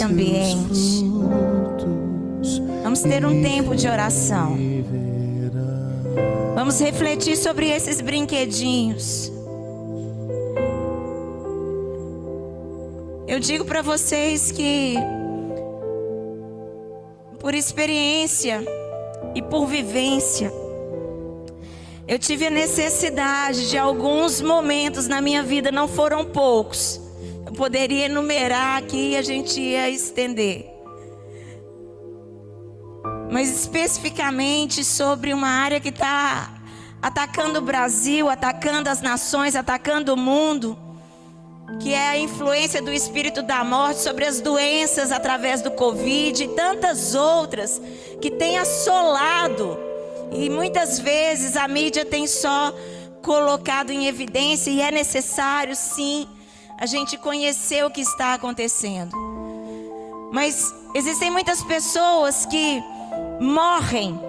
ambiente. 0.01 1.03
Vamos 2.83 3.01
ter 3.01 3.25
um 3.25 3.41
tempo 3.41 3.75
de 3.75 3.87
oração. 3.87 4.57
Vamos 6.55 6.79
refletir 6.79 7.35
sobre 7.35 7.69
esses 7.69 8.01
brinquedinhos. 8.01 9.31
Eu 13.27 13.39
digo 13.39 13.65
para 13.65 13.81
vocês 13.81 14.51
que, 14.51 14.95
por 17.39 17.55
experiência 17.55 18.63
e 19.33 19.41
por 19.41 19.65
vivência, 19.65 20.51
eu 22.07 22.19
tive 22.19 22.47
a 22.47 22.49
necessidade 22.49 23.69
de 23.69 23.77
alguns 23.77 24.39
momentos 24.39 25.07
na 25.07 25.21
minha 25.21 25.41
vida, 25.41 25.71
não 25.71 25.87
foram 25.87 26.25
poucos. 26.25 27.02
Poderia 27.63 28.07
enumerar 28.07 28.77
aqui 28.77 29.11
e 29.11 29.15
a 29.15 29.21
gente 29.21 29.57
ia 29.57 29.89
estender. 29.89 30.69
Mas 33.31 33.49
especificamente 33.49 34.83
sobre 34.83 35.33
uma 35.33 35.47
área 35.47 35.79
que 35.79 35.87
está 35.87 36.55
atacando 37.01 37.59
o 37.59 37.61
Brasil, 37.61 38.27
atacando 38.27 38.89
as 38.89 39.01
nações, 39.01 39.55
atacando 39.55 40.13
o 40.13 40.17
mundo, 40.17 40.77
que 41.79 41.93
é 41.93 42.09
a 42.09 42.17
influência 42.17 42.81
do 42.81 42.91
espírito 42.91 43.41
da 43.41 43.63
morte 43.63 44.01
sobre 44.01 44.25
as 44.25 44.41
doenças 44.41 45.09
através 45.09 45.61
do 45.61 45.71
Covid 45.71 46.43
e 46.43 46.49
tantas 46.49 47.15
outras 47.15 47.81
que 48.21 48.29
tem 48.29 48.57
assolado. 48.57 49.79
E 50.33 50.49
muitas 50.49 50.99
vezes 50.99 51.55
a 51.55 51.65
mídia 51.65 52.03
tem 52.03 52.27
só 52.27 52.75
colocado 53.21 53.89
em 53.91 54.05
evidência 54.05 54.69
e 54.69 54.81
é 54.81 54.91
necessário 54.91 55.77
sim 55.77 56.27
a 56.77 56.85
gente 56.85 57.17
conhecer 57.17 57.85
o 57.85 57.91
que 57.91 58.01
está 58.01 58.33
acontecendo. 58.33 59.15
Mas 60.31 60.73
existem 60.95 61.29
muitas 61.29 61.63
pessoas 61.63 62.45
que 62.45 62.83
morrem 63.39 64.19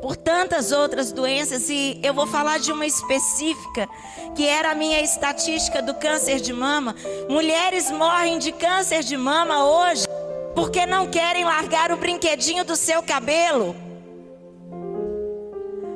por 0.00 0.16
tantas 0.16 0.72
outras 0.72 1.12
doenças 1.12 1.68
e 1.68 1.98
eu 2.02 2.12
vou 2.12 2.26
falar 2.26 2.58
de 2.58 2.72
uma 2.72 2.86
específica 2.86 3.88
que 4.34 4.46
era 4.46 4.72
a 4.72 4.74
minha 4.74 5.00
estatística 5.00 5.80
do 5.80 5.94
câncer 5.94 6.40
de 6.40 6.52
mama. 6.52 6.94
Mulheres 7.28 7.90
morrem 7.90 8.38
de 8.38 8.52
câncer 8.52 9.02
de 9.02 9.16
mama 9.16 9.64
hoje 9.64 10.06
porque 10.54 10.86
não 10.86 11.06
querem 11.06 11.44
largar 11.44 11.90
o 11.92 11.96
brinquedinho 11.96 12.64
do 12.64 12.76
seu 12.76 13.02
cabelo. 13.02 13.74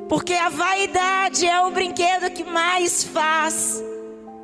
Porque 0.07 0.33
a 0.33 0.49
vaidade 0.49 1.47
é 1.47 1.61
o 1.61 1.71
brinquedo 1.71 2.31
que 2.31 2.43
mais 2.43 3.03
faz 3.03 3.83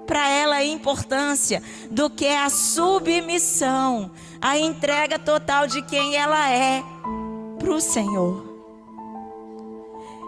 para 0.05 0.29
ela 0.29 0.63
importância 0.63 1.61
do 1.89 2.09
que 2.09 2.27
a 2.27 2.49
submissão, 2.49 4.11
a 4.41 4.57
entrega 4.57 5.17
total 5.17 5.67
de 5.67 5.81
quem 5.81 6.15
ela 6.15 6.49
é 6.49 6.83
para 7.57 7.71
o 7.71 7.81
Senhor. 7.81 8.53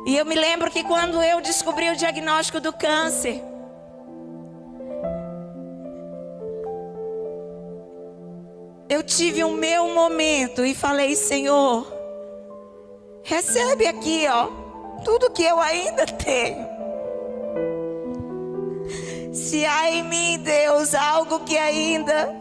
E 0.06 0.16
eu 0.16 0.26
me 0.26 0.36
lembro 0.36 0.72
que 0.72 0.84
quando 0.84 1.22
eu 1.22 1.42
descobri 1.42 1.90
o 1.90 1.96
diagnóstico 1.96 2.60
do 2.60 2.72
câncer, 2.72 3.44
eu 8.90 9.04
tive 9.04 9.44
o 9.44 9.52
meu 9.52 9.94
momento 9.94 10.66
e 10.66 10.74
falei: 10.74 11.14
Senhor, 11.14 11.98
Recebe 13.28 13.86
aqui, 13.86 14.26
ó, 14.30 14.48
tudo 15.04 15.30
que 15.32 15.44
eu 15.44 15.60
ainda 15.60 16.06
tenho. 16.16 16.66
Se 19.38 19.64
há 19.64 19.92
em 19.92 20.04
mim, 20.04 20.40
Deus, 20.40 20.96
algo 20.96 21.42
que 21.42 21.56
ainda 21.56 22.36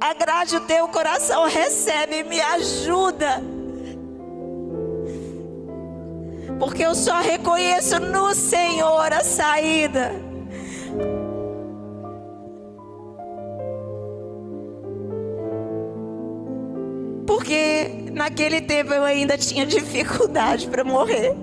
agrade 0.00 0.56
o 0.56 0.60
teu 0.60 0.86
coração, 0.86 1.48
recebe, 1.48 2.22
me 2.22 2.40
ajuda. 2.40 3.42
Porque 6.60 6.84
eu 6.84 6.94
só 6.94 7.20
reconheço 7.20 7.98
no 7.98 8.32
Senhor 8.32 9.12
a 9.12 9.24
saída. 9.24 10.12
Porque 17.26 18.04
naquele 18.12 18.60
tempo 18.60 18.94
eu 18.94 19.02
ainda 19.02 19.36
tinha 19.36 19.66
dificuldade 19.66 20.68
para 20.68 20.84
morrer. 20.84 21.34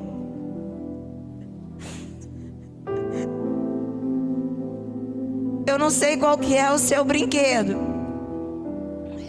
Eu 5.72 5.80
não 5.80 5.90
sei 5.90 6.18
qual 6.18 6.38
que 6.38 6.54
é 6.54 6.70
o 6.70 6.78
seu 6.78 7.06
brinquedo. 7.06 7.78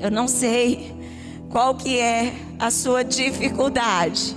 Eu 0.01 0.11
não 0.11 0.27
sei 0.27 0.93
qual 1.49 1.73
que 1.77 2.01
é 2.01 2.33
a 2.59 2.69
sua 2.69 3.05
dificuldade. 3.05 4.37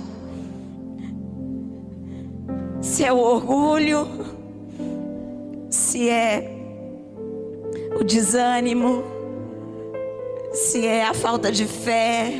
Se 2.80 3.02
é 3.04 3.12
o 3.12 3.18
orgulho, 3.18 4.06
se 5.68 6.08
é 6.08 6.48
o 7.98 8.04
desânimo, 8.04 9.02
se 10.52 10.86
é 10.86 11.06
a 11.06 11.12
falta 11.12 11.50
de 11.50 11.64
fé, 11.66 12.34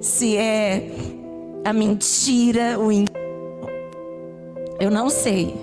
se 0.00 0.34
é 0.34 0.90
a 1.62 1.74
mentira, 1.74 2.78
o. 2.80 2.90
Eu 4.80 4.90
não 4.90 5.10
sei. 5.10 5.54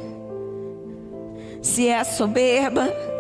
Se 1.60 1.88
é 1.88 1.98
a 1.98 2.06
soberba. 2.06 3.15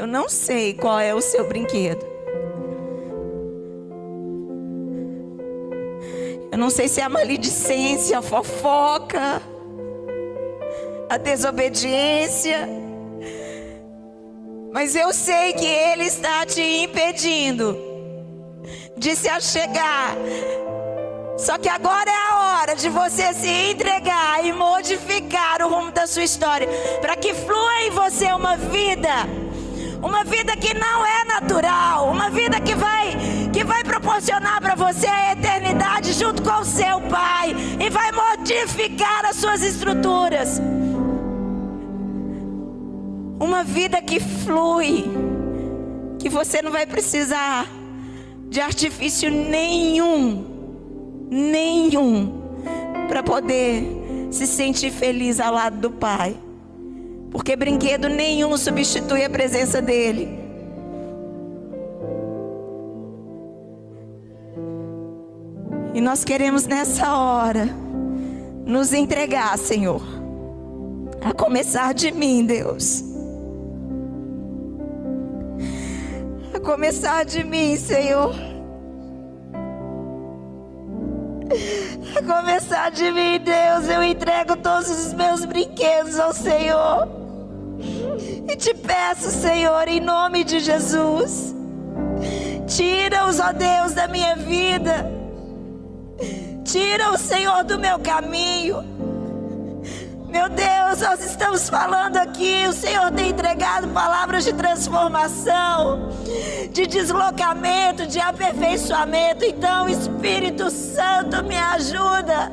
Eu 0.00 0.06
não 0.06 0.30
sei 0.30 0.72
qual 0.72 0.98
é 0.98 1.14
o 1.14 1.20
seu 1.20 1.46
brinquedo. 1.46 2.02
Eu 6.50 6.56
não 6.56 6.70
sei 6.70 6.88
se 6.88 7.02
é 7.02 7.04
a 7.04 7.08
maledicência, 7.10 8.16
a 8.16 8.22
fofoca, 8.22 9.42
a 11.06 11.18
desobediência. 11.18 12.66
Mas 14.72 14.96
eu 14.96 15.12
sei 15.12 15.52
que 15.52 15.66
Ele 15.66 16.04
está 16.04 16.46
te 16.46 16.62
impedindo 16.62 17.76
de 18.96 19.14
se 19.14 19.28
achegar. 19.28 20.16
Só 21.36 21.58
que 21.58 21.68
agora 21.68 22.10
é 22.10 22.32
a 22.32 22.38
hora 22.38 22.74
de 22.74 22.88
você 22.88 23.34
se 23.34 23.48
entregar 23.48 24.42
e 24.46 24.50
modificar 24.50 25.60
o 25.60 25.68
rumo 25.68 25.92
da 25.92 26.06
sua 26.06 26.22
história, 26.22 26.66
para 27.02 27.16
que 27.16 27.34
flua 27.34 27.82
em 27.82 27.90
você 27.90 28.32
uma 28.32 28.56
vida, 28.56 29.28
uma 30.02 30.24
vida 30.24 30.56
que 30.56 30.74
não 30.74 31.06
é 31.06 31.24
natural, 31.24 32.10
uma 32.10 32.30
vida 32.30 32.60
que 32.60 32.74
vai 32.74 33.16
que 33.52 33.64
vai 33.64 33.82
proporcionar 33.82 34.60
para 34.60 34.74
você 34.74 35.06
a 35.06 35.32
eternidade 35.32 36.12
junto 36.12 36.42
com 36.42 36.60
o 36.60 36.64
seu 36.64 37.00
Pai. 37.02 37.54
E 37.78 37.90
vai 37.90 38.12
modificar 38.12 39.24
as 39.24 39.36
suas 39.36 39.62
estruturas. 39.62 40.60
Uma 43.38 43.64
vida 43.64 44.00
que 44.00 44.20
flui, 44.20 45.04
que 46.18 46.28
você 46.28 46.62
não 46.62 46.70
vai 46.70 46.86
precisar 46.86 47.66
de 48.48 48.60
artifício 48.60 49.30
nenhum, 49.30 50.44
nenhum, 51.30 52.40
para 53.08 53.22
poder 53.22 54.28
se 54.30 54.46
sentir 54.46 54.90
feliz 54.90 55.40
ao 55.40 55.54
lado 55.54 55.78
do 55.78 55.90
Pai. 55.90 56.36
Porque 57.30 57.54
brinquedo 57.54 58.08
nenhum 58.08 58.56
substitui 58.56 59.24
a 59.24 59.30
presença 59.30 59.80
dele. 59.80 60.40
E 65.92 66.00
nós 66.00 66.24
queremos 66.24 66.66
nessa 66.66 67.14
hora 67.14 67.68
nos 68.64 68.92
entregar, 68.92 69.56
Senhor. 69.58 70.02
A 71.22 71.32
começar 71.32 71.92
de 71.92 72.12
mim, 72.12 72.46
Deus. 72.46 73.04
A 76.54 76.60
começar 76.60 77.24
de 77.24 77.44
mim, 77.44 77.76
Senhor. 77.76 78.34
A 82.16 82.22
começar 82.22 82.90
de 82.90 83.10
mim, 83.10 83.40
Deus, 83.40 83.88
eu 83.88 84.02
entrego 84.02 84.56
todos 84.56 84.88
os 84.88 85.12
meus 85.12 85.44
brinquedos 85.44 86.18
ao 86.18 86.32
Senhor. 86.32 87.19
E 88.48 88.56
te 88.56 88.74
peço, 88.74 89.30
Senhor, 89.30 89.88
em 89.88 90.00
nome 90.00 90.44
de 90.44 90.60
Jesus, 90.60 91.54
tira-os, 92.66 93.40
ó 93.40 93.52
Deus, 93.52 93.92
da 93.92 94.06
minha 94.08 94.36
vida. 94.36 95.10
Tira 96.64 97.10
o 97.10 97.18
Senhor 97.18 97.64
do 97.64 97.78
meu 97.78 97.98
caminho. 97.98 98.84
Meu 100.28 100.48
Deus, 100.48 101.00
nós 101.00 101.24
estamos 101.24 101.68
falando 101.68 102.16
aqui. 102.16 102.64
O 102.68 102.72
Senhor 102.72 103.10
tem 103.10 103.30
entregado 103.30 103.88
palavras 103.88 104.44
de 104.44 104.52
transformação, 104.52 106.10
de 106.70 106.86
deslocamento, 106.86 108.06
de 108.06 108.20
aperfeiçoamento. 108.20 109.44
Então, 109.44 109.88
Espírito 109.88 110.70
Santo, 110.70 111.42
me 111.42 111.56
ajuda. 111.56 112.52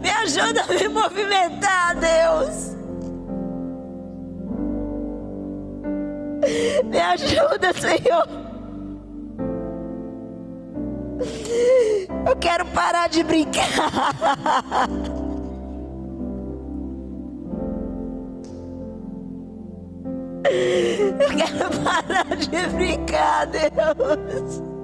Me 0.00 0.10
ajuda 0.10 0.62
a 0.62 0.72
me 0.72 0.88
movimentar, 0.88 1.94
Deus. 1.94 2.77
Me 6.84 7.00
ajuda, 7.00 7.72
Senhor. 7.74 8.28
Eu 12.26 12.36
quero 12.36 12.64
parar 12.66 13.08
de 13.08 13.22
brincar. 13.22 13.68
Eu 20.50 21.18
quero 21.36 21.70
parar 21.84 22.36
de 22.36 22.66
brincar, 22.74 23.46
Deus. 23.46 24.77